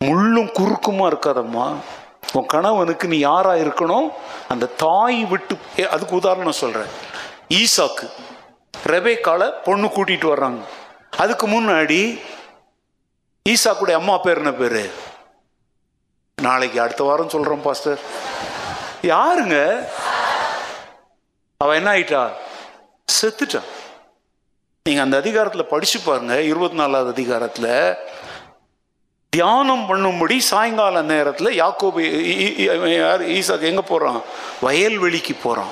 முள்ளும் 0.00 0.50
குறுக்குமா 0.58 1.12
இருக்காதம்மா. 1.12 1.74
உன் 2.32 2.46
கணவனுக்கு 2.46 3.08
நீ 3.08 3.18
யாரா 3.18 3.52
இருக்கணும்? 3.52 4.12
அந்த 4.48 4.66
தாய் 4.66 5.24
விட்டு 5.24 5.56
ஏ, 5.78 5.88
அதுக்கு 5.88 6.14
உதாரணம் 6.14 6.52
சொல்றேன். 6.52 6.86
ஈசாக்கு 7.48 8.10
ரெபேக்கால 8.86 9.62
பொண்ணு 9.64 9.86
கூட்டிட்டு 9.86 10.32
வர்றாங்க. 10.32 10.60
அதுக்கு 11.16 11.48
முன்னாடி 11.48 12.20
ஈசாக்குடைய 13.48 13.92
அம்மா 13.92 14.18
பேர் 14.18 14.36
என்ன 14.36 14.52
பேர்? 14.52 14.90
நாளைக்கு 16.42 16.80
அடுத்த 16.80 17.04
வாரம் 17.04 17.28
சொல்கிறோம் 17.28 17.62
பாஸ்டர். 17.62 18.00
யாருங்க? 19.02 19.86
அவ 21.56 21.74
என்ன 21.74 21.92
ஆயிட்டா? 21.92 22.30
செத்துட்டா. 23.22 23.62
நீங்க 24.84 25.02
அந்த 25.02 25.16
அதிகாரத்தில் 25.16 25.66
படிச்சு 25.66 26.00
பாருங்க 26.00 26.42
இருபத்தி 26.42 26.76
நாலாவது 26.76 27.10
அதிகாரத்தில் 27.10 27.94
தியானம் 29.36 29.84
பண்ணும்படி 29.88 30.36
சாயங்கால 30.38 31.02
நேரத்தில் 31.02 31.58
யாக்கோபு 31.60 32.00
யார் 32.96 33.22
ஈசாக்கு 33.36 33.68
எங்கே 33.70 33.84
போகிறான் 33.90 34.18
வயல்வெளிக்கு 34.62 35.34
போகிறான் 35.42 35.70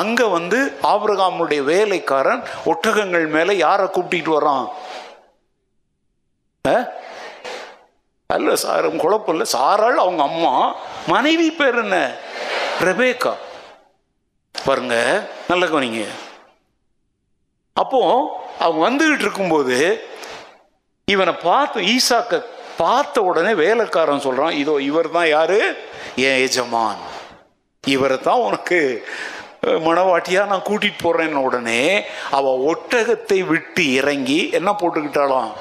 அங்கே 0.00 0.26
வந்து 0.36 0.58
ஆபிரகாமுடைய 0.92 1.60
வேலைக்காரன் 1.64 2.40
ஒட்டகங்கள் 2.64 3.26
மேலே 3.26 3.56
யாரை 3.56 3.86
கூப்பிட்டிட்டு 3.86 4.32
வரான் 4.36 4.66
அல்ல 8.26 8.56
சார் 8.56 8.88
குழப்பம் 8.96 9.34
இல்லை. 9.34 9.46
சாராள் 9.52 10.00
அவங்க 10.04 10.22
அம்மா. 10.22 10.54
மனைவி 11.06 11.50
பேர் 11.50 11.78
என்ன? 11.78 11.96
ரெபேக்கா. 12.80 13.32
பாருங்க 14.54 14.96
நல்ல 15.48 15.66
கவனிங்க. 15.66 16.04
அப்போ 17.72 18.02
அவங்க 18.58 18.80
வந்துகிட்டு 18.88 19.26
இருக்கும்போது 19.28 19.78
இவனை 21.08 21.32
பார்த்து 21.32 21.86
ஈசாக்க 21.94 22.42
பார்த்த 22.78 23.22
உடனே 23.22 23.54
வேலைக்காரன் 23.54 24.20
சொல்றான் 24.20 24.54
இதோ 24.54 24.80
இவர் 24.80 25.10
தான் 25.10 25.28
யாரு? 25.28 25.58
என் 26.22 26.40
எஜமான். 26.40 27.00
இவரை 27.84 28.20
தான் 28.20 28.40
உனக்கு 28.40 28.78
அஹ், 29.66 29.80
மணவாட்டியா? 29.80 30.46
நான் 30.46 30.64
கூட்டிட்டு 30.64 31.04
போறேன்னு 31.04 31.42
உடனே 31.42 31.80
அவ 32.30 32.46
ஒட்டகத்தை 32.66 33.38
விட்டு 33.46 33.92
இறங்கி 33.92 34.50
என்ன 34.52 34.70
போட்டுக்கிட்டாலாம் 34.72 35.52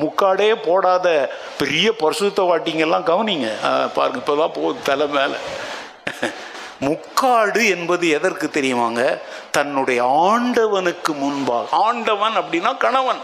முக்காடே 0.00 0.54
போடாத 0.60 1.06
பெரிய 1.58 1.86
பரிசுத்த 1.92 2.42
வாட்டிங்கெல்லாம் 2.42 3.06
கவனிங்க. 3.06 3.48
பாருங்க 3.94 4.20
இப்போதான் 4.20 4.52
போகுது 4.52 4.82
தலை 4.82 5.06
மேல. 5.08 5.32
முக்காடு 6.80 7.68
என்பது 7.68 8.08
எதற்கு 8.08 8.46
தெரியுமாங்க? 8.48 9.02
தன்னுடைய 9.50 10.00
ஆண்டவனுக்கு 10.24 11.12
முன்பாக. 11.14 11.66
ஆண்டவன் 11.82 12.36
அப்படின்னா 12.36 12.78
கணவன். 12.78 13.20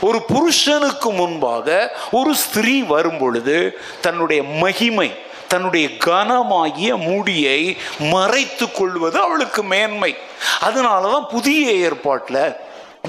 ஒரு 0.00 0.22
புருஷனுக்கு 0.22 1.10
முன்பாக 1.10 1.96
ஒரு 2.10 2.34
ஸ்திரீ 2.34 2.82
வரும் 2.82 3.18
பொழுது 3.18 3.78
தன்னுடைய 4.00 4.42
மகிமை 4.42 5.14
தன்னுடைய 5.48 5.88
கனமாகிய 5.88 6.96
முடியை 6.96 7.76
மறைத்து 7.98 8.70
கொள்வது 8.70 9.20
அவளுக்கு 9.20 9.62
மேன்மை. 9.62 10.16
அதனாலதான் 10.60 11.28
புதிய 11.28 11.72
ஏற்பாட்டில் 11.72 12.54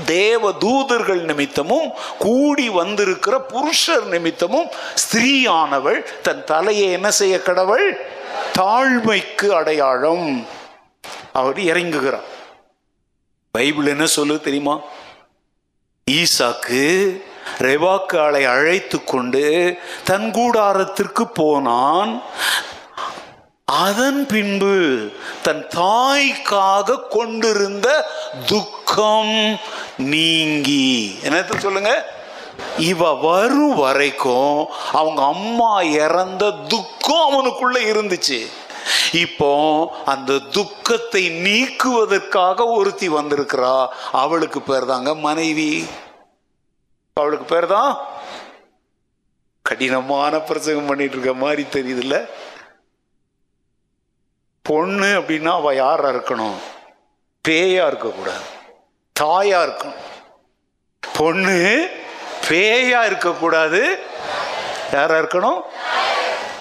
தேவ 0.05 0.51
தூதர்கள் 0.51 1.21
நிமித்தமும் 1.21 1.91
கூடி 2.17 2.69
வந்திருக்கிற 2.69 3.39
புருஷர் 3.39 4.05
நிமித்தமும் 4.05 4.69
ஸ்திரீயானவள் 4.95 6.21
தன் 6.21 6.43
தலையை 6.43 6.91
என்ன 6.91 7.11
செய்ய 7.11 7.41
கடவுள்? 7.41 7.99
தாழ்மைக்கு 8.57 9.49
அடையாளம். 9.49 10.45
அவர் 11.33 11.57
இறங்குகிறார். 11.57 12.27
பைபிள் 13.51 13.85
என்ன 13.85 14.05
சொல்லு 14.05 14.41
தெரியுமா? 14.41 14.79
ஈசாக்கு 16.11 17.21
ரெவாக்காலை 17.57 18.45
அழைத்து 18.45 19.03
கொண்டு 19.03 19.77
தன் 20.03 20.31
கூடாரத்திற்கு 20.33 21.23
போனான். 21.33 22.21
அதன் 23.65 24.25
பின்பு 24.25 25.11
தன் 25.41 25.67
தாய்க்காக 25.75 26.99
கொண்டிருந்த 27.09 28.09
துக்கம் 28.45 29.59
நீங்கி. 29.97 31.19
என்னத்த 31.23 31.57
சொல்லுங்க? 31.57 32.05
இவ 32.77 33.13
வரும் 33.13 33.75
வரைக்கும் 33.75 34.65
அவங்க 34.93 35.23
அம்மா 35.23 35.81
இறந்த 35.81 36.53
துக்கம் 36.67 37.31
அவனுக்குள்ள 37.31 37.77
இருந்துச்சு. 37.77 38.45
இப்போ 39.11 39.51
அந்த 40.05 40.39
துக்கத்தை 40.39 41.29
நீக்குவதற்காக 41.29 42.65
ஒருத்தி 42.65 43.09
வந்திருக்கிறா. 43.09 43.87
அவளுக்கு 44.11 44.61
பேர் 44.61 44.85
தாங்க 44.85 45.15
மனைவி. 45.15 45.85
அவளுக்கு 47.13 47.45
பேர் 47.45 47.65
தான் 47.65 48.07
கடினமான 49.61 50.39
பிரசங்கம் 50.39 50.85
பண்ணிட்டு 50.85 51.13
இருக்க 51.13 51.33
மாதிரி 51.33 51.61
தெரியுதுல்ல. 51.61 52.29
பொண்ணு 54.61 55.05
அப்படின்னா 55.05 55.51
அவ 55.51 55.73
யாரா 55.73 56.09
இருக்கணும்? 56.09 56.55
பேயா 57.47 57.87
இருக்கக்கூடாது. 57.87 58.43
தாயா 59.19 59.69
இருக்கணும். 59.69 59.95
பொண்ணு 61.13 61.89
பேயா 62.49 63.05
இருக்கக்கூடாது. 63.05 63.99
யாரா 64.93 65.15
இருக்கணும்? 65.15 65.61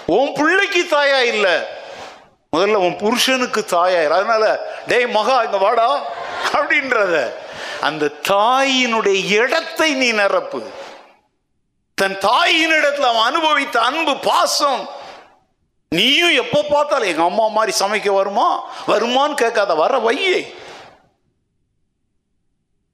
உன் 0.06 0.32
பிள்ளைக்கு 0.34 0.86
தாயா 0.90 1.20
இல்லை. 1.20 1.82
முதல்ல 2.54 2.80
உன் 2.86 2.96
புருஷனுக்கு 2.96 3.60
தாயாயிரு. 3.70 4.14
அதனால 4.18 4.44
டேய் 4.86 5.06
மகா 5.06 5.42
இங்க 5.42 5.56
வாடா 5.56 5.88
அப்படின்றத. 6.52 7.14
அந்த 7.80 8.12
தாயினுடைய 8.28 9.18
இடத்தை 9.40 9.94
நீ 9.94 10.12
நிரப்பு. 10.12 10.60
தன் 11.94 12.18
தாயின் 12.18 12.70
இடத்துல 12.70 13.08
அவன் 13.12 13.26
அனுபவித்த 13.30 13.80
அன்பு 13.80 14.16
பாசம் 14.16 14.88
நீயும் 15.88 16.34
எப்போ 16.34 16.64
பார்த்தாலும் 16.70 17.08
எங்க 17.08 17.22
அம்மா 17.22 17.46
மாதிரி 17.46 17.72
சமைக்க 17.78 18.08
வருமா? 18.14 18.48
வருமான்னு 18.86 19.34
கேட்காத 19.34 19.74
வர 19.74 19.98
வையே 19.98 20.38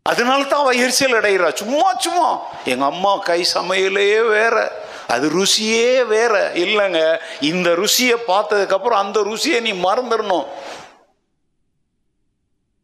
அதனால 0.03 0.43
தான் 0.43 0.61
அவ 0.61 0.71
எரிச்சல் 0.73 1.19
அடைகிறா. 1.21 1.55
சும்மா 1.55 1.95
சும்மா. 1.99 2.29
எங்க 2.65 2.85
அம்மா 2.85 3.17
கை 3.17 3.47
சமையலே 3.55 4.29
வேற. 4.29 4.73
அது 5.15 5.27
ருசியே 5.31 6.07
வேற. 6.15 6.35
இல்லைங்க 6.65 7.01
இந்த 7.41 7.69
ருசியை 7.83 8.17
பார்த்ததுக்கப்புறம் 8.27 9.03
அந்த 9.05 9.19
ருசியை 9.21 9.61
நீ 9.61 9.73
மறந்துடணும். 9.87 10.47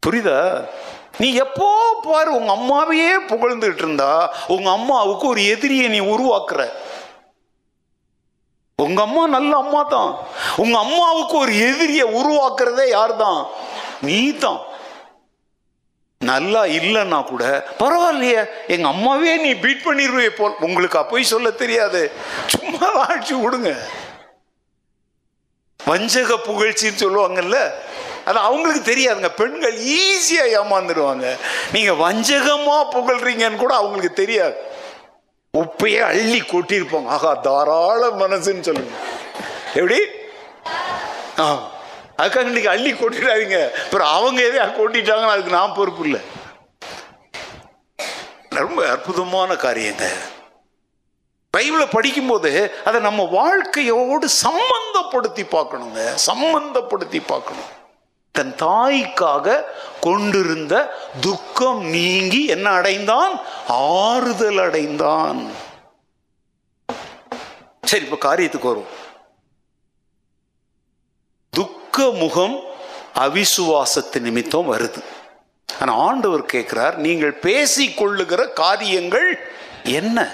புரியுதா? 0.02 0.40
நீ 1.18 1.28
எப்போ 1.34 1.68
பாரு 2.06 2.30
உங்க 2.38 2.50
அம்மாவையே 2.52 3.12
புகழ்ந்துட்டு 3.28 3.82
இருந்தா 3.84 4.10
உங்க 4.46 4.68
அம்மாவுக்கு 4.70 5.26
ஒரு 5.28 5.42
எதிரியை 5.54 5.86
நீ 5.88 6.00
உருவாக்குற. 6.14 6.62
உங்க 8.78 9.00
அம்மா 9.02 9.22
நல்ல 9.26 9.52
அம்மா 9.56 9.82
தான். 9.82 10.10
உங்க 10.56 10.76
அம்மாவுக்கு 10.78 11.36
ஒரு 11.38 11.52
எதிரியை 11.68 12.06
உருவாக்குறதே 12.18 12.86
யார் 12.88 13.14
தான் 13.16 13.40
நீ 14.08 14.18
தான் 14.44 14.60
நல்லா 16.18 16.64
இல்லைன்னா 16.64 17.24
கூட 17.24 17.66
பரவாயில்லையே 17.78 18.46
எங்க 18.66 18.88
அம்மாவே 18.88 19.36
நீ 19.36 19.54
பீட் 19.54 19.82
பண்ணிடுவே 19.84 20.28
போல். 20.28 20.52
உங்களுக்கு 20.60 20.98
அப்போய் 20.98 21.22
சொல்ல 21.22 21.50
தெரியாது. 21.50 22.12
சும்மா 22.46 22.86
ஆட்சி 22.92 23.34
விடுங்க. 23.34 23.76
வஞ்சக 25.84 26.34
புகழ்ச்சின்னு 26.34 26.98
சொல்லுவாங்கல்ல 26.98 27.70
அது 28.24 28.38
அவங்களுக்கு 28.38 28.92
தெரியாதுங்க. 28.92 29.28
பெண்கள் 29.28 29.78
ஈஸியாக 29.78 30.56
ஏமாந்துடுவாங்க. 30.62 31.36
நீங்கள் 31.72 31.96
வஞ்சகமாக 31.96 32.88
புகழ்றீங்கன்னு 32.92 33.56
கூட 33.56 33.74
அவங்களுக்கு 33.74 34.12
தெரியாது. 34.12 34.56
உப்பையே 35.58 36.00
அள்ளி 36.00 36.40
கொட்டியிருப்பாங்க. 36.40 37.06
ஆகா 37.06 37.34
தாராள 37.34 38.08
மனசுன்னு 38.08 38.60
சொல்லுங்க. 38.60 38.96
எப்படி? 39.74 40.00
ஆ. 41.38 41.74
அதுக்காக 42.18 42.46
இன்னைக்கு 42.50 42.68
அள்ளி 42.68 42.92
கொட்டிடாதீங்க. 42.92 43.58
அப்புறம் 43.84 44.08
அவங்க 44.08 44.42
எதையா 44.42 44.66
கொட்டிட்டாங்கன்னு 44.78 45.34
அதுக்கு 45.34 45.50
நான் 45.50 45.74
பொறுப்பு 45.74 46.04
இல்லை. 46.04 46.20
ரொம்ப 48.48 48.88
அற்புதமான 48.90 49.56
காரியங்க. 49.56 50.06
பைபிளை 51.56 51.86
படிக்கும்போது 51.90 52.50
அதை 52.84 53.00
நம்ம 53.00 53.22
வாழ்க்கையோடு 53.30 54.26
சம்பந்தப்படுத்தி 54.26 55.44
பார்க்கணுங்க. 55.56 56.00
சம்பந்தப்படுத்தி 56.26 57.20
பார்க்கணும். 57.26 57.70
தன் 58.30 58.54
தாய்க்காக 58.54 59.64
கொண்டிருந்த 60.00 60.74
துக்கம் 61.20 61.84
நீங்கி 61.84 62.46
என்ன 62.46 62.70
அடைந்தான்? 62.70 63.40
ஆறுதல் 63.68 64.58
அடைந்தான். 64.58 65.40
சரி 67.82 68.04
இப்போ 68.04 68.18
காரியத்துக்கு 68.28 68.70
வரும் 68.72 69.04
துக்க 71.96 72.16
முகம் 72.24 72.56
அவிசுவாசத்து 73.18 74.18
நிமித்தம் 74.24 74.66
வருது. 74.72 75.00
ஆனால் 75.80 76.00
ஆண்டவர் 76.08 76.42
கேட்கிறார் 76.44 76.96
நீங்கள் 77.04 77.32
பேசி 77.32 77.94
கொள்ளுகிற 78.00 78.40
காரியங்கள் 78.48 79.28
என்ன? 79.82 80.26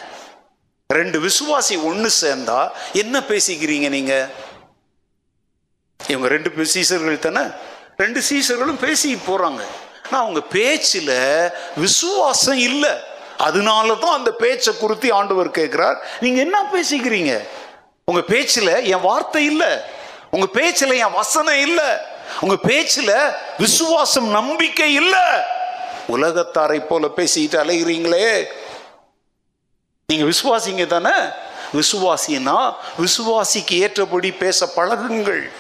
ரெண்டு 0.87 1.19
விசுவாசி 1.21 1.77
ஒன்று 1.85 2.11
சேர்ந்தா 2.23 2.71
என்ன 2.93 3.23
பேசிக்கிறீங்க 3.29 3.89
நீங்க? 3.89 4.29
இவங்க 6.09 6.29
ரெண்டு 6.29 6.67
சீசர்கள் 6.75 7.23
தானே? 7.29 7.45
ரெண்டு 7.97 8.23
சீசர்களும் 8.31 8.83
பேசி 8.87 9.15
போறாங்க. 9.15 9.63
ஆனால் 10.05 10.23
அவங்க 10.25 10.41
பேச்சில் 10.59 11.15
விசுவாசம் 11.77 12.59
இல்லை. 12.59 12.95
அதனால 13.37 13.95
தான் 13.95 14.19
அந்த 14.19 14.33
பேச்சை 14.45 14.75
குறித்து 14.77 15.13
ஆண்டவர் 15.13 15.51
கேட்கிறார். 15.51 15.99
நீங்க 16.21 16.41
என்ன 16.41 16.59
பேசிக்கிறீங்க? 16.77 17.35
உங்க 18.05 18.23
பேச்சில் 18.35 18.75
என் 18.95 19.07
வார்த்தை 19.11 19.45
இல்லை. 19.45 19.92
உங்க 20.35 20.47
பேச்சில் 20.47 20.93
என் 20.93 21.13
வசனம் 21.13 21.59
இல்லை. 21.59 21.89
உங்க 22.41 22.57
பேச்சில் 22.57 23.13
விசுவாசம் 23.59 24.29
நம்பிக்கை 24.29 24.95
இல்லை. 24.95 25.21
உலகத்தாரை 26.09 26.87
போல 26.87 27.07
பேசிட்டு 27.17 27.59
அலைகிறீங்களே 27.59 28.45
நீங்க 30.07 30.25
விசுவாசிங்க 30.25 30.87
தானே? 30.87 31.11
விசுவாசினா 31.75 32.75
விசுவாசிக்கு 32.99 33.73
ஏற்றபடி 33.73 34.33
பேச 34.33 34.69
பழகுங்கள். 34.77 35.51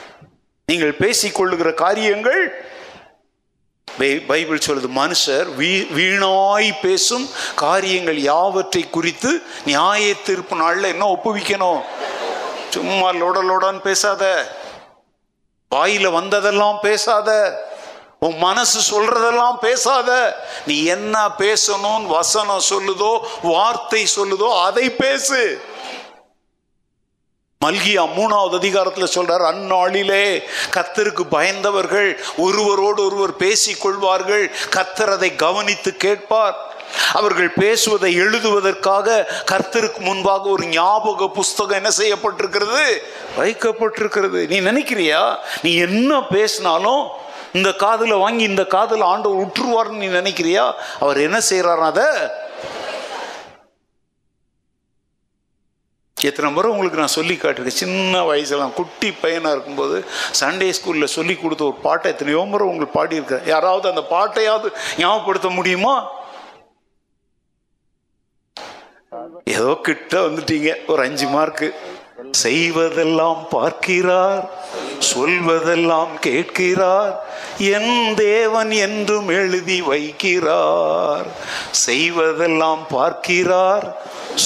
நீங்கள் 0.66 0.96
பேசிக்கொள்ளுகிற 0.98 1.74
காரியங்கள் 1.74 2.64
பை- 3.98 4.26
பைபிள் 4.26 4.58
சொல்லுது 4.66 4.88
மனுஷர் 4.96 5.46
வீ- 5.58 5.86
வீணாய் 5.96 6.74
பேசும் 6.82 7.28
காரியங்கள் 7.54 8.18
யாவற்றை 8.18 8.90
குறித்து 8.90 9.42
நியாய 9.64 10.14
தீர்ப்பு 10.14 10.56
நாளில் 10.56 10.82
என்ன 10.82 11.06
ஒப்புவிக்கணும்? 11.06 11.80
சும்மா 12.70 13.12
லோட 13.12 13.38
லோடான்னு 13.48 13.80
பேசாத. 13.80 14.56
வாயில 15.72 16.12
வந்ததெல்லாம் 16.12 16.78
பேசாத 16.82 17.30
உன் 18.18 18.36
மனசு 18.38 18.80
சொல்றதெல்லாம் 18.92 19.56
பேசாத. 19.60 20.10
நீ 20.66 20.84
என்ன 20.84 21.16
பேசணும் 21.38 22.04
வசனம் 22.06 22.66
சொல்லுதோ 22.68 23.12
வார்த்தை 23.42 24.02
சொல்லுதோ 24.16 24.48
அதை 24.62 24.90
பேசு. 24.90 25.40
மல்கியா 27.64 28.04
மூணாவது 28.16 28.54
அதிகாரத்தில் 28.60 29.12
சொல்றார் 29.14 29.44
அந்நாளிலே 29.50 30.24
கத்தருக்கு 30.76 31.24
பயந்தவர்கள் 31.30 32.08
ஒருவரோடு 32.36 33.00
ஒருவர் 33.04 33.34
பேசிக் 33.36 33.80
கொள்வார்கள் 33.80 34.44
கத்தர் 34.76 35.12
அதை 35.16 35.30
கவனித்து 35.36 35.90
கேட்பார். 35.96 36.56
அவர்கள் 37.12 37.52
பேசுவதை 37.52 38.14
எழுதுவதற்காக 38.14 39.32
கர்த்தருக்கு 39.50 39.98
முன்பாக 39.98 40.48
ஒரு 40.48 40.66
ஞாபக 40.66 41.28
புஸ்தகம் 41.28 41.76
என்ன 41.76 41.90
செய்யப்பட்டிருக்கிறது? 41.98 42.98
வைக்கப்பட்டிருக்கிறது. 43.38 44.48
நீ 44.48 44.60
நினைக்கிறியா? 44.60 45.36
நீ 45.62 45.74
என்ன 45.76 46.22
பேசினாலும் 46.22 47.08
இந்த 47.52 47.72
காதில் 47.72 48.12
வாங்கி 48.12 48.42
இந்த 48.42 48.64
காதில் 48.64 49.00
ஆண்டவர் 49.00 49.46
உற்றுவார்னு 49.46 50.00
நீ 50.02 50.06
நினைக்கிறியா? 50.06 50.72
அவர் 51.00 51.20
என்ன 51.20 51.40
செய்கிறார் 51.40 51.80
அதை 51.80 52.04
எத்தனை 56.16 56.52
முறை 56.52 56.70
உங்களுக்கு 56.70 56.98
நான் 56.98 57.08
சொல்லி 57.08 57.34
காட்டிருக்கேன் 57.34 57.80
சின்ன 57.82 58.20
வயசுலாம் 58.20 58.72
குட்டி 58.72 59.12
பையனாக 59.12 59.52
இருக்கும்போது 59.52 60.04
சண்டே 60.40 60.72
ஸ்கூலில் 60.78 61.04
சொல்லி 61.04 61.34
கொடுத்த 61.34 61.64
ஒரு 61.64 61.74
பாட்டை 61.74 62.10
எத்தனையோ 62.12 62.44
முறை 62.44 62.68
உங்களுக்கு 62.68 62.98
பாடியிருக்கிறேன். 62.98 63.46
யாராவது 63.46 63.88
அந்த 63.88 64.02
பாட்டையாவது 64.10 64.68
ஞாபகப்படுத்த 64.96 65.48
முடியுமா? 65.48 66.20
ஏதோ 69.44 69.78
கிட்ட 69.82 70.26
வந்துட்டீங்க. 70.26 70.70
ஒரு 70.86 71.02
அஞ்சு 71.02 71.26
மார்க்கு 71.28 71.74
செய்வதெல்லாம் 72.38 73.36
பார்க்கிறார் 73.50 74.50
சொல்வதெல்லாம் 75.14 76.18
கேட்கிறார் 76.20 77.24
என் 77.58 78.14
தேவன் 78.14 78.70
என்றும் 78.70 79.28
எழுதி 79.28 79.82
வைக்கிறார். 79.82 81.26
செய்வதெல்லாம் 81.86 82.78
பார்க்கிறார் 82.88 83.96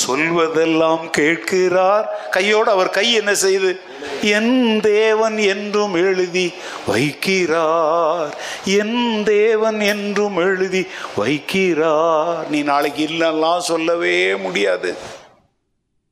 சொல்வதெல்லாம் 0.07 1.11
கேட்கிறார். 1.11 2.29
கையோடு 2.31 2.71
அவர் 2.71 2.91
கை 2.91 3.13
என்ன 3.13 3.35
செய்து? 3.35 3.81
என் 4.23 4.81
தேவன் 4.81 5.39
என்றும் 5.39 5.95
எழுதி 5.95 6.55
வைக்கிறார். 6.89 8.33
என் 8.65 9.23
தேவன் 9.25 9.81
என்றும் 9.81 10.37
எழுதி 10.37 10.87
வைக்கிறார். 11.19 12.49
நீ 12.49 12.63
நாளைக்கு 12.63 13.07
இல்லைலாம் 13.07 13.59
சொல்லவே 13.59 14.37
முடியாது. 14.37 14.97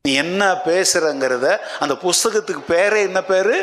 நீ 0.08 0.14
என்ன 0.14 0.46
பேசுறங்கிறத 0.64 1.46
அந்த 1.80 1.94
புஸ்தகத்துக்கு 2.02 2.62
பேரே 2.68 2.98
என்ன 3.08 3.20
பேரு? 3.22 3.54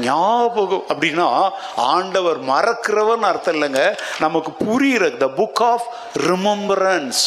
ஞாபகம். 0.00 0.82
அப்படின்னா 0.88 1.50
ஆண்டவர் 1.76 2.38
மறக்கிறவன் 2.44 3.24
அர்த்தம் 3.28 3.54
இல்லைங்க. 3.54 3.98
நமக்கு 4.18 4.50
புரியுற 4.64 5.16
த 5.22 5.28
புக் 5.38 5.62
ஆஃப் 5.68 5.86
ரிமம்பரன்ஸ் 6.26 7.22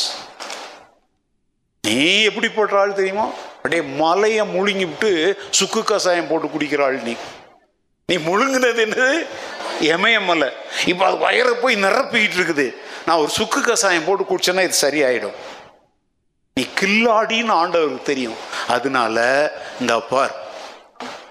நீ 1.87 2.21
எப்படி 2.21 2.49
போட்ட 2.49 2.77
ஆள் 2.79 2.93
தெரியுமா? 2.93 3.25
அப்படியே 3.55 3.81
மலையை 3.81 4.45
முழுங்கி 4.55 4.87
விட்டு 4.91 5.11
சுக்கு 5.49 5.81
கசாயம் 5.81 6.29
போட்டு 6.29 6.47
குடிக்கிற 6.47 6.83
ஆள் 6.83 7.01
நீ. 7.01 7.15
நீ 8.05 8.15
முழுங்கினது 8.29 8.85
என்னது? 8.85 9.09
எமயமலை 9.79 10.51
இப்போ 10.85 11.05
அது 11.05 11.17
வயரை 11.17 11.53
போய் 11.53 11.83
நிரப்பிக்கிட்டு 11.83 12.39
இருக்குது. 12.41 12.67
நான் 13.05 13.17
ஒரு 13.17 13.29
சுக்கு 13.29 13.59
கசாயம் 13.59 14.05
போட்டு 14.05 14.23
குடிச்சேன்னா 14.29 14.69
இது 14.69 14.83
சரியாயிடும். 14.85 15.35
நீ 16.57 16.63
கில்லாடின்னு 16.79 17.53
ஆண்டவருக்கு 17.61 18.09
தெரியும். 18.09 18.35
அதனால 18.75 19.15
இந்த 19.81 19.93
பார் 20.11 20.35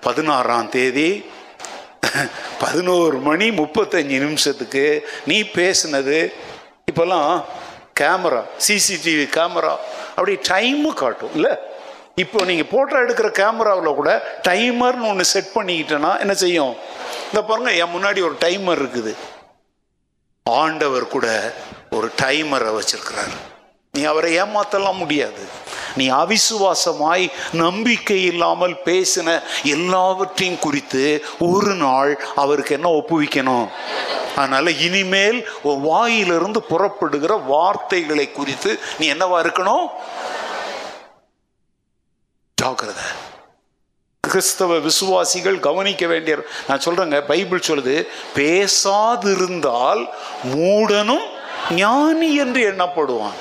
பதினாறாம் 0.06 0.68
தேதி 0.74 1.10
பதினோரு 2.64 3.16
மணி 3.28 3.46
முப்பத்தஞ்சு 3.60 4.16
நிமிஷத்துக்கு 4.24 4.82
நீ 5.30 5.36
பேசுனது 5.58 6.18
இப்போல்லாம் 6.90 7.30
கேமரா 8.00 8.42
சிசிடிவி 8.66 9.24
கேமரா 9.38 9.72
அப்படி 10.16 10.34
டைமு 10.50 10.90
காட்டும் 11.00 11.34
இல்லை? 11.38 11.54
இப்போ 12.24 12.44
நீங்கள் 12.50 12.70
போட்டோ 12.74 12.98
எடுக்கிற 13.04 13.30
கேமராவில் 13.40 13.98
கூட 14.00 14.10
டைமர்னு 14.48 15.08
ஒன்று 15.12 15.26
செட் 15.32 15.50
பண்ணிக்கிட்டேன்னா 15.56 16.12
என்ன 16.24 16.36
செய்யும்? 16.44 16.74
இந்த 17.30 17.42
பாருங்க 17.48 17.72
என் 17.82 17.94
முன்னாடி 17.96 18.22
ஒரு 18.28 18.38
டைமர் 18.44 18.82
இருக்குது. 18.84 19.14
ஆண்டவர் 20.62 21.12
கூட 21.16 21.26
ஒரு 21.98 22.10
டைமரை 22.22 22.70
வச்சிருக்கிறார். 22.78 23.34
நீ 23.96 24.04
அவரை 24.04 24.30
ஏமாத்தலாம் 24.42 25.00
முடியாது. 25.02 25.42
நீ 25.96 26.10
அவிசுவாசமாய் 26.10 27.24
நம்பிக்கை 27.52 28.22
இல்லாமல் 28.24 28.74
பேசின 28.84 29.42
எல்லாவற்றையும் 29.62 30.58
குறித்து 30.58 31.24
ஒரு 31.38 31.74
நாள் 31.74 32.12
அவருக்கு 32.34 32.74
என்ன 32.74 32.88
ஒப்புவிக்கணும்? 32.90 33.68
அதனால 34.36 34.70
இனிமேல் 34.70 35.38
வாயிலிருந்து 35.62 36.62
புறப்படுகிற 36.62 37.34
வார்த்தைகளை 37.46 38.32
குறித்து 38.32 38.80
நீ 38.98 39.12
என்னவா 39.12 39.38
இருக்கணும்? 39.44 39.86
ஜாக்கிரதை. 42.62 43.06
கிறிஸ்தவ 44.20 44.78
விசுவாசிகள் 44.78 45.64
கவனிக்க 45.68 46.06
வேண்டிய 46.06 46.36
நான் 46.68 46.84
சொல்றேங்க 46.84 47.20
பைபிள் 47.26 47.66
சொல்லுது 47.66 47.96
பேசாதிருந்தால் 48.34 50.04
மூடனும் 50.54 51.26
ஞானி 51.70 52.36
என்று 52.36 52.60
எண்ணப்படுவான். 52.70 53.40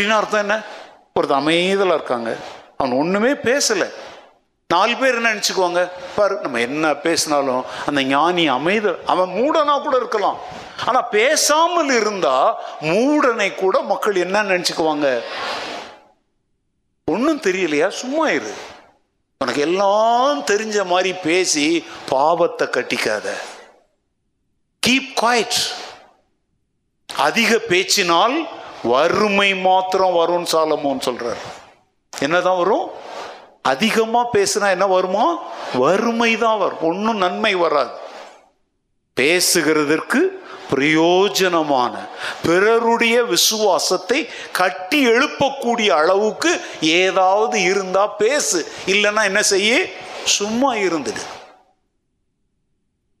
அப்படின்னு 0.00 0.16
அர்த்தம் 0.16 0.40
என்ன? 0.40 0.62
ஒருத்தர் 1.20 1.40
அமைதலாக 1.40 1.94
இருக்காங்க. 1.94 2.36
அவன் 2.76 2.98
ஒன்றுமே 2.98 3.30
பேசலை. 3.30 3.92
நாலு 4.68 4.96
பேர் 4.96 5.14
என்ன 5.14 5.34
நினச்சிக்குவாங்க? 5.34 5.90
பாரு 6.16 6.38
நம்ம 6.42 6.60
என்ன 6.60 6.94
பேசினாலும் 6.94 7.64
அந்த 7.86 8.02
ஞானி 8.02 8.48
அமைத 8.48 8.98
அவன் 9.06 9.28
மூடனா 9.28 9.82
கூட 9.82 9.96
இருக்கலாம். 9.96 10.38
ஆனால் 10.86 11.08
பேசாமல் 11.08 11.90
இருந்தா 11.90 12.62
மூடனை 12.80 13.54
கூட 13.54 13.80
மக்கள் 13.80 14.14
என்ன 14.14 14.42
நினச்சிக்குவாங்க? 14.42 15.20
ஒன்றும் 17.04 17.40
தெரியலையா? 17.40 17.88
சும்மா 17.88 18.28
இரு. 18.28 18.52
உனக்கு 19.38 19.60
எல்லாம் 19.60 20.40
தெரிஞ்ச 20.40 20.86
மாதிரி 20.86 21.12
பேசி 21.12 21.84
பாவத்தை 22.08 22.66
கட்டிக்காத. 22.66 23.28
கீப் 24.86 25.12
குவாய்ட் 25.20 25.60
அதிக 27.16 27.60
பேச்சினால் 27.68 28.46
வறுமை 28.82 29.56
மாத்திரம் 29.56 30.14
வரும்னு 30.14 30.54
சாலமோன்னு 30.54 31.08
சொல்றார். 31.08 31.42
என்னதான் 32.20 32.56
வரும்? 32.56 32.90
அதிகமா 33.62 34.26
பேசுனா 34.32 34.70
என்ன 34.70 34.86
வருமா? 34.86 35.38
வறுமை 35.74 36.38
தான் 36.38 36.58
வரும். 36.58 36.82
ஒன்றும் 36.82 37.16
நன்மை 37.16 37.54
வராது. 37.54 37.90
பேசுகிறதற்கு 39.20 40.18
பிரயோஜனமான 40.74 41.98
பிறருடைய 42.42 43.24
விசுவாசத்தை 43.24 44.28
கட்டி 44.52 45.06
எழுப்பக்கூடிய 45.06 45.88
அளவுக்கு 45.88 46.60
ஏதாவது 46.80 47.62
இருந்தா 47.62 48.06
பேசு. 48.06 48.72
இல்லைன்னா 48.86 49.24
என்ன 49.24 49.42
செய்ய? 49.42 49.84
சும்மா 50.24 50.74
இருந்துடு. 50.74 51.22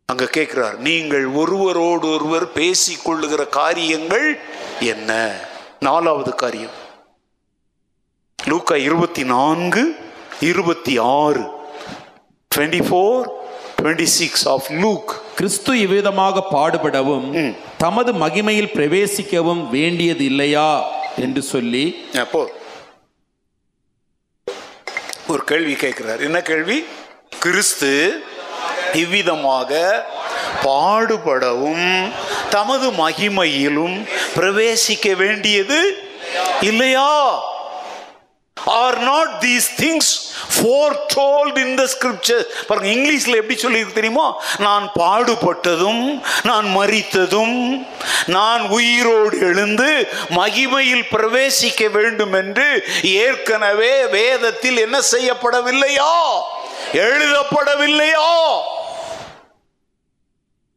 அங்க 0.06 0.26
கேட்கிறார் 0.26 0.78
நீங்கள் 0.78 1.26
ஒருவரோடு 1.26 2.12
ஒருவர் 2.12 2.52
பேசிக்கொள்ளுகிற 2.52 3.48
காரியங்கள் 3.48 4.40
என்ன? 4.80 5.48
நாலாவது 5.80 6.34
காரியம். 6.34 6.76
லூக்கா 8.38 8.76
இருபத்தி 8.76 9.24
நான்கு 9.24 9.96
இருபத்தி 10.40 10.98
ஆறு 10.98 11.42
twenty 12.54 12.80
four 12.88 13.26
twenty 13.82 14.02
six 14.02 14.48
of 14.48 14.66
Luke 14.70 15.12
கிறிஸ்து 15.36 15.78
இவ்விதமாக 15.80 16.44
பாடுபடவும் 16.50 17.56
தமது 17.78 18.12
மகிமையில் 18.12 18.72
பிரவேசிக்கவும் 18.74 19.68
வேண்டியது 19.68 20.24
இல்லையா? 20.24 20.68
என்று 21.16 21.42
சொல்லி 21.42 21.84
அப்போ 22.18 22.50
ஒரு 25.28 25.44
கேள்வி 25.44 25.74
கேட்கிறார். 25.74 26.20
என்ன 26.20 26.42
கேள்வி? 26.42 26.84
கிறிஸ்து 27.40 28.22
இவ்விதமாக 28.92 29.70
பாடுபடவும் 30.64 31.88
தமது 32.50 32.90
மகிமையிலும் 32.90 33.96
பிரவேசிக்க 34.36 35.16
வேண்டியது 35.16 35.78
இல்லையா? 36.60 37.10
Are 38.80 38.98
not 38.98 39.30
these 39.40 39.68
things 39.80 40.10
foretold 41.14 41.58
in 41.58 41.74
the 41.74 41.84
scripture 41.84 42.42
பாருங்க 42.66 42.88
இங்கிலீஷில் 42.88 43.36
எப்படி 43.36 43.56
சொல்லியிருக்கு 43.60 43.92
தெரியுமா? 43.92 44.26
நான் 44.58 44.90
பாடுபட்டதும் 44.98 46.02
நான் 46.42 46.76
மறித்ததும் 46.76 47.86
நான் 48.26 48.68
உயிரோடு 48.68 49.38
எழுந்து 49.40 49.88
மகிமையில் 50.30 51.06
பிரவேசிக்க 51.14 51.90
வேண்டும் 51.90 52.32
என்று 52.32 52.68
ஏற்கனவே 53.02 54.06
வேதத்தில் 54.06 54.76
என்ன 54.76 55.00
செய்யப்படவில்லையா? 55.12 56.12
எழுதப்படவில்லையா? 56.92 58.28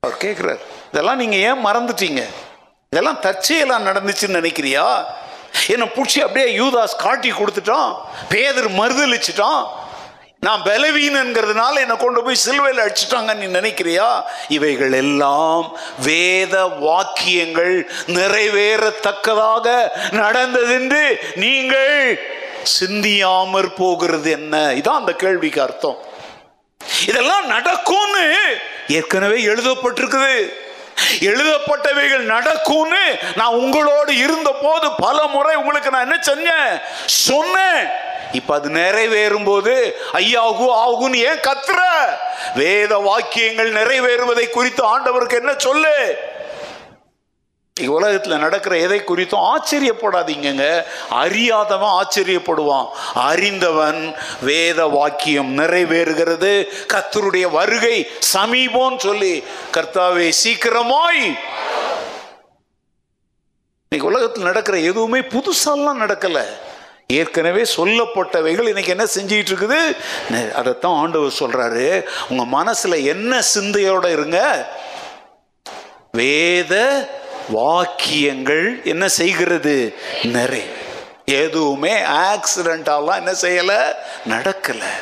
அவர் 0.04 0.18
கேட்கிறார். 0.18 0.64
இதெல்லாம் 0.94 1.22
நீங்கள் 1.22 1.40
ஏன் 1.40 1.62
மறந்துட்டீங்க? 1.66 2.24
இதெல்லாம் 2.90 3.20
தற்செயலாக 3.20 3.86
நடந்துச்சுன்னு 3.90 4.38
நினைக்கிறியா? 4.40 5.06
என்னை 5.68 5.88
பிடிச்சி 5.96 6.20
அப்படியே 6.20 6.58
யூதாஸ் 6.58 6.94
காட்டி 6.98 7.32
கொடுத்துட்டான். 7.32 7.96
பேதர் 8.30 8.70
மறுதளிச்சிட்டான் 8.72 9.64
நான் 10.40 10.62
பலவீனங்கிறதுனால 10.62 11.74
என்னை 11.74 11.96
கொண்டு 11.98 12.24
போய் 12.24 12.36
சிலுவையில் 12.36 12.84
அடிச்சிட்டாங்க 12.84 13.36
நீ 13.36 13.46
நினைக்கிறியா? 13.60 14.08
இவைகள் 14.48 14.92
எல்லாம் 14.92 15.78
வேத 16.04 16.66
வாக்கியங்கள் 16.66 17.90
நிறைவேறத்தக்கதாக 18.08 19.68
நடந்ததென்று 20.12 21.04
நீங்கள் 21.36 22.20
சிந்தியாமற் 22.80 23.76
போகிறது 23.76 24.32
என்ன? 24.32 24.58
இதான் 24.82 25.02
அந்த 25.02 25.14
கேள்விக்கு 25.14 25.62
அர்த்தம். 25.62 25.98
இதெல்லாம் 27.08 27.48
நடக்கும்னு 27.48 28.26
ஏற்கனவே 28.88 29.46
எழுதப்பட்டிருக்குது. 29.46 30.36
எழுதப்பட்டவைகள் 31.20 32.24
நடக்கும்னு 32.24 33.20
நான் 33.36 33.54
உங்களோடு 33.54 34.18
இருந்த 34.18 34.56
போது 34.62 34.92
பல 34.92 35.28
முறை 35.28 35.56
உங்களுக்கு 35.56 35.90
நான் 35.90 36.02
என்ன 36.02 36.20
செஞ்சேன் 36.32 36.82
சொன்னேன். 37.06 37.88
இப்ப 38.32 38.56
அது 38.56 38.70
நிறைவேறும் 38.70 39.46
போது 39.46 40.00
ஐயாகு 40.14 40.66
ஆகுன்னு 40.86 41.16
ஏன் 41.16 41.40
கத்துற? 41.40 41.82
வேத 42.56 42.98
வாக்கியங்கள் 42.98 43.74
நிறைவேறுவதை 43.74 44.50
குறித்து 44.50 45.00
ஆண்டவருக்கு 45.00 45.36
என்ன 45.36 45.54
சொல்லு? 45.58 46.18
உலகத்தில் 47.82 48.38
நடக்கிற 48.38 48.78
எதை 48.78 49.02
குறித்தும் 49.02 49.50
ஆச்சரியப்படாதீங்கங்க. 49.54 50.84
அறியாதவன் 51.10 51.94
ஆச்சரியப்படுவான். 52.02 52.88
அறிந்தவன் 53.14 54.16
வேத 54.42 54.86
வாக்கியம் 54.86 55.58
நிறைவேறுகிறது. 55.58 56.66
கர்த்தருடைய 56.94 57.52
வருகை 57.52 58.08
சமீபம் 58.20 59.00
சொல்லி 59.00 59.44
கர்த்தாவே 59.74 60.32
சீக்கிரமாய். 60.44 61.40
இன்னைக்கு 63.90 64.12
உலகத்தில் 64.12 64.44
நடக்கிற 64.44 64.78
எதுவுமே 64.78 65.20
புதுசாலாம் 65.20 66.02
நடக்கல. 66.06 66.46
ஏற்கனவே 67.08 67.66
சொல்லப்பட்டவைகள் 67.76 68.68
இன்னைக்கு 68.68 68.88
என்ன 68.88 69.04
செஞ்சிட்டு 69.04 69.52
இருக்குது 69.54 70.52
அதைத்தான் 70.52 70.96
ஆண்டவர் 70.96 71.34
சொல்றாரு. 71.40 72.04
உங்க 72.30 72.64
மனசுல 72.64 73.04
என்ன 73.04 73.42
சிந்தையோட 73.56 74.12
இருங்க? 74.12 74.68
வேத 76.12 77.08
வாக்கியங்கள் 77.50 78.82
என்ன 78.84 79.08
செய்கிறது? 79.08 79.94
நிறை. 80.24 80.64
எதுவுமே 81.26 82.02
ஆக்சிடென்டாலாம் 82.02 83.16
என்ன 83.16 83.32
செய்யலை? 83.32 83.94
நடக்கலை. 84.30 84.94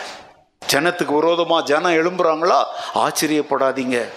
ஜனத்துக்கு 0.72 1.16
விரோதமாக 1.16 1.66
ஜனம் 1.66 1.94
எழும்புறாங்களா? 1.94 2.64
ஆச்சரியப்படாதீங்க. 2.96 4.08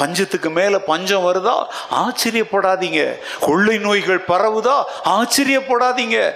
பஞ்சத்துக்கு 0.00 0.50
மேலே 0.50 0.78
பஞ்சம் 0.78 1.26
வருதா? 1.26 1.66
ஆச்சரியப்படாதீங்க. 1.90 3.18
கொள்ளை 3.40 3.78
நோய்கள் 3.78 4.24
பரவுதா? 4.28 4.84
ஆச்சரியப்படாதீங்க. 5.04 6.32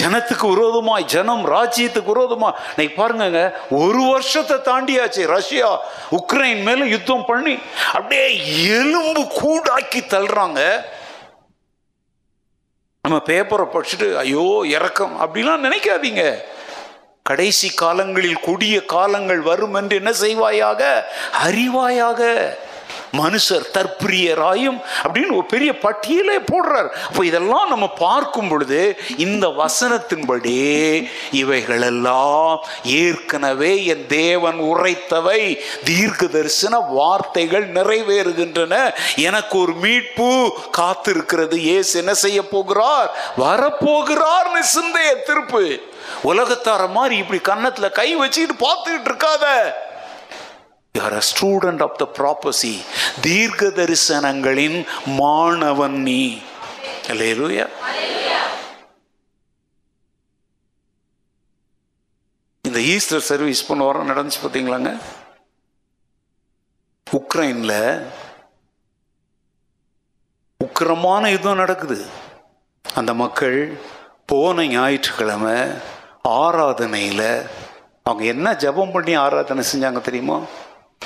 ஜனத்துக்கு 0.00 0.48
விரோதமாய் 0.54 1.04
ஜனம் 1.04 1.44
ராஜ்யத்துக்கு 1.50 2.12
விரோதமா 2.12 2.50
இன்னைக்கு 2.68 2.94
பாருங்க 2.96 3.58
ஒரு 3.70 4.02
வருஷத்தை 4.10 4.56
தாண்டியாச்சு 4.56 5.26
ரஷ்யா 5.26 5.80
உக்ரைன் 6.10 6.62
மேல 6.62 6.84
யுத்தம் 6.84 7.24
பண்ணி 7.24 7.58
அப்படியே 7.92 8.26
எலும்பு 8.78 9.22
கூடாக்கி 9.40 10.00
தள்ளுறாங்க. 10.14 10.60
நம்ம 13.02 13.22
பேப்பரை 13.26 13.66
படிச்சுட்டு 13.74 14.16
ஐயோ 14.16 14.64
இறக்கம் 14.66 15.14
அப்படிலாம் 15.20 15.64
நினைக்காதீங்க. 15.66 16.42
கடைசி 17.22 17.68
காலங்களில் 17.70 18.40
கொடிய 18.40 18.84
காலங்கள் 18.84 19.40
வரும் 19.40 19.74
என்று 19.74 19.96
என்ன 19.96 20.10
செய்வாயாக? 20.10 21.02
அறிவாயாக. 21.44 22.22
மனுஷர் 23.12 23.66
தற்பிரியராயும் 23.72 24.80
அப்படின்னு 25.02 25.30
ஒரு 25.30 25.44
பெரிய 25.44 25.78
பட்டியலே 25.78 26.38
போடுறார். 26.52 26.88
அப்போ 26.88 27.24
இதெல்லாம் 27.24 27.68
நம்ம 27.68 27.88
பார்க்கும் 27.88 28.48
பொழுது 28.48 28.98
இந்த 29.16 29.48
வசனத்தின்படி 29.48 31.08
இவைகளெல்லாம் 31.30 32.64
ஏற்கனவே 32.84 33.84
என் 33.84 34.06
தேவன் 34.06 34.58
உரைத்தவை. 34.58 35.58
தீர்க்க 35.84 36.26
தரிசன 36.26 36.78
வார்த்தைகள் 36.78 37.72
நிறைவேறுகின்றன. 37.72 38.94
எனக்கு 39.16 39.58
ஒரு 39.58 39.72
மீட்பு 39.72 40.58
காத்திருக்கிறது. 40.78 41.56
ஏசு 41.58 41.98
என்ன 41.98 42.14
செய்ய 42.14 42.48
போகிறார்? 42.48 43.16
வரப்போகிறார் 43.38 44.26
சிந்தைய 44.58 45.14
திருப்பு. 45.26 45.78
உலகத்தார 46.24 46.88
மாதிரி 46.88 47.16
இப்படி 47.16 47.40
கன்னத்தில் 47.40 47.90
கை 47.90 48.16
வச்சுக்கிட்டு 48.16 48.66
பார்த்துக்கிட்டு 48.66 49.14
இருக்காத. 49.14 49.44
Are 50.94 51.16
a 51.20 51.24
student 51.30 51.82
of 51.86 51.98
the 52.02 52.06
prophecy 52.18 52.74
தீர்க்க 53.26 53.66
தரிசனங்களின் 53.80 54.78
மாணவன் 55.20 55.98
நீ. 56.08 56.22
அல்லேலூயா 57.12 57.66
இந்த 62.64 62.80
ஈஸ்டர் 62.94 63.26
சர்வீஸ் 63.28 63.66
போன 63.66 63.84
வாரம் 63.84 64.08
நடந்துச்சு 64.10 64.40
பார்த்தீங்களாங்க? 64.42 64.90
உக்ரைன்ல 67.18 67.74
உக்கிரமான 70.64 71.30
யுத்தம் 71.34 71.62
நடக்குது. 71.62 71.98
அந்த 72.84 73.12
மக்கள் 73.22 73.58
போன 74.32 74.66
ஞாயிற்றுக்கிழமை 74.74 75.56
ஆராதனையில் 76.40 77.28
அவங்க 78.04 78.24
என்ன 78.34 78.52
ஜெபம் 78.64 78.94
பண்ணி 78.96 79.14
ஆராதனை 79.24 79.64
செஞ்சாங்க 79.72 80.00
தெரியுமா? 80.08 80.38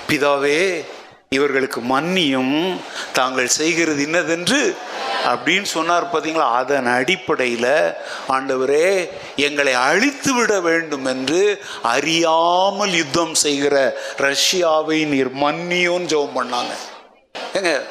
பிதாவே 0.09 0.85
இவர்களுக்கு 1.29 1.81
மன்னியும். 1.81 2.81
தாங்கள் 3.13 3.47
செய்கிறது 3.47 4.03
இன்னதென்று? 4.03 4.77
அப்படின்னு 5.25 5.63
சொன்னார் 5.63 6.13
பார்த்தீங்களா 6.13 6.53
அதன் 6.53 6.87
அடிப்படையில் 6.87 7.95
ஆண்டவரே 8.29 9.09
எங்களை 9.37 9.73
அழித்து 9.73 10.35
விட 10.35 10.61
வேண்டும் 10.61 11.05
என்று 11.05 11.63
அறியாமல் 11.83 12.93
யுத்தம் 12.93 13.35
செய்கிற 13.35 14.01
ரஷ்யாவை 14.17 15.07
நீர் 15.07 15.37
மன்னியும் 15.37 16.07
ஜெபம் 16.07 16.37
பண்ணாங்க. 16.37 16.75
ஏங்க 17.55 17.83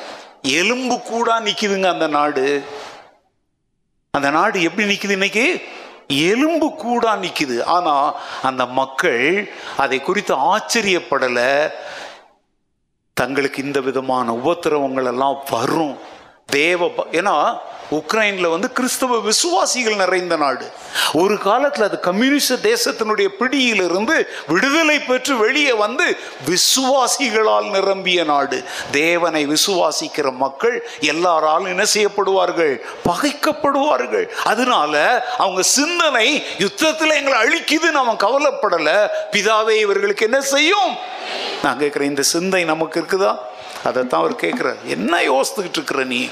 எலும்பு 0.42 1.02
கூட 1.02 1.40
நிற்கிதுங்க 1.40 1.92
அந்த 1.92 2.08
நாடு. 2.08 2.64
அந்த 4.12 4.30
நாடு 4.30 4.62
எப்படி 4.62 4.98
நிற்கிது 4.98 5.10
இன்னைக்கு? 5.10 5.62
எலும்பு 6.18 6.76
கூடா 6.76 7.16
நிற்குது 7.16 7.64
ஆனால் 7.64 8.16
அந்த 8.44 8.66
மக்கள் 8.66 9.52
அதை 9.78 10.02
குறித்து 10.02 10.36
ஆச்சரியப்படல. 10.36 11.70
தங்களுக்கு 13.14 13.64
இந்த 13.64 13.82
விதமான 13.82 14.34
உபத்திரவங்கள் 14.34 15.06
எல்லாம் 15.06 15.44
வரும். 15.50 15.98
தேவ 16.46 16.88
ஏன்னா 17.12 17.58
உக்ரைனில் 17.92 18.50
வந்து 18.50 18.72
கிறிஸ்தவ 18.72 19.20
விசுவாசிகள் 19.20 19.96
நிறைந்த 19.96 20.36
நாடு. 20.36 20.72
ஒரு 21.14 21.38
காலத்தில் 21.38 21.84
அது 21.84 22.00
கம்யூனிச 22.00 22.56
தேசத்தினுடைய 22.56 23.28
பிடியிலிருந்து 23.28 24.28
விடுதலை 24.48 25.00
பெற்று 25.00 25.38
வெளியே 25.38 25.74
வந்து 25.74 26.18
விசுவாசிகளால் 26.46 27.70
நிரம்பிய 27.70 28.24
நாடு. 28.24 28.64
தேவனை 28.92 29.48
விசுவாசிக்கிற 29.48 30.32
மக்கள் 30.32 30.90
எல்லாராலும் 31.00 31.66
என்ன 31.66 31.84
செய்யப்படுவார்கள்? 31.94 32.82
பகைக்கப்படுவார்கள். 33.06 34.30
அதனால 34.44 35.26
அவங்க 35.38 35.62
சிந்தனை 35.62 36.44
யுத்தத்தில் 36.58 37.12
எங்களை 37.12 37.40
அழிக்குதுன்னு 37.40 38.02
அவன் 38.04 38.18
கவலைப்படலை. 38.18 39.08
பிதாவே 39.32 39.76
இவர்களுக்கு 39.80 40.26
என்ன 40.26 40.42
செய்யும்? 40.42 40.96
நான் 41.64 41.80
கேட்குறேன் 41.80 42.12
இந்த 42.14 42.22
சிந்தை 42.22 42.64
நமக்கு 42.64 43.02
இருக்குதா? 43.02 43.38
அதைத்தான் 43.84 44.20
அவர் 44.20 44.34
கேட்குறார் 44.34 44.84
என்ன 44.86 45.22
யோசித்துக்கிட்டு 45.22 45.72
இருக்கிற 45.72 46.04
நீ? 46.04 46.30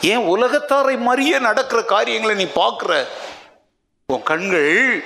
ஏன் 0.00 0.28
உலகத்தாரை 0.28 0.98
மாதிரியே 0.98 1.38
நடக்கிற 1.38 1.82
காரியங்களை 1.82 2.36
நீ 2.36 2.44
பார்க்குற? 2.44 3.04
உன் 4.06 4.22
கண்கள் 4.22 5.04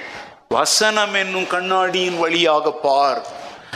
வசனம் 0.49 1.15
என்னும் 1.15 1.47
கண்ணாடியின் 1.47 2.19
வழியாக 2.19 2.73
பார். 2.73 3.27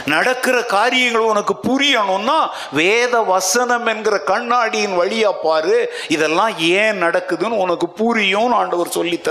நடக்கிற 0.06 0.62
காரியங்கள் 0.64 1.20
உனக்கு 1.20 1.54
புரியணும்னா 1.62 2.48
வேத 2.72 3.20
வசனம் 3.20 3.86
என்கிற 3.86 4.18
கண்ணாடியின் 4.18 5.00
வழியா 5.00 5.32
பாரு. 5.42 5.92
இதெல்லாம் 6.08 6.58
ஏன் 6.58 7.02
நடக்குதுன்னு 7.02 7.48
உனக்கு 7.48 7.88
புரியும் 7.88 8.52
ஆண்டவர் 8.52 8.88
சொல்லித் 8.88 9.24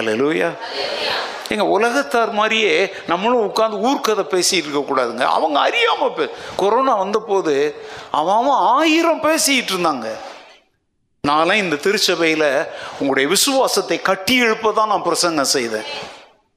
அலையலூயா 0.00 0.50
எங்கள் 1.52 1.72
உலகத்தார் 1.74 2.32
மாதிரியே 2.38 2.72
நம்மளும் 3.06 3.46
உட்காந்து 3.48 3.82
ஊர்க்கதை 3.90 4.24
பேசிகிட்டு 4.32 4.68
இருக்கக்கூடாதுங்க 4.68 5.26
அவங்க 5.36 5.58
அறியாமல் 5.60 6.12
பே 6.16 6.26
கொரோனா 6.56 6.94
வந்த 6.94 7.18
போது 7.28 7.54
அவன் 8.10 8.36
அவன் 8.40 8.64
ஆயிரம் 8.78 9.22
பேசிட்டு 9.22 9.72
இருந்தாங்க. 9.74 10.08
நான்லாம் 11.28 11.62
இந்த 11.64 11.76
திருச்சபையில் 11.76 12.50
உங்களுடைய 12.98 13.26
விசுவாசத்தை 13.28 13.96
கட்டி 14.02 14.34
எழுப்பதான் 14.42 14.92
நான் 14.92 15.08
பிரசங்கம் 15.08 15.52
செய்தேன். 15.56 15.88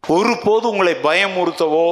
ஒருபோது 0.07 0.65
உங்களை 0.69 0.93
பயமுறுத்தவோ 1.07 1.88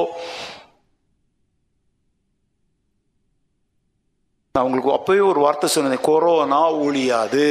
நான் 4.52 4.64
உங்களுக்கு 4.64 4.92
அப்பவே 4.92 5.22
ஒரு 5.32 5.40
வார்த்தை 5.40 5.68
சொன்னேன் 5.70 6.06
கொரோனா 6.10 6.62
ஒழியாது. 6.86 7.46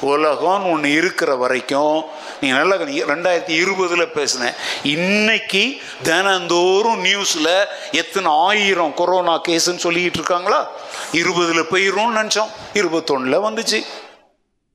உலகம் 0.00 0.70
ஒன்று 0.70 0.92
இருக்கிற 0.92 1.36
வரைக்கும் 1.36 2.04
நீ 2.40 2.48
நல்லா 2.48 2.74
ரெண்டாயிரத்தி 2.76 3.48
இருபதில் 3.48 4.12
பேசினேன். 4.12 4.52
இன்னைக்கு 4.82 5.80
தினந்தோறும் 6.02 7.04
நியூஸில் 7.04 7.64
எத்தனை 7.90 8.30
ஆயிரம் 8.32 8.94
கொரோனா 8.94 9.40
கேஸ்ன்னு 9.48 9.82
சொல்லிக்கிட்டு 9.82 10.14
இருக்காங்களா? 10.14 10.70
இருபதில் 11.12 11.62
போயிரும்னு 11.62 12.16
நினச்சோம். 12.16 12.50
இருபத்தொன்னில் 12.74 13.40
வந்துச்சு. 13.40 13.86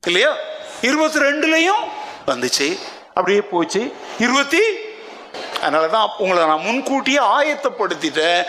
இல்லையா? 0.05 0.35
இருபத்தி 0.81 1.19
ரெண்டுலேயும் 1.19 1.83
வந்துச்சு. 2.27 2.79
அப்படியே 3.07 3.41
போச்சு. 3.41 3.93
இருபத்தி 4.19 4.59
அதனால 5.61 5.87
தான் 5.87 6.11
உங்களை 6.17 6.45
நான் 6.45 6.65
முன்கூட்டியே 6.67 7.21
ஆயத்தப்படுத்திட்டேன். 7.37 8.41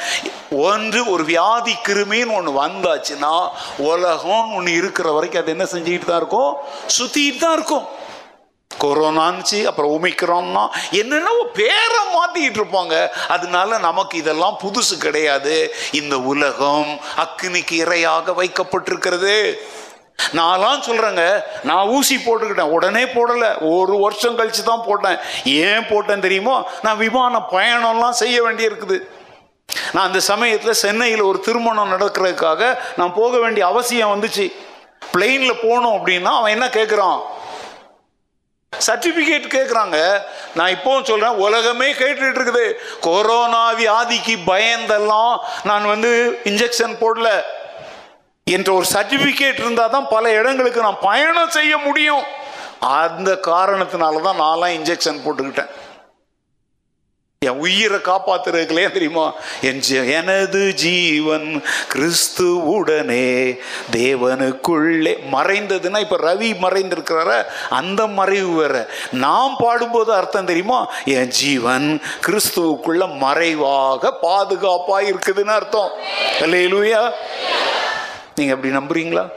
ஒன்று 0.68 1.01
ஒரு 1.10 1.24
வியாதி 1.24 1.74
கிருமின்னு 1.89 2.36
ஒன்று 2.39 2.52
வந்தாச்சுன்னா 2.62 3.34
உலகம் 3.76 4.55
ஒன்று 4.55 4.72
இருக்கிற 4.72 5.10
வரைக்கும் 5.12 5.43
அது 5.43 5.55
என்ன 5.56 5.66
செஞ்சுக்கிட்டு 5.72 6.10
தான் 6.12 6.22
இருக்கும்? 6.24 6.55
சுற்றிக்கிட்டு 6.98 7.43
தான் 7.47 7.52
இருக்கும். 7.52 7.89
கொரோனான்ச்சு 8.70 9.59
அப்புறம் 9.64 9.93
ஒமிக்கிறோம்னா 9.97 10.62
என்னென்னவோ 10.90 11.43
பேரை 11.59 12.01
மாற்றிக்கிட்டு 12.14 12.60
இருப்பாங்க. 12.60 12.94
அதனால 13.28 13.78
நமக்கு 13.78 14.14
இதெல்லாம் 14.18 14.56
புதுசு 14.62 14.94
கிடையாது. 14.98 15.74
இந்த 15.93 16.18
உலகம் 16.32 17.01
அக்னிக்கு 17.24 17.76
இரையாக 17.84 18.34
வைக்கப்பட்டிருக்கிறது. 18.40 19.36
நான்லாம் 20.31 20.85
சொல்கிறேங்க 20.86 21.43
நான் 21.62 21.86
ஊசி 21.86 22.16
போட்டுக்கிட்டேன். 22.16 22.74
உடனே 22.77 23.05
போடலை. 23.05 23.77
ஒரு 23.77 23.99
வருஷம் 23.99 24.36
கழித்து 24.36 24.65
தான் 24.65 24.85
போட்டேன். 24.86 25.19
ஏன் 25.44 25.86
போட்டேன் 25.89 26.20
தெரியுமோ? 26.20 26.69
நான் 26.82 26.97
விமான 26.97 27.43
பயணம்லாம் 27.51 28.11
செய்ய 28.11 28.43
வேண்டியிருக்குது. 28.43 29.01
நான் 29.93 30.07
அந்த 30.07 30.20
சமயத்தில் 30.20 30.73
சென்னையில் 30.73 31.20
ஒரு 31.20 31.40
திருமணம் 31.40 31.93
நடக்கிறதுக்காக 31.93 32.78
நான் 32.97 33.15
போக 33.15 33.39
வேண்டிய 33.39 33.66
அவசியம் 33.66 34.12
வந்துச்சு. 34.15 34.53
பிளெயினில் 35.16 35.62
போனோம் 35.62 35.97
அப்படின்னா 35.99 36.32
அவன் 36.39 36.51
என்ன 36.51 36.66
கேட்குறான் 36.66 37.20
சர்டிபிகேட் 38.86 39.47
கேட்குறாங்க 39.55 40.20
நான் 40.55 40.73
இப்போவும் 40.73 41.05
சொல்கிறேன் 41.05 41.35
உலகமே 41.35 41.93
கேட்டுட்டு 41.93 42.39
இருக்குது. 42.39 42.73
கொரோனா 43.01 43.73
வியாதிக்கு 43.73 44.36
பயந்தெல்லாம் 44.47 45.39
நான் 45.65 45.86
வந்து 45.86 46.40
இன்ஜெக்ஷன் 46.44 46.97
போடல. 47.01 47.28
என்ற 48.47 48.73
ஒரு 48.73 48.86
சர்டிஃபிகேட் 48.93 49.60
இருந்தால் 49.62 49.90
தான் 49.90 50.09
பல 50.09 50.32
இடங்களுக்கு 50.39 50.81
நான் 50.81 51.05
பயணம் 51.09 51.55
செய்ய 51.59 51.77
முடியும். 51.78 52.24
அந்த 52.81 53.31
காரணத்தினால 53.47 54.20
தான் 54.20 54.43
நான்லாம் 54.44 54.74
இன்ஜெக்ஷன் 54.78 55.23
போட்டுக்கிட்டேன். 55.24 55.70
என் 57.47 57.60
உயிரை 57.66 57.98
காப்பாத்துறதுக்குள்ளே 57.98 58.90
தெரியுமா? 58.90 59.32
என் 59.60 59.81
எனது 60.19 60.74
ஜீவன் 60.74 61.62
கிறிஸ்துவுடனே 61.93 63.59
தேவனுக்குள்ளே 63.93 65.14
மறைந்ததுன்னா 65.32 66.01
இப்போ 66.05 66.19
ரவி 66.28 66.51
மறைந்திருக்கிறார? 66.64 67.32
அந்த 67.69 68.06
மறைவு 68.06 68.52
வேற. 68.60 68.90
நாம் 69.10 69.56
பாடும்போது 69.59 70.12
அர்த்தம் 70.14 70.51
தெரியுமா? 70.52 70.81
என் 71.05 71.28
ஜீவன் 71.28 72.01
கிறிஸ்துவுக்குள்ள 72.27 73.19
மறைவாக 73.19 74.12
பாதுகாப்பாக 74.27 75.10
இருக்குதுன்னு 75.10 75.55
அர்த்தம். 75.60 75.90
இல்லையிலுயா 76.40 77.02
நீங்கள் 78.34 78.56
அப்படி 78.56 78.76
நம்புறீங்களா? 78.76 79.28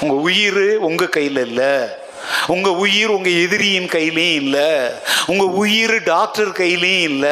உங்கள் 0.00 0.16
உயிர் 0.16 0.76
உங்கள் 0.76 1.08
கையில் 1.08 1.36
இல்லை. 1.36 2.02
உங்க 2.46 2.70
உயிர் 2.70 3.08
உங்க 3.08 3.28
எதிரியின் 3.28 3.86
கையிலையும் 3.86 4.34
இல்ல. 4.34 4.58
உங்க 5.26 5.44
உயிர் 5.44 6.02
டாக்டர் 6.02 6.48
கையிலையும் 6.48 7.02
இல்ல. 7.02 7.26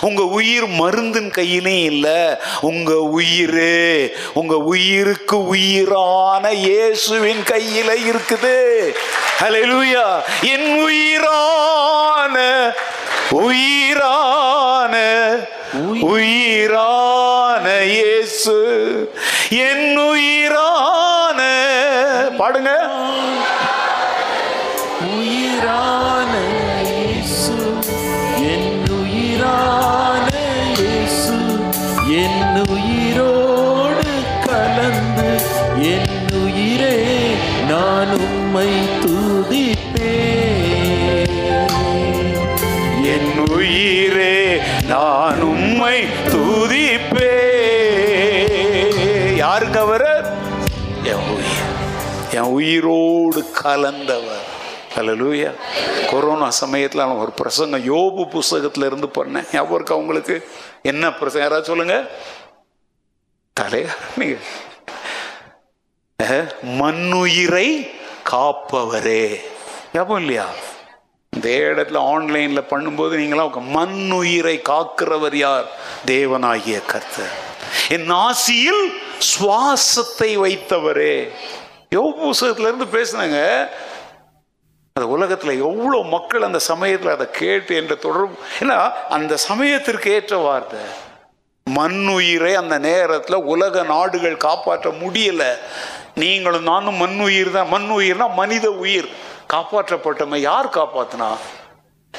உங்க 0.00 0.22
உயிர் 0.22 0.66
மருந்தின் 0.66 1.30
கையிலையும் 1.30 1.84
இல்ல. 1.84 2.40
உங்க 2.60 2.92
உயிர் 2.94 4.12
உங்க 4.34 4.56
உயிருக்கு 4.56 5.46
உயிரான 5.46 6.52
இயேசுவின் 6.52 7.42
கையில 7.42 8.12
இருக்குது. 8.12 8.94
ஹalleluya 9.40 10.22
என் 10.40 10.82
உயிரான 10.82 12.36
உயிரான 13.30 14.94
உயிரான 16.10 17.64
இயேசு 17.92 18.56
என் 19.66 19.88
உயிரான 20.08 21.40
பாடுங்க. 22.38 22.70
உயிரான 25.16 26.32
இயேசு 26.90 27.56
என் 28.52 28.70
உயிரான 29.00 30.28
இயேசு 30.80 31.36
என் 32.22 32.42
உயிரோடு 32.74 34.08
கலந்து 34.46 35.30
என் 35.92 36.12
உயிரே 36.42 36.96
நான் 37.70 38.14
உம்மை 38.20 38.70
துதிப்பேன். 39.04 40.44
என் 43.14 43.32
உயிரே 43.50 44.34
நான் 44.90 45.42
உயிரோடு 52.56 53.50
கலந்தவர். 53.62 54.46
அலலூயா 54.96 55.54
கொரோனா 56.10 56.50
சமயத்தில் 56.50 57.00
நான் 57.00 57.22
ஒரு 57.22 57.30
பிரசங்கம் 57.30 57.96
யோபு 57.96 58.24
புஸ்தகத்துல 58.34 58.86
இருந்து 58.86 59.06
பண்ணேன். 59.06 59.46
ஞாபகம் 59.52 59.74
இருக்கா 59.74 59.96
உங்களுக்கு? 59.96 60.48
என்ன 60.82 61.12
பிரசங்கம்? 61.12 61.40
யாராவது 61.40 61.64
சொல்லுங்க. 61.64 62.06
தலையா 63.60 63.92
நீங்க. 64.16 64.36
மண்ணுயிரை 66.62 67.90
காப்பவரே. 68.30 69.40
ஞாபகம் 69.92 70.18
இல்லையா? 70.18 70.46
இந்த 71.30 71.48
இடத்துல 71.48 71.98
ஆன்லைன்ல 72.14 72.62
பண்ணும்போது 72.70 73.16
நீங்களாம் 73.20 73.50
மண்ணுயிரை 73.74 74.62
காக்கிறவர் 74.62 75.34
யார்? 75.34 75.64
தேவனாகிய 76.06 76.82
கர்த்தர். 76.86 77.32
என் 77.88 78.10
ஆசியில் 78.10 78.88
சுவாசத்தை 79.18 80.38
வைத்தவரே. 80.38 81.30
யோபு 81.94 82.12
புஸ்தகத்திலேருந்து 82.22 82.86
பேசுனாங்க? 82.92 83.68
அந்த 84.92 85.08
உலகத்தில் 85.08 85.62
எவ்வளோ 85.62 86.02
மக்கள் 86.02 86.42
அந்த 86.42 86.58
சமயத்தில் 86.58 87.10
அதை 87.10 87.26
கேட்டு 87.30 87.76
என்ற 87.76 87.94
தொடர்பு 87.94 88.34
ஏன்னா 88.60 88.78
அந்த 89.08 89.36
சமயத்திற்கு 89.36 90.12
ஏற்ற 90.12 90.36
வார்த்தை. 90.36 90.80
மண்ணுயிரை 91.70 92.52
அந்த 92.54 92.78
நேரத்தில் 92.78 93.36
உலக 93.36 93.82
நாடுகள் 93.82 94.36
காப்பாற்ற 94.36 94.90
முடியல. 94.90 95.44
நீங்களும் 96.14 96.62
நானும் 96.62 96.94
மண்ணுயிர் 96.94 97.52
தான். 97.52 97.72
மண்ணுயிர்னா 97.72 98.34
மனித 98.34 98.70
உயிர். 98.70 99.08
காப்பாற்றப்பட்டமை 99.52 100.36
யார் 100.36 100.68
காப்பாற்றினா 100.68 101.30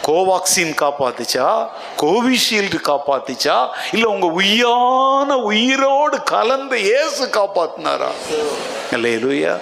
கோவாக்சின் 0.06 0.74
காப்பாத்துச்சா? 0.82 1.68
கோவிஷீல்டு 1.98 2.80
காப்பாத்துச்சா? 2.90 3.70
இல்ல 3.92 4.08
உங்க 4.08 4.28
உய்யான 4.28 5.38
உயிரோடு 5.38 6.24
கலந்த 6.24 6.80
இயேசு 6.80 7.28
காப்பாத்தினாரா? 7.28 8.12
இல்லையா 8.92 9.58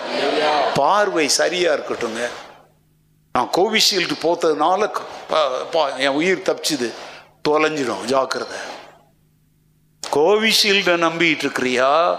பார்வை 0.73 1.27
சரியா 1.27 1.73
இருக்கட்டுங்க. 1.73 2.29
நான் 3.33 3.49
கோவிஷீல்டு 3.57 4.15
போத்ததுனால 4.21 4.91
என் 5.97 6.17
உயிர் 6.19 6.45
தப்பிச்சுது. 6.45 6.91
தொலைஞ்சிடும். 7.49 8.03
ஜாக்கிரதை. 8.03 8.57
கோவிஷீல்டை 10.13 10.95
நம்பிட்டு 11.05 11.45
இருக்கிறியா? 11.45 12.17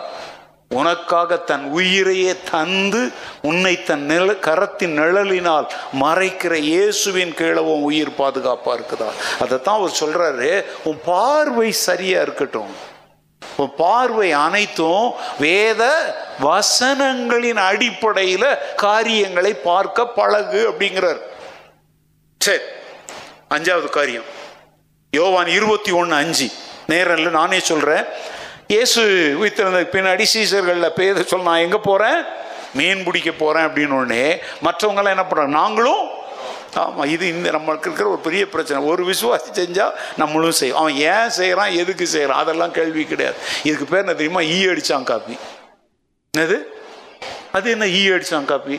உனக்காக 0.69 1.37
தன் 1.37 1.65
உயிரையே 1.65 2.35
தந்து 2.51 3.13
உன்னை 3.43 3.83
தன் 3.83 4.05
நிழ 4.07 4.33
கரத்தின் 4.33 4.95
நிழலினால் 4.99 5.67
மறைக்கிற 6.01 6.55
இயேசுவின் 6.55 7.35
கீழே 7.35 7.59
உன் 7.59 7.83
உயிர் 7.83 8.15
பாதுகாப்பாக 8.15 8.81
இருக்குதா? 8.81 9.09
அதைத்தான் 9.41 9.79
அவர் 9.79 9.99
சொல்கிறாரு 10.01 10.65
உன் 10.85 11.01
பார்வை 11.05 11.73
சரியாக 11.73 12.23
இருக்கட்டும். 12.23 12.73
உன் 13.57 13.73
பார்வை 13.77 14.33
அனைத்தும் 14.33 15.15
வேத 15.39 15.83
வசனங்களின் 16.41 17.61
அடிப்படையில் 17.71 18.59
காரியங்களை 18.77 19.55
பார்க்க 19.55 20.07
பழகு 20.07 20.63
அப்படிங்கிறார். 20.71 21.21
சரி 22.39 22.63
அஞ்சாவது 23.51 23.89
காரியம். 23.89 24.25
யோவான் 25.11 25.47
இருபத்தி 25.47 25.91
ஒன்று 25.91 26.15
அஞ்சு. 26.15 26.49
நேரில் 26.87 27.31
நானே 27.31 27.59
சொல்கிறேன் 27.61 28.05
இயேசு 28.75 29.03
உயிர்த்திருந்த 29.41 29.81
பின்னாடி 29.95 30.25
சீசர்களில் 30.33 30.95
பேர் 30.99 31.19
சொல்ல 31.31 31.49
நான் 31.49 31.65
எங்கே 31.65 31.79
போகிறேன் 31.89 32.21
மீன் 32.79 33.05
பிடிக்க 33.07 33.31
போகிறேன் 33.33 33.67
அப்படின்னு 33.67 33.97
உடனே 33.99 34.25
மற்றவங்களாம் 34.67 35.15
என்ன 35.15 35.25
பண்ணுறாங்க 35.29 35.55
நாங்களும் 35.63 36.05
ஆமாம் 36.83 37.11
இது 37.13 37.25
இந்த 37.35 37.49
நம்மளுக்கு 37.57 37.87
இருக்கிற 37.89 38.07
ஒரு 38.15 38.21
பெரிய 38.25 38.43
பிரச்சனை. 38.55 38.79
ஒரு 38.93 39.03
விசுவாசி 39.11 39.51
செஞ்சால் 39.59 39.95
நம்மளும் 40.21 40.57
செய்யும் 40.59 40.81
அவன் 40.81 40.97
ஏன் 41.13 41.31
செய்கிறான் 41.37 41.77
எதுக்கு 41.83 42.07
செய்கிறான் 42.15 42.41
அதெல்லாம் 42.43 42.75
கேள்வி 42.79 43.05
கிடையாது. 43.13 43.37
இதுக்கு 43.69 43.87
பேர் 43.93 44.03
என்ன 44.05 44.15
தெரியுமா? 44.15 44.43
ஈ 44.57 44.59
அடித்தான் 44.73 45.09
காப்பி. 45.13 45.37
என்னது? 46.35 46.59
அது 47.59 47.71
என்ன 47.77 47.89
ஈ 48.01 48.03
அடித்தான் 48.17 48.51
காப்பி 48.53 48.79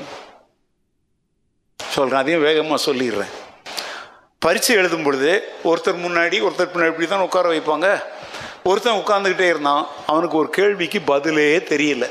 சொல்கிறேன் 1.80 2.22
அதையும் 2.22 2.46
வேகமாக 2.48 2.80
சொல்லிடுறேன். 2.88 3.34
பரீட்சை 4.46 4.76
எழுதும் 4.82 5.06
பொழுது 5.08 5.32
ஒருத்தர் 5.70 6.04
முன்னாடி 6.06 6.40
ஒருத்தர் 6.48 6.72
பின்னாடி 6.74 6.94
இப்படி 6.94 7.08
தான் 7.08 7.26
உட்கார 7.28 7.48
வைப்பாங்க. 7.54 7.90
ஒருத்தன் 8.70 9.00
உட்கார்ந்துக்கிட்டே 9.02 9.48
இருந்தான் 9.54 9.84
அவனுக்கு 10.12 10.38
ஒரு 10.38 10.50
கேள்விக்கு 10.58 11.00
பதிலே 11.12 11.48
தெரியல. 11.72 12.06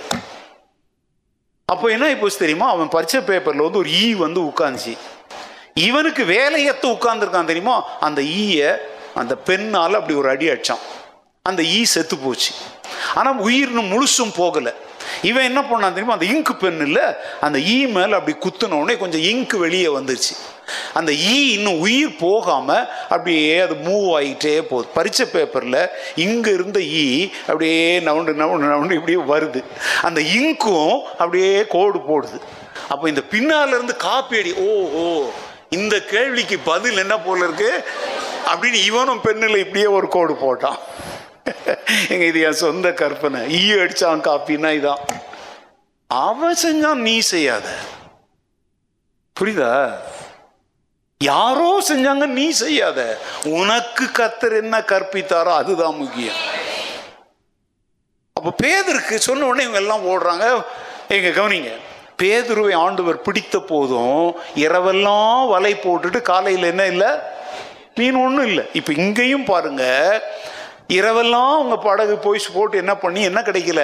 அப்போ 1.73 1.87
என்ன 1.95 2.15
போச்சு 2.20 2.39
தெரியுமா? 2.39 2.66
அவன் 2.74 2.93
பரிச்சை 2.95 3.20
பேப்பரில் 3.28 3.65
வந்து 3.66 3.81
ஒரு 3.83 3.91
ஈ 4.03 4.05
வந்து 4.24 4.41
உட்காந்துச்சு 4.51 4.95
இவனுக்கு 5.87 6.23
வேலையத்து 6.24 6.87
உட்காந்துருக்கான் 6.97 7.51
தெரியுமா? 7.51 7.77
அந்த 8.07 8.20
ஈயை 8.23 8.70
அந்த 9.20 9.35
பெண்ணால் 9.49 9.99
அப்படி 9.99 10.15
ஒரு 10.20 10.28
அடி 10.35 10.47
அடித்தான் 10.53 10.85
அந்த 11.43 11.62
ஈ 11.77 11.81
செத்து 11.95 12.16
போச்சு. 12.16 12.53
ஆனால் 13.15 13.41
உயிர்னு 13.49 13.83
முழுசும் 13.93 14.35
போகலை. 14.41 14.73
இவன் 15.23 15.49
என்ன 15.51 15.61
பண்ணான் 15.61 15.97
தெரியுமா? 15.97 16.16
அந்த 16.16 16.27
இங்கு 16.35 16.55
பென் 16.57 16.81
இல்லை 16.87 17.05
அந்த 17.47 17.59
e 17.59 17.74
ஈ 17.74 17.87
மேலே 17.97 18.15
அப்படி 18.19 18.35
குத்துன 18.45 18.78
உடனே 18.81 18.95
கொஞ்சம் 18.99 19.27
இங்கு 19.33 19.59
வெளியே 19.59 19.89
வந்துருச்சு. 19.99 20.35
அந்த 20.94 21.12
ஈ 21.14 21.51
இன்னும் 21.52 21.78
உயிர் 21.78 22.16
போகாம 22.16 22.88
அப்படியே 23.02 23.59
அது 23.59 23.74
மூவ் 23.74 24.20
ஆகிட்டே 24.20 24.60
போகுது. 24.60 24.88
பரீட்சை 24.94 25.26
பேப்பரில் 25.26 25.88
இங்க 26.14 26.51
இருந்த 26.51 26.80
ஈ 26.80 27.30
அப்படியே 27.40 28.01
நவுண்டு 28.01 28.32
நவுண்டு 28.43 28.68
நவுண்டு 28.72 28.93
இப்படியே 28.93 29.22
வருது. 29.22 29.64
அந்த 30.02 30.20
இங்கும் 30.20 31.05
அப்படியே 31.06 31.66
கோடு 31.66 31.98
போடுது. 31.98 32.40
அப்போ 32.88 33.09
இந்த 33.09 33.22
பின்னால 33.30 33.66
இருந்து 33.66 33.97
காப்பி 33.97 34.38
அடி 34.38 34.55
ஓ 34.55 34.88
ஓ 34.88 35.30
இந்த 35.70 36.02
கேள்விக்கு 36.02 36.59
பதில் 36.59 36.97
என்ன 36.97 37.18
போல 37.18 37.44
இருக்கு? 37.44 37.84
அப்படின்னு 38.47 38.84
இவனும் 38.84 39.20
பெண்ணில் 39.20 39.56
இப்படியே 39.56 39.86
ஒரு 39.86 40.09
கோடு 40.09 40.32
போட்டான். 40.32 40.78
எங்க 42.09 42.24
இது 42.24 42.40
என் 42.40 42.52
சொந்த 42.52 42.93
கற்பனை. 42.93 43.66
ஈ 43.66 43.72
அடிச்சான் 43.72 44.22
காப்பின்னா 44.26 44.70
இதான். 44.78 45.02
அவன் 46.06 46.56
செஞ்சான் 46.64 47.02
நீ 47.06 47.18
செய்யாத. 47.18 47.68
புரியுதா? 49.40 49.93
யாரோ 51.20 51.82
செஞ்சாங்க 51.88 52.26
நீ 52.26 52.51
செய்யாத. 52.51 53.01
உனக்கு 53.44 54.05
கத்தர் 54.18 54.55
என்ன 54.62 54.78
கற்பித்தாரோ 54.78 55.52
அதுதான் 55.60 55.97
முக்கியம். 55.97 56.40
அப்ப 58.32 58.52
பேதருக்கு 58.62 59.14
சொன்ன 59.14 59.47
உடனே 59.47 59.62
இவங்க 59.62 59.78
எல்லாம் 59.78 60.06
ஓடுறாங்க. 60.06 60.64
எங்க 61.09 61.28
கவனிங்க 61.28 61.72
பேதுருவை 62.22 62.74
ஆண்டவர் 62.74 63.22
பிடித்த 63.22 63.59
போதும் 63.59 64.36
இரவெல்லாம் 64.55 65.48
வலை 65.48 65.74
போட்டுட்டு 65.74 66.20
காலையில் 66.22 66.70
என்ன 66.72 66.86
இல்லை? 66.86 67.10
மீன் 67.94 68.22
ஒன்றும் 68.24 68.47
இல்லை. 68.47 68.64
இப்போ 68.72 68.93
இங்கேயும் 68.93 69.44
பாருங்க 69.44 69.84
இரவெல்லாம் 70.88 71.52
அவங்க 71.55 71.76
படகு 71.76 72.16
போய் 72.16 72.40
போட்டு 72.52 72.76
என்ன 72.76 72.97
பண்ணி 72.97 73.22
என்ன 73.22 73.40
கிடைக்கல? 73.40 73.82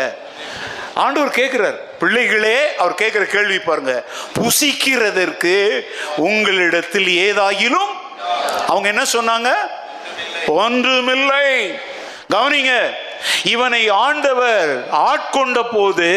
ஆண்டவர் 0.95 1.31
கேட்கிறார். 1.31 1.97
பிள்ளைகளே 1.97 2.77
அவர் 2.77 2.95
கேட்கிற 2.95 3.25
கேள்வி 3.25 3.59
பாருங்க. 3.59 4.05
புசிக்கிறதற்கு 4.39 5.81
உங்களிடத்தில் 6.17 7.07
ஏதாயிலும் 7.07 7.91
அவங்க 8.67 8.89
என்ன 8.89 9.03
சொன்னாங்க? 9.03 9.53
ஒன்றுமில்லை. 10.47 11.79
கவனிங்க 12.33 12.95
இவனை 13.45 13.89
ஆண்டவர் 13.89 14.89
ஆட்கொண்ட 14.91 15.59
போது 15.73 16.11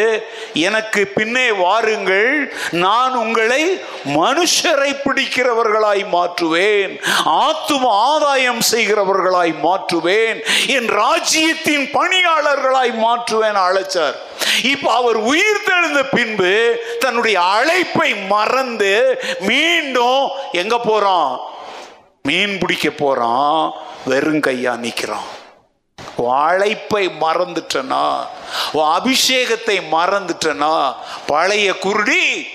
எனக்கு 0.54 1.02
பின்னே 1.08 1.52
வாருங்கள் 1.52 2.54
நான் 2.72 3.16
உங்களை 3.16 3.82
மனுஷரை 4.06 4.92
பிடிக்கிறவர்களாய் 5.06 6.06
மாற்றுவேன் 6.12 6.94
ஆத்தும 7.26 7.86
ஆதாயம் 7.88 8.62
செய்கிறவர்களாய் 8.72 9.54
மாற்றுவேன் 9.64 10.40
என் 10.68 10.88
ராஜ்யத்தின் 10.88 11.86
பணியாளர்களாய் 11.94 12.94
மாற்றுவேன் 13.06 13.60
அழைச்சார். 13.68 14.16
இப்ப 14.64 14.94
அவர் 14.94 15.16
உயிர் 15.16 15.66
தெழுந்த 15.66 16.04
பின்பு 16.04 16.54
தன்னுடைய 17.00 17.42
அழைப்பை 17.42 18.16
மறந்து 18.16 18.94
மீண்டும் 19.40 20.30
எங்க 20.52 20.78
போறான்? 20.80 21.40
மீன் 22.24 22.58
பிடிக்க 22.60 22.90
போறான் 22.90 23.74
வெறும் 24.06 24.40
கையா 24.40 24.74
நிக்கிறான். 24.86 25.28
அழைப்பை 26.18 27.08
மறந்துட்டனா? 27.08 28.16
அபிஷேகத்தை 28.74 29.82
மறந்துட்டனா? 29.92 30.96
பழைய 31.28 31.74
குருடி. 31.82 32.46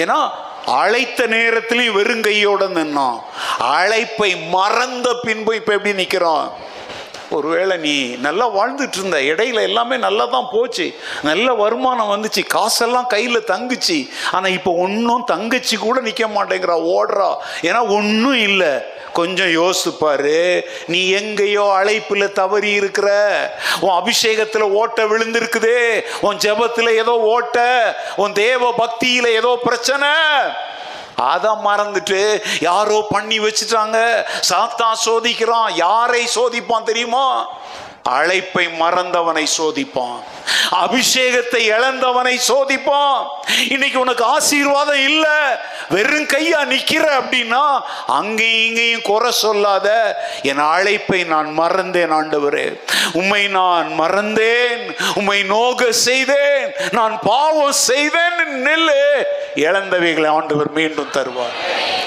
ஏன்னா 0.00 0.30
அழைத்த 0.66 1.26
நேரத்திலையும் 1.26 1.96
வெறுங்கையோட 1.96 2.62
நின்னோம் 2.68 3.18
அழைப்பை 3.58 4.36
மறந்த 4.36 5.18
பின்பு 5.22 5.56
இப்ப 5.56 5.72
எப்படி 5.72 6.04
நிக்கிறோம் 6.04 6.50
ஒருவேளை 7.30 7.76
நீ 7.76 8.06
நல்லா 8.08 8.48
வாழ்ந்துட்டு 8.48 8.96
இருந்த 8.96 9.18
இடையில 9.18 9.62
எல்லாமே 9.62 9.96
நல்லா 9.96 10.24
தான் 10.24 10.48
போச்சு. 10.52 10.94
நல்ல 11.22 11.54
வருமானம் 11.54 12.10
வந்துச்சு 12.10 12.46
காசெல்லாம் 12.46 13.06
கையில் 13.06 13.46
தங்குச்சு. 13.46 14.08
ஆனால் 14.32 14.50
இப்போ 14.50 14.72
ஒன்றும் 14.72 15.24
தங்கச்சி 15.24 15.76
கூட 15.76 16.00
நிற்க 16.00 16.26
மாட்டேங்கிறா 16.26 16.76
ஓடுறா. 16.96 17.36
ஏன்னா 17.62 17.88
ஒன்றும் 17.88 18.38
இல்லை. 18.38 19.00
கொஞ்சம் 19.12 19.46
யோசிப்பாரு. 19.46 20.62
நீ 20.86 21.08
எங்கேயோ 21.08 21.72
அழைப்பில் 21.74 22.32
தவறி 22.32 22.70
இருக்கிற. 22.70 23.10
உன் 23.80 23.90
அபிஷேகத்தில் 23.90 24.70
ஓட்ட 24.72 25.04
விழுந்திருக்குது. 25.04 26.02
உன் 26.20 26.36
ஜபத்தில் 26.36 26.96
ஏதோ 26.96 27.10
ஓட்ட. 27.10 27.58
உன் 28.16 28.32
தேவ 28.32 28.74
பக்தியில் 28.74 29.26
ஏதோ 29.26 29.58
பிரச்சனை. 29.62 30.08
அதை 31.16 31.50
மறந்துட்டு 31.64 32.42
யாரோ 32.60 33.06
பண்ணி 33.10 33.38
வச்சுட்டாங்க. 33.38 34.24
சாத்தான் 34.48 34.96
சோதிக்கிறான். 35.04 35.70
யாரை 35.74 36.28
சோதிப்பான் 36.34 36.82
தெரியுமா? 36.82 37.48
அழைப்பை 38.02 38.66
மறந்தவனை 38.66 39.46
சோதிப்பான். 39.58 40.22
அபிஷேகத்தை 40.72 41.56
இழந்தவனை 41.56 42.40
சோதிப்பான். 42.48 43.26
இன்னைக்கு 43.68 43.98
உனக்கு 43.98 44.24
ஆசீர்வாதம் 44.24 45.04
இல்ல. 45.04 45.26
வெறும் 45.88 46.26
கையா 46.26 46.64
நிக்கிற 46.64 47.08
அப்படின்னா 47.20 47.80
அங்கேயும் 48.06 48.68
இங்கேயும் 48.68 49.02
குறை 49.02 49.30
சொல்லாத 49.30 50.16
என் 50.42 50.58
அழைப்பை 50.58 51.24
நான் 51.24 51.58
மறந்தேன் 51.58 52.12
ஆண்டவரே. 52.12 52.80
உம்மை 53.12 53.48
நான் 53.48 54.00
மறந்தேன். 54.00 54.98
உம்மை 55.14 55.42
நோக 55.42 55.92
செய்தேன். 55.92 56.72
நான் 56.90 57.18
பாவம் 57.22 57.72
செய்தேன். 57.72 58.66
நெல்லு. 58.66 59.22
இழந்தவைகளை 59.54 60.26
ஆண்டவர் 60.26 60.70
மீண்டும் 60.70 61.12
தருவார். 61.12 61.56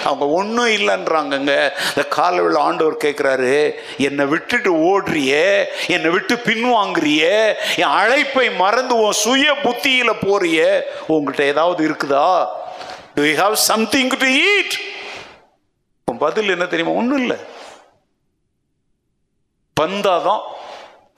அவங்க 0.04 0.26
ஒன்றும் 0.28 0.68
இல்லைன்றாங்கங்க. 0.68 1.54
இந்த 1.90 2.04
காலவில் 2.10 2.58
ஆண்டவர் 2.58 3.04
கேட்குறாரு 3.04 3.74
என்னை 3.98 4.26
விட்டுட்டு 4.26 4.72
ஓடுறியே 4.74 5.66
என்னை 5.88 6.10
விட்டு 6.10 6.36
பின்வாங்குறியே 6.36 7.54
என் 7.76 7.96
அழைப்பை 8.02 8.52
மறந்து 8.52 8.96
உன் 8.98 9.12
சுய 9.12 9.56
புத்தியில் 9.56 10.22
போறியே 10.22 10.82
உங்ககிட்ட 11.08 11.44
ஏதாவது 11.44 11.88
இருக்குதா? 11.88 12.48
Do 13.16 13.24
you 13.24 13.34
have 13.44 13.54
something 13.54 14.08
to 14.08 14.28
eat 14.28 14.76
உன் 16.06 16.18
பதில் 16.18 16.50
என்ன 16.50 16.66
தெரியுமா? 16.66 16.96
ஒன்றும் 16.96 17.20
இல்லை. 17.20 17.38
பந்தாதான் 19.82 20.42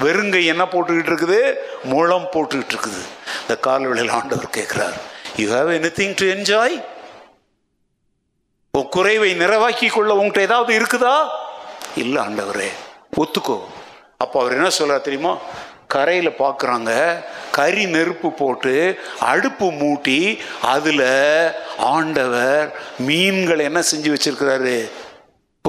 வெறுங்கை 0.04 0.46
என்ன 0.46 0.64
போட்டுக்கிட்டு 0.64 1.12
இருக்குது 1.12 1.54
முளம் 1.84 2.30
போட்டுக்கிட்டு 2.32 2.74
இருக்குது. 2.76 3.02
இந்த 3.42 3.56
காலவெளியில் 3.60 4.14
ஆண்டவர் 4.14 4.56
கேட்குறாரு 4.58 4.98
you 5.36 5.54
have 5.54 5.70
anything 5.90 6.14
to 6.16 6.26
enjoy 6.26 6.84
உன் 8.72 8.90
குறைவை 8.90 9.40
நிறைவாக்கி 9.40 9.90
கொள்ள 9.90 10.14
உங்கள்கிட்ட 10.14 10.40
ஏதாவது 10.40 10.80
இருக்குதா? 10.80 11.28
இல்லை 11.96 12.26
ஆண்டவரே. 12.26 12.68
ஒத்துக்கோ. 13.18 13.60
அப்போ 14.18 14.40
அவர் 14.40 14.54
என்ன 14.54 14.68
சொல்றாரு 14.78 15.02
தெரியுமா? 15.02 15.38
கரையில் 15.88 16.32
பார்க்குறாங்க 16.32 17.24
கறி 17.52 17.86
நெருப்பு 17.86 18.34
போட்டு 18.34 19.00
அடுப்பு 19.20 19.72
மூட்டி 19.72 20.40
அதில் 20.62 21.52
ஆண்டவர் 21.78 22.80
மீன்களை 22.98 23.66
என்ன 23.66 23.80
செஞ்சு 23.80 24.16
வச்சிருக்கிறாரு? 24.16 24.90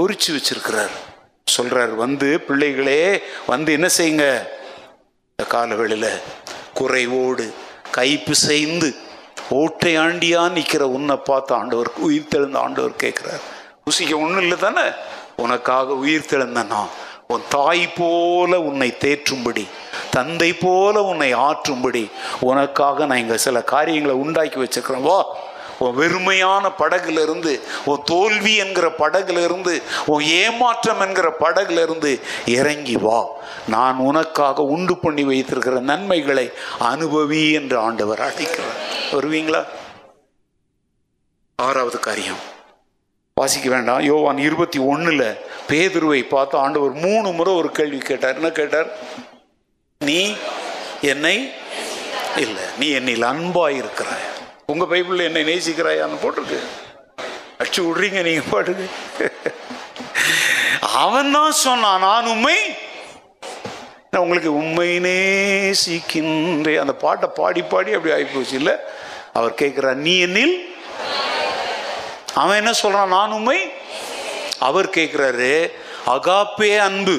பொறிச்சு 0.01 0.31
வச்சிருக்கிறார். 0.31 0.91
சொல்கிறார் 1.45 1.89
வந்து 1.89 2.41
பிள்ளைகளே 2.41 3.23
வந்து 3.47 3.73
என்ன 3.73 3.87
செய்யுங்க? 3.87 4.47
இந்த 5.29 5.47
காலவெளியில் 5.49 6.21
குறைவோடு 6.75 7.53
கைப்பு 7.97 8.33
செய்து 8.33 8.95
ஓட்டை 9.49 9.99
ஆண்டியா 9.99 10.51
நிற்கிற 10.51 10.89
உன்னை 10.89 11.17
பார்த்து 11.17 11.55
ஆண்டவர் 11.55 11.91
உயிர் 11.97 12.31
தெழுந்த 12.35 12.57
ஆண்டவர் 12.57 12.91
கேட்குறார். 13.03 13.45
ருசிக்க 13.87 14.15
ஒன்றும் 14.15 14.41
இல்லை 14.41 14.59
தானே? 14.59 14.83
உனக்காக 15.37 15.93
உயிர் 15.93 16.31
தெழுந்த 16.31 16.67
நான். 16.67 16.89
உன் 17.27 17.43
தாய் 17.49 17.89
போல 17.97 18.61
உன்னை 18.61 18.95
தேற்றும்படி 19.01 19.67
தந்தை 20.11 20.53
போல 20.53 21.03
உன்னை 21.03 21.35
ஆற்றும்படி 21.35 22.11
உனக்காக 22.41 23.07
நான் 23.07 23.19
இங்கே 23.19 23.37
சில 23.37 23.63
காரியங்களை 23.63 24.17
உண்டாக்கி 24.17 24.59
வச்சுருக்கிறேன். 24.59 25.01
வா 25.01 25.27
உன் 25.79 25.99
வெறுமையான 25.99 26.73
படகுலேருந்து 26.79 27.61
உன் 27.85 28.03
தோல்வி 28.05 28.57
என்கிற 28.57 28.89
படகுலேருந்து 28.89 29.83
உன் 30.07 30.23
ஏமாற்றம் 30.23 31.01
என்கிற 31.01 31.35
படகுலேருந்து 31.41 32.21
இறங்கி 32.47 32.97
வா. 32.97 33.25
நான் 33.69 33.97
உனக்காக 33.97 34.63
உண்டு 34.63 34.97
பண்ணி 34.97 35.25
வைத்திருக்கிற 35.25 35.81
நன்மைகளை 35.81 36.53
அனுபவி 36.81 37.53
என்று 37.53 37.79
ஆண்டவர் 37.79 38.21
அழைக்கிறார். 38.21 38.79
வருவீங்களா? 39.11 39.65
ஆறாவது 41.57 41.99
காரியம். 41.99 42.57
வாசிக்க 43.35 43.69
வேண்டாம். 43.69 44.01
யோவான் 44.01 44.39
இருபத்தி 44.39 44.79
ஒன்றில் 44.79 45.37
பேதுருவை 45.69 46.23
பார்த்து 46.23 46.59
ஆண்டவர் 46.59 46.93
மூணு 46.93 47.33
முறை 47.33 47.55
ஒரு 47.55 47.71
கேள்வி 47.71 47.99
கேட்டார். 47.99 48.35
என்ன 48.35 48.51
கேட்டார்? 48.51 48.87
நீ 49.99 50.35
என்னை 51.01 51.53
இல்லை. 52.37 52.63
நீ 52.79 52.89
என்னில் 52.89 53.23
அன்பாக 53.23 53.73
இருக்கிறாய் 53.73 54.37
உங்க 54.73 54.85
பைபிள்ல 54.91 55.27
என்னை 55.29 55.43
நேசிக்கிறாயான்னு 55.49 56.23
போட்டிருக்கு. 56.23 56.59
அடிச்சு 57.61 57.81
விடுறீங்க 57.85 58.19
நீங்க 58.27 58.43
பாடுங்க 58.51 58.85
அவன் 61.03 61.31
தான் 61.37 61.55
சொன்னான் 61.67 62.05
நான் 62.07 62.29
உண்மை 62.33 62.57
நான் 64.11 64.23
உங்களுக்கு 64.25 64.51
உண்மை 64.61 64.89
நேசிக்கின்றே 65.07 66.75
அந்த 66.83 66.95
பாட்டை 67.05 67.29
பாடி 67.39 67.63
பாடி 67.73 67.97
அப்படி 67.97 68.15
ஆகிப்போச்சு 68.17 68.55
இல்லை 68.61 68.75
அவர் 69.39 69.59
கேட்கிறார் 69.63 69.99
நீ 70.07 70.15
என்னில்? 70.27 70.55
அவன் 72.43 72.61
என்ன 72.61 72.75
சொல்றான் 72.83 73.15
நான் 73.17 73.35
உண்மை 73.39 73.59
அவர் 74.69 74.95
கேட்கிறாரு 74.99 75.53
அகாப்பே 76.17 76.73
அன்பு. 76.89 77.17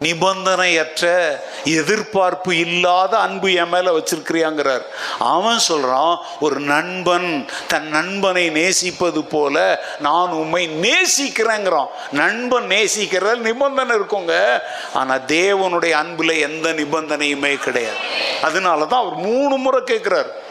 நிபந்தனையற்ற 0.00 1.36
எதிர்பார்ப்பு 1.64 2.58
இல்லாத 2.58 3.18
அன்பு 3.18 3.52
என் 3.52 3.68
மேல 3.68 3.98
வச்சிருக்கிறியாங்கிறார். 3.98 4.82
அவன் 5.18 5.58
சொல்றான் 5.68 6.16
ஒரு 6.40 6.60
நண்பன் 6.60 7.48
தன் 7.68 7.88
நண்பனை 7.88 8.48
நேசிப்பது 8.48 9.24
போல 9.24 9.84
நான் 10.00 10.30
உண்மை 10.30 10.68
நேசிக்கிறேங்கிறான். 10.68 11.86
நண்பன் 12.10 12.64
நேசிக்கிற 12.64 13.36
நிபந்தனை 13.36 13.96
இருக்குங்க. 13.96 14.58
ஆனா 14.94 15.14
தேவனுடைய 15.14 15.94
அன்புல 16.02 16.38
எந்த 16.38 16.72
நிபந்தனையுமே 16.72 17.56
கிடையாது. 17.56 17.96
அதனால 18.42 18.84
தான் 18.84 19.00
அவர் 19.00 19.18
மூணு 19.18 19.56
முறை 19.56 19.84
கேட்கிறார் 19.84 20.46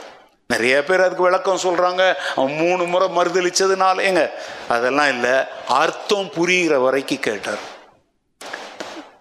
நிறைய 0.48 0.84
பேர் 0.84 1.02
அதுக்கு 1.02 1.24
விளக்கம் 1.24 1.64
சொல்றாங்க. 1.64 2.14
அவன் 2.36 2.56
மூணு 2.56 2.84
முறை 2.84 3.08
மறுதளிச்சதுனால 3.16 3.98
ஏங்க 4.10 4.30
அதெல்லாம் 4.68 5.10
இல்லை 5.10 5.40
அர்த்தம் 5.68 6.32
புரிகிற 6.38 6.84
வரைக்கும் 6.84 7.20
கேட்டார். 7.20 7.76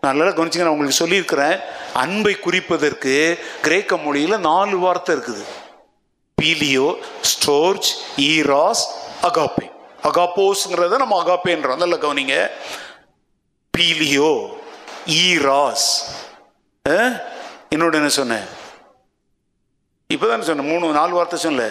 நல்லா 0.08 0.24
கவனிச்சுங்க 0.24 0.64
நான் 0.64 0.74
உங்களுக்கு 0.74 1.00
சொல்லியிருக்கிறேன். 1.02 1.56
அன்பை 2.02 2.34
குறிப்பதற்கு 2.46 3.14
கிரேக்க 3.62 3.96
மொழியில் 4.06 4.44
நாலு 4.50 4.76
வார்த்தை 4.84 5.16
இருக்குது. 5.16 5.44
Philia 6.42 6.88
storge 7.30 7.88
eros 8.16 8.84
agape. 9.28 9.66
அகாப்போஸ்ங்கிறத 10.08 10.96
நம்ம 11.02 11.22
அகாப்பேன்றோம். 11.22 11.82
நல்ல 11.82 11.96
கவனிங்க. 12.04 12.36
Phileo 13.78 14.30
eros. 15.22 15.88
என்னோட 17.74 17.94
என்ன 18.00 18.08
சொன்னேன்? 18.08 18.46
இப்போதான் 20.14 20.48
சொன்னேன்? 20.48 20.70
மூணு 20.72 20.92
நாலு 20.92 21.14
வார்த்தை 21.14 21.38
சொன்னல 21.44 21.64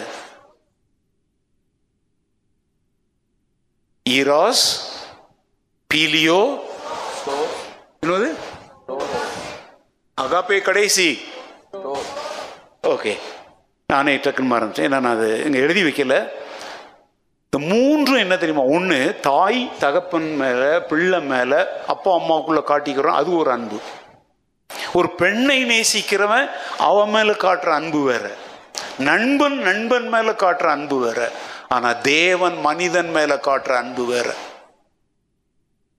ஈராஸ் 4.10 4.64
பீலியோ 5.94 6.40
என்னது? 8.06 8.34
அகாப்பே 10.20 10.62
கடைசி. 10.62 11.20
ஓகே. 12.82 13.18
நானே 13.86 14.16
டக்குன்னு 14.16 14.54
ஆரம்பிச்சேன் 14.54 14.84
ஏன்னா 14.84 14.88
நான் 14.88 15.06
அது 15.06 15.44
இங்கே 15.44 15.58
எழுதி 15.58 15.82
வைக்கல. 15.82 16.28
இந்த 17.50 17.74
மூன்றும் 17.74 18.16
என்ன 18.16 18.36
தெரியுமா? 18.36 18.64
ஒன்று 18.64 19.18
தாய் 19.20 19.70
தகப்பன் 19.78 20.36
மேலே 20.36 20.78
பிள்ளை 20.78 21.20
மேலே 21.20 21.64
அப்பா 21.86 22.16
அம்மாவுக்குள்ளே 22.16 22.62
காட்டிக்கிறோம். 22.66 23.12
அது 23.12 23.36
ஒரு 23.36 23.50
அன்பு. 23.50 23.76
ஒரு 24.92 25.10
பெண்ணை 25.10 25.64
நேசிக்கிறவன் 25.64 26.50
அவன் 26.78 27.10
மேலே 27.10 27.30
காட்டுற 27.30 27.68
அன்பு 27.68 28.02
வேற. 28.02 28.30
நண்பன் 28.98 29.58
நண்பன் 29.58 30.08
மேல 30.08 30.30
காட்டுற 30.30 30.66
அன்பு 30.66 30.98
வேற. 30.98 31.30
ஆனால் 31.68 32.00
தேவன் 32.00 32.60
மனிதன் 32.60 33.10
மேலே 33.10 33.34
காட்டுற 33.34 33.76
அன்பு 33.76 34.04
வேற. 34.04 34.34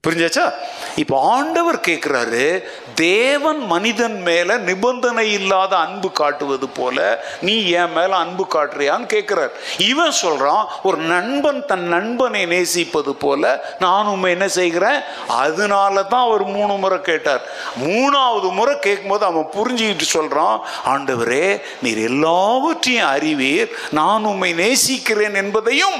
புரிஞ்சாச்சா? 0.06 0.52
இப்போ 0.96 1.20
ஆண்டவர் 1.20 1.76
கேட்கிறாரு 1.76 2.62
தேவன் 2.94 3.58
மனிதன் 3.58 4.22
மேல 4.22 4.58
நிபந்தனை 4.58 5.32
இல்லாத 5.32 5.76
அன்பு 5.76 6.12
காட்டுவது 6.12 6.68
போல 6.68 7.24
நீ 7.40 7.70
என் 7.70 7.92
மேல 7.92 8.16
அன்பு 8.16 8.46
காட்டுறியான்னு 8.54 9.06
கேட்கிறார் 9.06 9.50
இவன் 9.78 10.12
சொல்றான் 10.22 10.66
ஒரு 10.82 10.96
நண்பன் 10.96 11.64
தன் 11.66 11.82
நண்பனை 11.82 12.46
நேசிப்பது 12.46 13.14
போல 13.14 13.42
நான் 13.78 14.06
உண்மை 14.06 14.30
என்ன 14.30 14.48
செய்கிறேன்? 14.48 15.00
அதனால 15.28 16.02
தான் 16.02 16.26
அவர் 16.26 16.44
மூணு 16.44 16.76
முறை 16.76 17.00
கேட்டார். 17.00 17.42
மூணாவது 17.78 18.52
முறை 18.52 18.78
கேட்கும்போது 18.78 19.24
அவன் 19.24 19.50
புரிஞ்சுக்கிட்டு 19.52 20.08
சொல்றான் 20.12 20.60
ஆண்டவரே 20.86 21.60
நீர் 21.82 21.98
எல்லாவற்றையும் 21.98 23.06
அறிவீர் 23.06 23.68
நான் 23.90 24.24
உம்மை 24.24 24.52
நேசிக்கிறேன் 24.52 25.34
என்பதையும் 25.34 25.98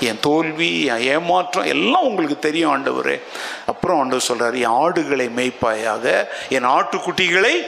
என் 0.00 0.20
தோல்வி 0.20 0.84
என் 0.84 1.00
ஏமாற்றம் 1.00 1.64
எல்லாம் 1.64 2.02
உங்களுக்கு 2.02 2.38
தெரியும் 2.38 2.70
ஆண்டவரே. 2.76 3.20
அப்புறம் 3.66 3.98
ஆண்டவர் 3.98 4.24
சொல்கிறார் 4.24 4.54
என் 4.54 4.64
ஆடுகளை 4.64 5.30
மேய்ப்பாயாக 5.36 6.26
என் 6.48 6.64
ஆட்டுக்குட்டிகளை 6.64 7.66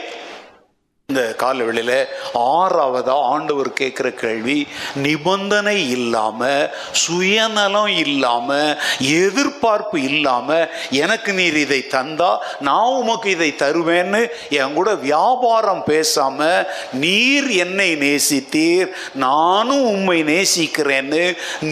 இந்த 1.11 1.33
காலவெளியில் 1.41 2.07
ஆறாவதா 2.39 3.13
ஆண்டவர் 3.33 3.69
கேட்குற 3.73 4.07
கேள்வி 4.13 4.55
நிபந்தனை 4.95 5.75
இல்லாமல் 5.89 6.71
சுயநலம் 6.91 7.87
இல்லாமல் 7.87 8.77
எதிர்பார்ப்பு 8.99 10.01
இல்லாமல் 10.01 10.67
எனக்கு 10.89 11.33
நீர் 11.33 11.55
இதை 11.55 11.79
தந்தா 11.89 12.29
நான் 12.59 12.97
உமக்கு 12.97 13.29
இதை 13.29 13.49
தருவேன்னு 13.57 14.21
என் 14.49 14.73
கூட 14.73 14.95
வியாபாரம் 14.95 15.83
பேசாமல் 15.83 16.67
நீர் 16.99 17.49
என்னை 17.65 17.89
நேசித்தீர் 17.95 18.91
நானும் 19.15 19.85
உம்மை 19.85 20.19
நேசிக்கிறேன்னு 20.33 21.23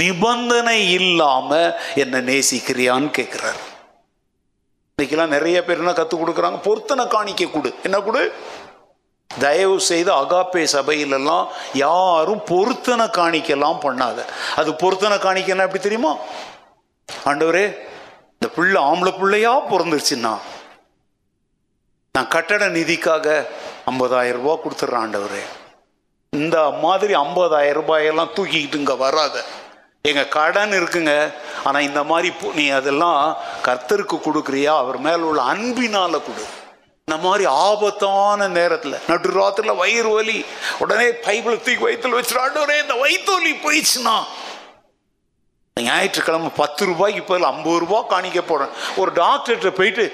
நிபந்தனை 0.02 0.92
இல்லாமல் 0.92 1.74
என்னை 1.96 2.22
நேசிக்கிறியான்னு 2.34 3.12
கேட்குறாரு. 3.20 3.62
இன்றைக்கெல்லாம் 4.98 5.36
நிறைய 5.38 5.58
பேர் 5.64 5.78
என்ன 5.78 5.94
கற்றுக் 5.94 6.22
கொடுக்குறாங்க? 6.22 6.60
பொருத்தனை 6.62 7.06
காணிக்க 7.06 7.52
கொடு. 7.52 7.74
என்ன 7.84 7.98
கொடு? 8.00 8.22
தயவு 9.40 9.78
செய்து 9.90 10.12
அகாப்பே 10.22 10.64
சபையிலெல்லாம் 10.74 11.46
யாரும் 11.74 12.42
பொருத்தனை 12.52 13.06
காணிக்கலாம் 13.20 13.80
பண்ணாத. 13.86 14.20
அது 14.56 14.74
பொருத்தனை 14.84 15.18
காணிக்கன்னா 15.18 15.68
எப்படி 15.68 15.84
தெரியுமா? 15.88 16.14
ஆண்டவரே 17.30 17.66
இந்த 18.38 18.48
பிள்ளை 18.56 18.80
ஆம்பளை 18.92 19.14
பிள்ளையா 19.20 19.54
பிறந்துருச்சுன்னா 19.72 20.34
நான் 22.16 22.34
கட்டட 22.36 22.66
நிதிக்காக 22.78 23.28
ஐம்பதாயிரம் 23.92 24.44
ரூபா 24.44 24.56
கொடுத்துட்றேன் 24.64 25.04
ஆண்டவரே. 25.06 25.44
இந்த 26.34 26.58
மாதிரி 26.84 27.14
ஐம்பதாயிரம் 27.16 27.80
ரூபாயெல்லாம் 27.80 28.34
தூக்கிக்கிட்டு 28.38 28.80
இங்கே 28.82 28.96
வராத. 29.06 29.44
எங்கள் 30.10 30.34
கடன் 30.36 30.74
இருக்குங்க 30.80 31.14
ஆனால் 31.64 31.86
இந்த 31.90 32.02
மாதிரி 32.10 32.30
நீ 32.60 32.66
அதெல்லாம் 32.70 33.22
கர்த்தருக்கு 33.68 34.18
கொடுக்குறியா? 34.26 34.74
அவர் 34.84 34.98
மேலே 35.08 35.24
உள்ள 35.30 35.42
அன்பினால் 35.54 36.24
கொடு. 36.28 36.46
இந்த 37.08 37.18
மாதிரி 37.26 37.46
ஆபத்தான 37.66 38.46
நேரத்தில் 38.56 38.94
நடு 39.10 39.32
ராத்திரில் 39.36 39.80
வயிறு 39.82 40.12
வலி 40.14 40.38
உடனே 40.84 41.06
பைபிள் 41.26 41.60
தூக்கி 41.66 41.84
வயிற்றுல 41.86 42.18
வச்சுடாண்டவரே 42.20 42.78
இந்த 42.84 42.96
வயிற்று 43.02 43.32
வலி 43.36 43.52
போயிடுச்சுன்னா. 43.66 44.16
ஞாயிற்றுக்கிழமை 45.78 46.50
பத்து 46.62 46.86
ரூபாய்க்கு 46.90 47.22
பதில் 47.28 47.48
ஐம்பது 47.52 47.78
ரூபா 47.84 48.00
காணிக்க 48.14 48.42
போகிறேன் 48.42 48.72
ஒரு 49.02 49.12
டாக்டர்கிட்ட 49.22 49.72
போயிட்டு 49.80 50.06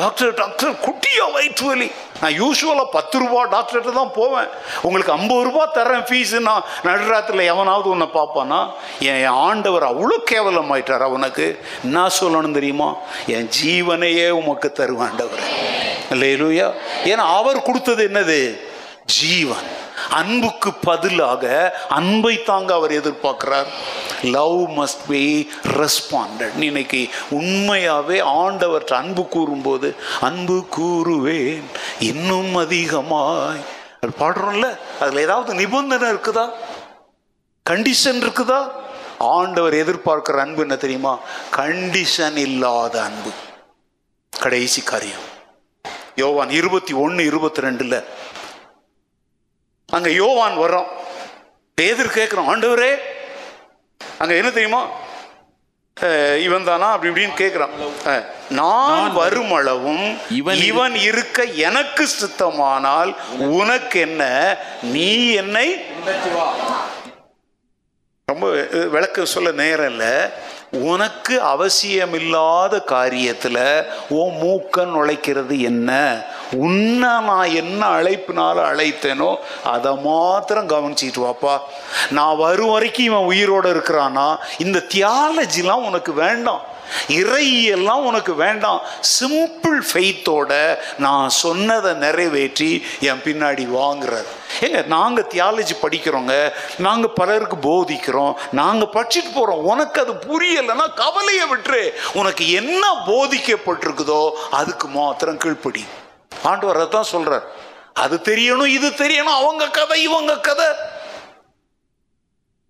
டாக்டர் 0.00 0.32
டாக்டர் 0.40 0.72
குட்டியா 0.86 1.26
வயிற்று 1.36 1.66
வலி. 1.70 1.88
நான் 2.22 2.36
யூஸ்வலாக 2.42 2.88
பத்து 2.96 3.16
ரூபா 3.24 3.40
டாக்டர்கிட்ட 3.56 3.92
தான் 4.00 4.16
போவேன். 4.20 4.48
உங்களுக்கு 4.86 5.14
ஐம்பது 5.18 5.44
ரூபா 5.48 5.64
தரேன் 5.78 6.06
ஃபீஸுன்னா 6.10 6.54
நான் 6.84 6.88
நடுராத்திரில் 6.88 7.50
எவனாவது 7.54 7.88
உன்னை 7.94 8.08
பார்ப்பானா 8.18 8.60
என் 9.08 9.20
என் 9.26 9.40
ஆண்டவர் 9.48 9.90
அவ்வளோ 9.92 10.18
கேவலமாயிட்டார் 10.32 11.08
அவனுக்கு. 11.10 11.48
என்ன 11.84 12.08
சொல்லணும் 12.20 12.58
தெரியுமா? 12.60 12.90
என் 13.36 13.50
ஜீவனையே 13.60 14.28
உமக்கு 14.40 14.70
தருவாண்டவர் 14.80 15.44
இல்லையா 16.12 16.72
ஏன்னா 17.04 17.36
அவர் 17.36 17.62
கொடுத்தது 17.62 18.08
என்னது? 18.08 18.70
ஜீவன். 19.06 19.80
அன்புக்கு 20.10 20.72
பதிலாக 20.72 21.74
அன்பை 21.88 22.42
தாங்க 22.42 22.74
அவர் 22.74 22.90
எதிர்பார்க்கிறார். 22.90 23.66
லவ் 24.22 24.60
மஸ்ட் 24.78 25.02
பி 25.08 25.50
ரெஸ்பாண்டட் 25.62 26.62
இன்னைக்கு 26.62 27.08
உண்மையாகவே 27.30 28.20
ஆண்டவர்கிட்ட 28.20 28.92
அன்பு 28.92 29.28
கூறும்போது 29.28 29.94
அன்பு 30.20 30.64
கூறுவேன் 30.76 31.62
இன்னும் 31.98 32.56
அதிகமாய். 32.56 33.60
அது 34.00 34.12
பாடுறோம்ல? 34.18 34.78
அதில் 35.00 35.16
ஏதாவது 35.16 35.54
நிபந்தனை 35.54 36.10
இருக்குதா? 36.10 36.50
கண்டிஷன் 37.70 38.22
இருக்குதா? 38.22 38.70
ஆண்டவர் 39.18 39.74
எதிர்பார்க்கிற 39.74 40.38
அன்பு 40.38 40.60
என்ன 40.60 40.76
தெரியுமா? 40.76 41.18
கண்டிஷன் 41.56 42.36
இல்லாத 42.36 43.02
அன்பு. 43.02 43.30
கடைசி 44.40 44.82
காரியம். 44.82 45.31
யோவான் 46.16 46.50
இருபத்தி 46.50 46.92
ஒன்று 47.04 47.22
இருபத்தி 47.24 47.60
ரெண்டுல. 47.66 47.96
அங்க 49.88 50.10
யோவான் 50.22 50.56
வர்றோம் 50.58 50.90
பேதர் 51.78 52.16
கேட்கிறோம் 52.18 52.50
ஆண்டவரே! 52.52 52.92
அங்க 54.22 54.32
என்ன 54.34 54.50
தெரியுமா? 54.50 54.82
இவன் 56.46 56.64
தானா? 56.64 56.86
அப்படி 56.92 57.10
இப்படின்னு 57.10 57.40
கேட்கிறான் 57.40 57.72
நான் 58.58 59.12
வரும். 59.18 59.52
அளவும் 59.58 60.06
இவன் 60.38 60.60
இவன் 60.70 60.94
இருக்க 61.08 61.44
எனக்கு 61.68 62.04
சித்தமானால் 62.20 63.10
உனக்கு 63.58 64.00
என்ன? 64.00 64.22
நீ 64.94 65.08
என்னை 65.42 65.66
ரொம்ப 68.28 68.46
விளக்க 68.94 69.24
சொல்ல 69.34 69.50
நேரம் 69.62 69.90
இல்லை. 69.92 70.12
உனக்கு 70.72 71.42
அவசியமில்லாத 71.42 72.82
காரியத்தில் 72.86 73.86
உன் 74.08 74.34
மூக்க 74.42 74.84
நுழைக்கிறது 74.84 75.60
என்ன? 75.60 75.90
உன்னை 76.54 77.20
நான் 77.20 77.54
என்ன 77.54 77.86
அழைப்பினால 77.86 78.56
அழைத்தேனோ 78.70 79.36
அதை 79.64 79.96
மாத்திரம் 79.96 80.68
கவனிச்சிட்டு 80.68 81.22
வாப்பா 81.22 81.58
நான் 82.10 82.36
வரும் 82.36 82.70
வரைக்கும் 82.70 83.04
இவன் 83.04 83.28
உயிரோட 83.30 83.66
இருக்கிறானா? 83.74 84.36
இந்த 84.58 84.84
தியாலஜிலாம் 84.88 85.86
உனக்கு 85.88 86.12
வேண்டாம். 86.12 86.70
இறையெல்லாம் 87.08 88.02
உனக்கு 88.08 88.34
வேண்டாம். 88.34 88.80
சிம்பிள் 89.18 89.78
ஃபெய்த்தோட 89.92 90.78
நான் 90.98 91.28
சொன்னதை 91.28 91.92
நிறைவேற்றி 91.92 92.84
என் 93.00 93.22
பின்னாடி 93.24 93.64
வாங்குறார். 93.68 94.28
ஏங்க 94.60 94.86
நாங்கள் 94.86 95.30
தியாலஜி 95.34 95.74
படிக்கிறோங்க. 95.82 96.52
நாங்கள் 96.78 97.10
பலருக்கு 97.10 97.56
போதிக்கிறோம். 97.70 98.34
நாங்கள் 98.50 98.92
படிச்சுட்டு 98.92 99.32
போகிறோம் 99.34 99.64
உனக்கு 99.64 100.00
அது 100.00 100.12
புரியலைன்னா 100.12 100.94
கவலையை 100.94 101.46
விட்டுரு. 101.54 101.90
உனக்கு 102.12 102.52
என்ன 102.52 102.86
போதிக்கப்பட்டிருக்குதோ 103.06 104.30
அதுக்கு 104.50 104.88
மாத்திரம் 104.88 105.38
கீழ்ப்படி. 105.38 105.84
ஆண்டவர் 106.42 106.88
அதான் 106.88 107.10
சொல்றார். 107.12 107.44
அது 107.92 108.20
தெரியணும் 108.24 108.66
இது 108.66 108.88
தெரியணும் 108.88 109.38
அவங்க 109.40 109.70
கதை 109.70 110.02
இவங்க 110.02 110.40
கதை. 110.40 110.66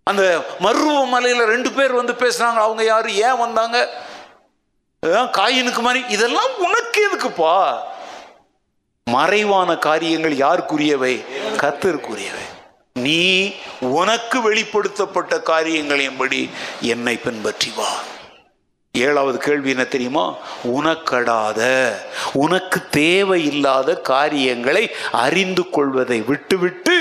அந்த 0.04 0.22
மருவ 0.60 0.94
மலையில 1.14 1.44
ரெண்டு 1.44 1.72
பேர் 1.72 1.92
வந்து 1.92 2.12
பேசுனாங்க 2.12 2.60
அவங்க 2.66 2.84
யாரு 2.84 3.14
ஏன் 3.14 3.38
வந்தாங்க? 3.38 3.90
காயினுக்கு 5.38 5.80
மாதிரி 5.80 6.04
இதெல்லாம் 6.08 6.52
உனக்கு 6.58 7.00
எதுக்குப்பா? 7.08 7.78
மறைவான 9.10 9.76
காரியங்கள் 9.76 10.32
யாருக்குரியவை? 10.32 11.14
கத்திற்குரியவை 11.56 12.44
நீ 12.94 13.52
உனக்கு 13.80 14.40
வெளிப்படுத்தப்பட்ட 14.40 15.36
காரியங்களின்படி 15.36 16.50
என்னை 16.80 17.16
பின்பற்றி 17.16 17.72
வா. 17.76 17.90
ஏழாவது 19.00 19.38
கேள்வி 19.44 19.70
என்ன 19.70 19.84
தெரியுமா? 19.84 20.24
உனக்கடாத 20.78 21.60
உனக்கு 22.32 22.78
தேவையில்லாத 22.96 23.90
காரியங்களை 24.08 24.82
அறிந்து 25.10 25.62
கொள்வதை 25.76 26.18
விட்டுவிட்டு 26.30 26.96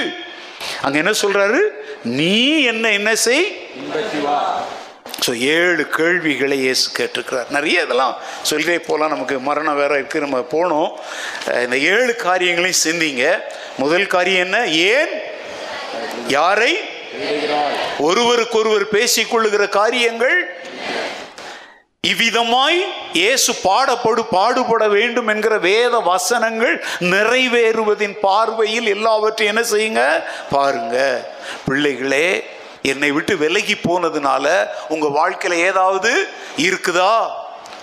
அங்க 0.82 0.98
என்ன 1.02 1.14
சொல்றாரு? 1.24 1.60
நீ 2.20 2.62
என்ன 2.72 2.92
என்ன 3.00 3.16
செய்? 3.16 3.44
ஸோ 5.26 5.34
ஏழு 5.56 5.84
கேள்விகளை 5.98 6.58
இயேசு 6.60 6.86
கேட்டிருக்கிறார். 7.00 7.52
நிறைய 7.58 7.84
இதெல்லாம் 7.88 8.16
சொல்லிட்டே 8.52 8.78
போகலாம். 8.88 9.14
நமக்கு 9.16 9.40
மரணம் 9.50 9.80
வேற 9.82 9.92
இருக்கு. 10.00 10.24
நம்ம 10.26 10.40
போனோம். 10.56 10.90
இந்த 11.66 11.78
ஏழு 11.78 12.16
காரியங்களையும் 12.16 12.84
சிந்திங்க. 12.86 13.26
முதல் 13.84 14.08
காரியம் 14.16 14.46
என்ன? 14.46 14.64
ஏன்? 14.94 15.14
யாரை? 16.38 16.74
ஒருவருக்கொருவர் 18.08 18.88
பேசிக்கொள்ளுகிற 18.98 19.64
காரியங்கள் 19.80 20.38
இவ்விதமாய் 22.04 22.80
இயேசு 23.14 23.52
பாடப்படு 23.64 24.22
பாடுபட 24.32 24.88
வேண்டும் 24.88 25.28
என்கிற 25.28 25.58
வேத 25.58 26.00
வசனங்கள் 26.00 26.76
நிறைவேறுவதின் 27.02 28.16
பார்வையில் 28.22 28.88
எல்லாவற்றையும் 28.88 29.52
என்ன 29.54 29.64
செய்யுங்க? 29.68 30.04
பாருங்க. 30.52 30.96
பிள்ளைகளே 31.66 32.26
என்னை 32.84 33.12
விட்டு 33.12 33.38
விலகி 33.38 33.76
போனதுனால 33.76 34.46
உங்க 34.90 35.08
வாழ்க்கையில 35.10 35.60
ஏதாவது 35.66 36.12
இருக்குதா? 36.58 37.14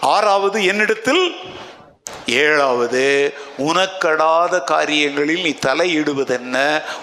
ஆறாவது 0.08 0.64
என்னிடத்தில்? 0.64 1.22
ஏழாவது 2.42 3.06
உனக்கடாத 3.58 4.64
காரியங்களில் 4.64 5.42
நீ 5.42 5.54
தலையிடுவதென்ன? 5.66 6.56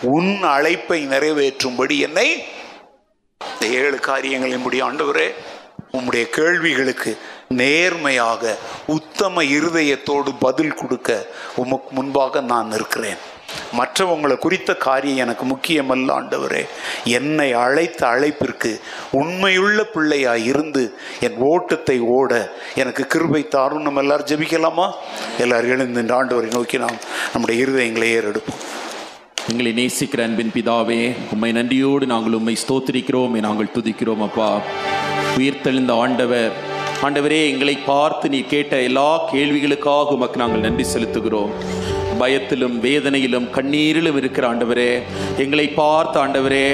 உன் 0.10 0.44
அழைப்பை 0.48 1.08
நிறைவேற்றும்படி 1.08 1.98
என்னை 2.00 2.28
இந்த 3.42 3.66
ஏழு 3.80 4.00
காரியங்களின்படி 4.04 4.82
ஆண்டவரே 4.82 5.28
உம்முடைய 5.95 6.26
கேள்விகளுக்கு 6.38 7.17
நேர்மையாக 7.61 8.57
உத்தம 8.88 9.43
இருதயத்தோடு 9.43 10.31
பதில் 10.39 10.77
கொடுக்க 10.81 11.09
உமக்கு 11.55 11.91
முன்பாக 11.91 12.41
நான் 12.51 12.72
இருக்கிறேன் 12.72 13.22
மற்றவங்களை 13.77 14.35
குறித்த 14.38 14.72
காரியம் 14.76 15.22
எனக்கு 15.23 15.43
முக்கியமல்ல 15.45 16.13
ஆண்டவரே. 16.17 16.61
என்னை 17.03 17.47
அழைத்த 17.53 18.01
அழைப்பிற்கு 18.07 18.72
உண்மையுள்ள 19.11 19.84
பிள்ளையாக 19.84 20.45
இருந்து 20.51 20.84
என் 21.19 21.38
ஓட்டத்தை 21.49 21.97
ஓட 22.15 22.31
எனக்கு 22.76 23.03
கிருபை 23.07 23.47
தாரும். 23.47 23.81
நம்ம 23.81 24.01
எல்லாரும் 24.01 24.26
ஜெபிக்கலாமா? 24.26 24.88
எல்லாரும் 25.39 25.69
எழுந்து 25.69 26.01
இந்த 26.01 26.15
ஆண்டவரை 26.19 26.51
நோக்கி 26.53 26.77
நாம் 26.77 26.99
நம்முடைய 27.34 27.65
இருதயங்களை 27.65 28.09
ஏறெடுப்போம். 28.17 28.61
எங்களை 29.49 29.72
நேசிக்கிற 29.80 30.22
அன்பின் 30.23 30.55
பிதாவே 30.55 30.99
உம்மை 31.34 31.51
நன்றியோடு 31.51 32.05
நாங்கள் 32.05 32.34
உம்மை 32.34 32.57
ஸ்தோத்திரிக்கிறோம் 32.67 33.39
நாங்கள் 33.47 33.73
துதிக்கிறோம் 33.76 34.23
அப்பா. 34.23 34.49
உயிர்த்தெழுந்த 35.38 35.91
ஆண்டவர். 35.91 36.52
ஆண்டவரே 37.02 37.40
எங்களை 37.49 37.78
பார்த்து 37.78 38.30
நீ 38.30 38.40
கேட்ட 38.40 38.82
எல்லா 38.82 39.30
கேள்விகளுக்காக 39.32 40.07
உமக்கு 40.07 40.38
நாங்கள் 40.38 40.60
நன்றி 40.60 40.86
செலுத்துகிறோம். 40.94 41.53
பயத்திலும் 42.20 42.76
வேதனையிலும் 42.84 43.48
கண்ணீரிலும் 43.56 44.18
இருக்கிற 44.18 44.46
ஆண்டவரே 44.50 44.92
எங்களை 45.44 45.66
பார்த்த 45.74 46.22
ஆண்டவரே 46.22 46.68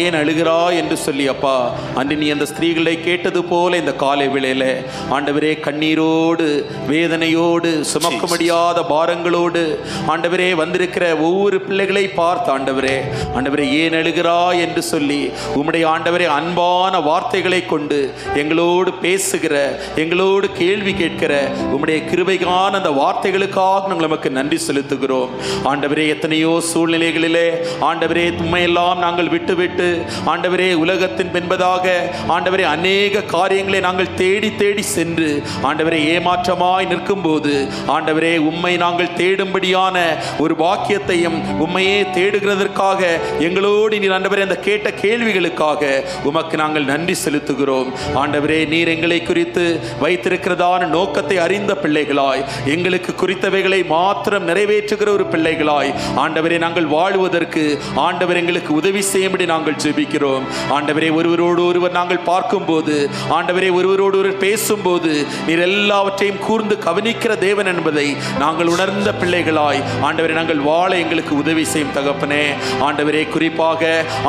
ஏன் 0.00 0.16
அழுகிறாய் 0.20 0.78
என்று 0.80 0.96
சொல்லி 1.04 1.24
அப்பா 1.28 1.56
அன்று 2.00 2.16
நீ 2.16 2.28
அந்த 2.30 2.46
ஸ்திரீகளை 2.50 2.94
கேட்டது 3.00 3.40
போல 3.44 3.78
இந்த 3.78 3.92
காலை 3.96 4.26
வேளையில 4.28 4.64
ஆண்டவரே 5.16 5.52
கண்ணீரோடு 5.66 6.46
வேதனையோடு 6.90 7.70
சுமக்க 7.92 8.24
முடியாத 8.26 8.78
பாரங்களோடு 8.90 9.62
ஆண்டவரே 10.10 10.48
வந்திருக்கிற 10.54 11.04
ஒவ்வொரு 11.22 11.58
பிள்ளைகளை 11.60 12.04
பார்த்து 12.14 12.50
ஆண்டவரே 12.54 12.96
ஆண்டவரே 13.34 13.66
ஏன் 13.78 13.98
அழுகிறாய் 14.00 14.62
என்று 14.64 14.84
சொல்லி 14.90 15.20
உம்முடைய 15.54 15.86
ஆண்டவரே 15.92 16.28
அன்பான 16.36 17.00
வார்த்தைகளை 17.08 17.62
கொண்டு 17.66 18.00
எங்களோடு 18.40 18.90
பேசுகிற 19.02 19.54
எங்களோடு 20.02 20.46
கேள்வி 20.60 20.94
கேட்கிற 20.94 21.32
உம்முடைய 21.70 21.98
கிருபைகான 22.10 22.78
அந்த 22.78 22.92
வார்த்தைகளுக்காக 22.98 23.88
நாங்கள் 23.90 24.08
நமக்கு 24.08 24.30
நன்றி 24.38 24.58
செலுத்துகிறோம். 24.80 25.30
ஆண்டவரே 25.70 26.04
எத்தனையோ 26.14 26.52
சூழ்நிலைகளிலே 26.70 27.46
ஆண்டவரே 27.88 28.24
உண்மையெல்லாம் 28.42 28.98
நாங்கள் 29.04 29.30
விட்டுவிட்டு 29.34 29.88
ஆண்டவரே 30.32 30.68
உலகத்தின் 30.82 31.32
பின்பதாக 31.34 31.86
ஆண்டவரே 32.34 32.64
அநேக 32.74 33.22
காரியங்களை 33.34 33.80
நாங்கள் 33.86 34.14
தேடி 34.20 34.50
தேடி 34.60 34.84
சென்று 34.96 35.28
ஆண்டவரே 35.68 35.98
ஏமாற்றமாய் 36.14 36.88
நிற்கும்போது 36.92 37.54
ஆண்டவரே 37.96 38.32
உம்மை 38.50 38.72
நாங்கள் 38.84 39.14
தேடும்படியான 39.20 39.96
ஒரு 40.44 40.54
வாக்கியத்தையும் 40.64 41.38
உம்மையே 41.64 41.98
தேடுகிறதற்காக 42.16 43.02
எங்களோடு 43.48 44.00
நீர் 44.04 44.16
ஆண்டவரே 44.18 44.46
அந்த 44.48 44.58
கேட்ட 44.68 44.88
கேள்விகளுக்காக 45.02 45.92
உமக்கு 46.30 46.56
நாங்கள் 46.62 46.88
நன்றி 46.92 47.16
செலுத்துகிறோம். 47.24 47.90
ஆண்டவரே 48.22 48.60
நீர் 48.72 48.92
எங்களை 48.94 49.20
குறித்து 49.22 49.64
வைத்திருக்கிறதான 50.02 50.88
நோக்கத்தை 50.96 51.38
அறிந்த 51.46 51.72
பிள்ளைகளாய் 51.82 52.44
எங்களுக்கு 52.74 53.12
குறித்தவைகளை 53.22 53.80
மாத்திரம் 53.86 54.46
நிறைவேற்றுகிற 54.70 55.08
ஒரு 55.16 55.24
பிள்ளைகளாய். 55.32 55.90
ஆண்டவரே 56.22 56.56
நாங்கள் 56.64 56.86
வாழ்வதற்கு 56.96 57.62
ஆண்டவர் 58.06 58.38
எங்களுக்கு 58.40 58.72
உதவி 58.80 59.02
செய்யும்படி 59.12 59.44
நாங்கள் 59.52 59.78
ஜெபிக்கிறோம். 59.84 60.44
ஆண்டவரே 60.76 61.08
ஒருவரோடு 61.18 61.62
ஒருவர் 61.70 61.96
நாங்கள் 61.98 62.22
பார்க்கும்போது 62.30 62.94
ஆண்டவரே 63.36 63.70
ஒருவரோடு 63.78 64.16
ஒருவர் 64.20 64.42
பேசும்போது 64.44 65.12
நீர் 65.46 65.64
எல்லாவற்றையும் 65.68 66.40
கூர்ந்து 66.46 66.76
கவனிக்கிற 66.86 67.32
தேவன் 67.46 67.70
என்பதை 67.72 68.06
நாங்கள் 68.42 68.70
உணர்ந்த 68.74 69.12
பிள்ளைகளாய். 69.22 69.80
ஆண்டவரே 70.08 70.36
நாங்கள் 70.40 70.62
வாழ 70.68 70.90
எங்களுக்கு 71.02 71.34
உதவி 71.42 71.64
செய்யும் 71.72 71.94
தகப்பனே. 71.98 72.44
ஆண்டவரே 72.88 73.24
குறிப்பாக 73.34 73.82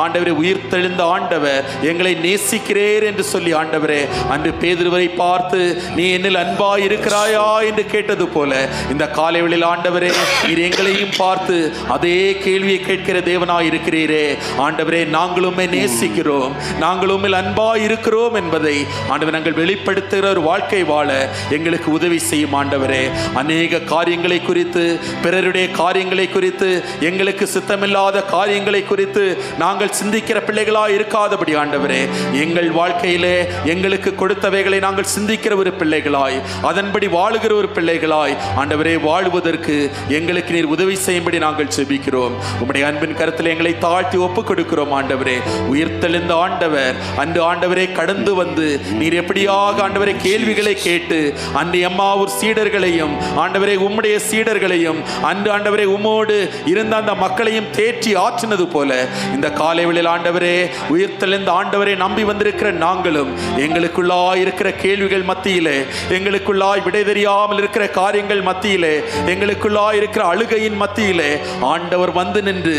ஆண்டவரே 0.04 0.34
உயிர்த்தெழுந்த 0.42 1.04
ஆண்டவர் 1.14 1.62
எங்களை 1.92 2.14
நேசிக்கிறேர் 2.26 3.06
என்று 3.10 3.26
சொல்லி 3.32 3.54
ஆண்டவரே 3.62 4.00
அன்று 4.34 4.52
பேதுருவரை 4.64 5.08
பார்த்து 5.22 5.60
நீ 5.96 6.06
என்னில் 6.16 6.40
அன்பாய் 6.44 6.86
இருக்கிறாயா 6.88 7.46
என்று 7.70 7.86
கேட்டது 7.94 8.26
போல 8.34 8.50
இந்த 8.92 9.04
காலைவெளியில் 9.18 9.68
ஆண்டவரே 9.72 10.10
நீர் 10.46 10.58
எங்களையும் 10.58 11.14
பார்த்து 11.16 11.56
அதே 11.88 12.38
கேள்வியை 12.44 12.80
கேட்கிற 12.80 13.18
தேவனாய் 13.20 13.68
இருக்கிறீரே. 13.70 14.24
ஆண்டவரே 14.58 15.02
நாங்களுமே 15.16 15.66
நேசிக்கிறோம். 15.74 16.52
நாங்களும் 16.78 17.26
அன்பா 17.40 17.68
இருக்கிறோம் 17.86 18.34
என்பதை 18.34 18.74
ஆண்டவர் 19.08 19.34
நாங்கள் 19.34 19.58
வெளிப்படுத்துகிற 19.60 20.28
ஒரு 20.28 20.40
வாழ்க்கை 20.40 20.82
வாழ 20.82 21.08
எங்களுக்கு 21.50 21.92
உதவி 21.92 22.18
செய்யும் 22.18 22.54
ஆண்டவரே. 22.60 23.02
அநேக 23.34 23.80
காரியங்களை 23.92 24.40
குறித்து 24.40 24.98
பிறருடைய 25.22 25.70
காரியங்களை 25.70 26.28
குறித்து 26.28 26.70
எங்களுக்கு 27.00 27.46
சித்தமில்லாத 27.46 28.24
காரியங்களை 28.24 28.82
குறித்து 28.82 29.24
நாங்கள் 29.58 29.94
சிந்திக்கிற 30.00 30.38
பிள்ளைகளா 30.48 30.84
இருக்காதபடி 30.88 31.54
ஆண்டவரே 31.54 32.00
எங்கள் 32.32 32.70
வாழ்க்கையிலே 32.70 33.36
எங்களுக்கு 33.64 34.10
கொடுத்தவைகளை 34.10 34.80
நாங்கள் 34.80 35.10
சிந்திக்கிற 35.16 35.56
ஒரு 35.56 35.72
பிள்ளைகளாய் 35.72 36.38
அதன்படி 36.62 37.06
வாழுகிற 37.06 37.52
ஒரு 37.52 37.68
பிள்ளைகளாய் 37.68 38.36
ஆண்டவரே 38.56 39.00
வாழ்வதற்கு 39.00 39.76
எங்களுக்கு 40.22 40.54
நீர் 40.56 40.70
உதவி 40.74 40.96
செய்யும்படி 41.04 41.38
நாங்கள் 41.44 41.70
செபிக்கிறோம். 41.76 42.34
உம்முடைய 42.60 42.82
அன்பின் 42.88 43.16
கருத்தில் 43.20 43.50
எங்களை 43.52 43.72
தாழ்த்தி 43.84 44.18
ஒப்புக் 44.26 44.48
கொடுக்கிறோம் 44.48 44.92
ஆண்டவரே. 44.98 45.36
உயிர்த்தெழுந்த 45.72 46.32
ஆண்டவர் 46.44 46.98
அன்று 47.22 47.40
ஆண்டவரே 47.48 47.86
கடந்து 47.98 48.32
வந்து 48.40 48.66
நீர் 49.00 49.16
எப்படியாக 49.20 49.82
ஆண்டவரை 49.86 50.14
கேள்விகளை 50.26 50.74
கேட்டு 50.86 51.18
அன்று 51.60 51.78
எம்மாவூர் 51.88 52.34
சீடர்களையும் 52.38 53.14
ஆண்டவரை 53.44 53.76
உம்முடைய 53.86 54.16
சீடர்களையும் 54.28 55.00
அன்று 55.30 55.50
ஆண்டவரை 55.54 55.86
உம்மோடு 55.94 56.36
இருந்த 56.72 56.94
அந்த 57.00 57.14
மக்களையும் 57.24 57.70
தேற்றி 57.78 58.12
ஆற்றினது 58.24 58.66
போல 58.74 58.90
இந்த 59.34 59.50
காலைவெளியில் 59.60 60.10
ஆண்டவரே 60.14 60.54
உயிர்த்தெழுந்த 60.94 61.50
ஆண்டவரை 61.60 61.96
நம்பி 62.04 62.24
வந்திருக்கிற 62.30 62.70
நாங்களும் 62.84 63.32
எங்களுக்குள்ளாய் 63.64 64.42
இருக்கிற 64.44 64.68
கேள்விகள் 64.84 65.28
மத்தியிலே 65.30 65.76
எங்களுக்குள்ளாய் 66.18 66.84
விடை 66.86 67.02
தெரியாமல் 67.10 67.60
இருக்கிற 67.62 67.84
காரியங்கள் 67.98 68.42
மத்தியிலே 68.48 68.94
எங்களுக்குள்ளாய் 69.32 69.98
இருக்கிற 70.00 70.11
அழுகையின் 70.20 70.78
மத்தியிலே 70.82 71.30
ஆண்டவர் 71.72 72.12
வந்து 72.12 72.42
நின்று 72.42 72.74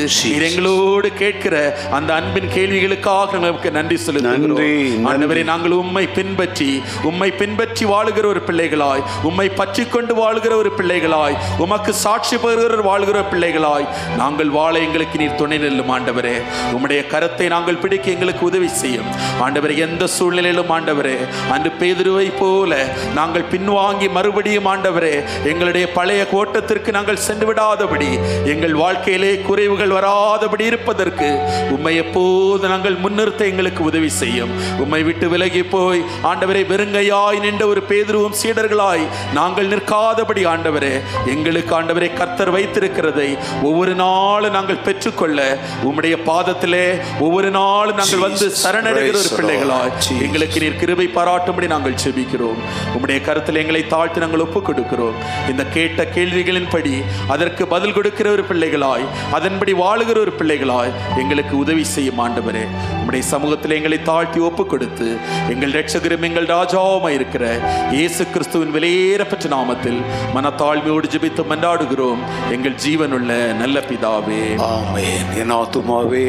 எங்களோடு 0.47 1.09
கேட்கிற 1.21 1.55
அந்த 1.91 2.13
அன்பின் 2.13 2.49
கேள்விகளுக்காக 2.55 3.39
நமக்கு 3.45 3.71
நன்றி 3.71 3.97
செலுத்துகிறோம். 4.05 5.07
ஆண்டவரே 5.11 5.43
நாங்கள் 5.51 5.75
உம்மை 5.81 6.05
பின்பற்றி 6.17 6.69
உம்மை 7.09 7.29
பின்பற்றி 7.41 7.85
வாழுகிற 7.85 8.25
ஒரு 8.25 8.41
பிள்ளைகளாய் 8.49 9.03
உம்மை 9.29 9.47
பற்றி 9.49 9.85
கொண்டு 9.85 10.13
வாழுகிற 10.21 10.53
ஒரு 10.55 10.71
பிள்ளைகளாய் 10.79 11.37
உமக்கு 11.65 11.93
சாட்சி 12.03 12.37
பெறுகிற 12.37 12.81
வாழ்கிற 12.89 13.19
பிள்ளைகளாய் 13.31 13.87
நாங்கள் 14.21 14.49
வாழ 14.49 14.73
எங்களுக்கு 14.79 15.17
நீர் 15.21 15.35
துணை 15.35 15.57
நெல்லும் 15.57 15.91
ஆண்டவரே. 15.95 16.35
உம்முடைய 16.75 17.01
கரத்தை 17.13 17.47
நாங்கள் 17.55 17.81
பிடிக்க 17.83 18.11
எங்களுக்கு 18.15 18.45
உதவி 18.45 18.67
செய்யும். 18.81 19.09
ஆண்டவரே 19.45 19.75
எந்த 19.85 20.07
சூழ்நிலையிலும் 20.17 20.71
ஆண்டவரே 20.77 21.17
அன்று 21.55 21.71
பேதுருவை 21.81 22.27
போல 22.39 22.71
நாங்கள் 23.15 23.49
பின்வாங்கி 23.53 24.09
மறுபடியும் 24.17 24.69
ஆண்டவரே 24.73 25.13
எங்களுடைய 25.51 25.85
பழைய 25.97 26.21
கோட்டத்திற்கு 26.33 26.91
நாங்கள் 26.97 27.22
சென்று 27.25 27.45
விடாதபடி 27.45 28.09
எங்கள் 28.53 28.75
வாழ்க்கையிலே 28.75 29.31
குறைவுகள் 29.47 29.95
வராதபடி 29.95 30.65
இருப்பதற்கு 30.65 31.29
உம்மை 31.75 31.93
எப்போது 31.95 32.21
நாங்கள் 32.67 32.97
முன்னிறுத்த 32.97 33.41
எங்களுக்கு 33.45 33.81
உதவி 33.83 34.09
செய்யும். 34.13 34.51
உம்மை 34.83 35.01
விட்டு 35.03 35.27
விலகி 35.29 35.63
போய் 35.65 36.01
ஆண்டவரை 36.29 36.63
வெறுங்கையாய் 36.69 37.39
நின்ற 37.39 37.63
ஒரு 37.67 37.81
பேதுருவும் 37.89 38.37
சீடர்களாய் 38.41 39.05
நாங்கள் 39.33 39.71
நிற்காதபடி 39.73 40.43
ஆண்டவரே 40.51 40.93
எங்களுக்கு 41.33 41.73
ஆண்டவரை 41.75 42.09
கர்த்தர் 42.13 42.53
வைத்திருக்கிறதை 42.55 43.29
ஒவ்வொரு 43.63 43.93
நாளும் 43.95 44.55
நாங்கள் 44.57 44.83
பெற்றுக்கொள்ள 44.83 45.39
உம்முடைய 45.87 46.15
பாதத்திலே 46.27 46.85
ஒவ்வொரு 47.19 47.49
நாளும் 47.51 47.99
நாங்கள் 48.01 48.23
வந்து 48.25 48.45
சரணடைகிற 48.61 49.15
ஒரு 49.21 49.31
பிள்ளைகளாய். 49.33 49.91
எங்களுக்கு 50.25 50.59
நீர் 50.59 50.79
கிருபை 50.79 51.07
பாராட்டும்படி 51.15 51.67
நாங்கள் 51.67 51.99
செபிக்கிறோம் 52.03 52.59
உம்முடைய 52.93 53.19
கருத்தில் 53.23 53.61
எங்களை 53.63 53.83
தாழ்த்தி 53.87 54.19
நாங்கள் 54.19 54.43
ஒப்புக் 54.45 54.67
கொடுக்கிறோம் 54.67 55.17
இந்த 55.51 55.63
கேட்ட 55.75 56.01
கேள்விகளின்படி 56.15 56.95
அதற்கு 57.27 57.67
பதில் 57.67 57.93
கொடுக்கிற 57.93 58.29
ஒரு 58.31 58.43
பிள்ளைகளாய் 58.43 59.05
அதன்படி 59.31 59.73
வாழுகிற 59.73 60.17
ஒரு 60.25 60.33
பிள்ளைகளாய் 60.39 60.91
எங்களுக்கு 61.21 61.57
உதவி 61.57 61.83
செய்யும் 61.83 62.21
ஆண்டவரே. 62.25 62.65
உம்முடைய 62.97 63.23
சமூகத்தில் 63.33 63.75
எங்களை 63.77 64.01
தாழ்த்தி 64.01 64.39
ஒப்புக் 64.39 64.69
கொடுத்து 64.69 65.07
எங்கள் 65.53 65.71
ரட்சகரும் 65.71 66.27
எங்கள் 66.29 66.45
ராஜாவுமாய் 66.45 67.17
இருக்கிற 67.19 67.45
இயேசு 67.91 68.23
கிறிஸ்துவின் 68.33 68.73
விலையேறப்பட்ட 68.75 69.47
நாமத்தில் 69.55 69.99
மனத்தாழ்மையோடு 70.35 71.07
ஜெபித்து 71.15 71.43
மன்றாடுகிறோம். 71.51 72.21
எங்கள் 72.51 72.79
ஜீவனுள்ள 72.85 73.31
நல்ல 73.61 73.79
பிதாவே. 73.89 74.43
ஆமே 74.71 75.07
என் 75.41 75.51
ஆத்துமாவே 75.51 76.27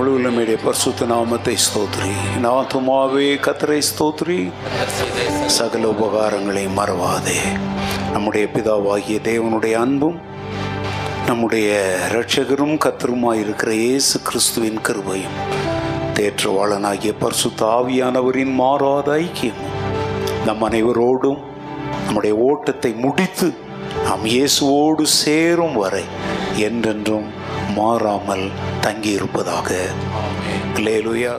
என் 0.00 0.60
பரிசுத்த 0.64 1.06
நாமத்தை 1.06 1.54
ஸ்தோத்ரி 1.56 2.10
நாத்துமாவே 2.36 2.52
ஆத்துமாவே 2.52 3.26
கத்தரை 3.38 3.78
ஸ்தோத்ரி 3.88 4.36
சகல 5.46 5.82
உபகாரங்களை 5.88 6.62
மறவாதே 6.76 7.36
நம்முடைய 8.12 8.46
பிதாவாகிய 8.54 9.18
தேவனுடைய 9.22 9.74
அன்பும் 9.78 10.16
நம்முடைய 11.26 11.68
இரட்சகரும் 12.06 12.76
கத்தருமாயிருக்கிற 12.76 13.72
இயேசு 13.80 14.18
கிறிஸ்துவின் 14.22 14.80
கருவையும் 14.80 15.36
தேற்றவாளனாகிய 16.14 17.12
பரிசுத்த 17.18 17.66
ஆவியானவரின் 17.72 18.54
மாறாத 18.54 19.10
ஐக்கியமும் 19.18 19.76
நம் 20.46 20.64
அனைவரோடும் 20.68 21.40
நம்முடைய 22.06 22.36
ஓட்டத்தை 22.42 22.94
முடித்து 22.98 23.50
நாம் 24.04 24.26
இயேசுவோடு 24.30 25.04
சேரும் 25.18 25.76
வரை 25.76 26.04
என்றென்றும் 26.62 27.28
மாறாமல் 27.76 28.46
தங்கியிருப்பதாக. 28.80 29.68
லேலுயா 30.74 31.34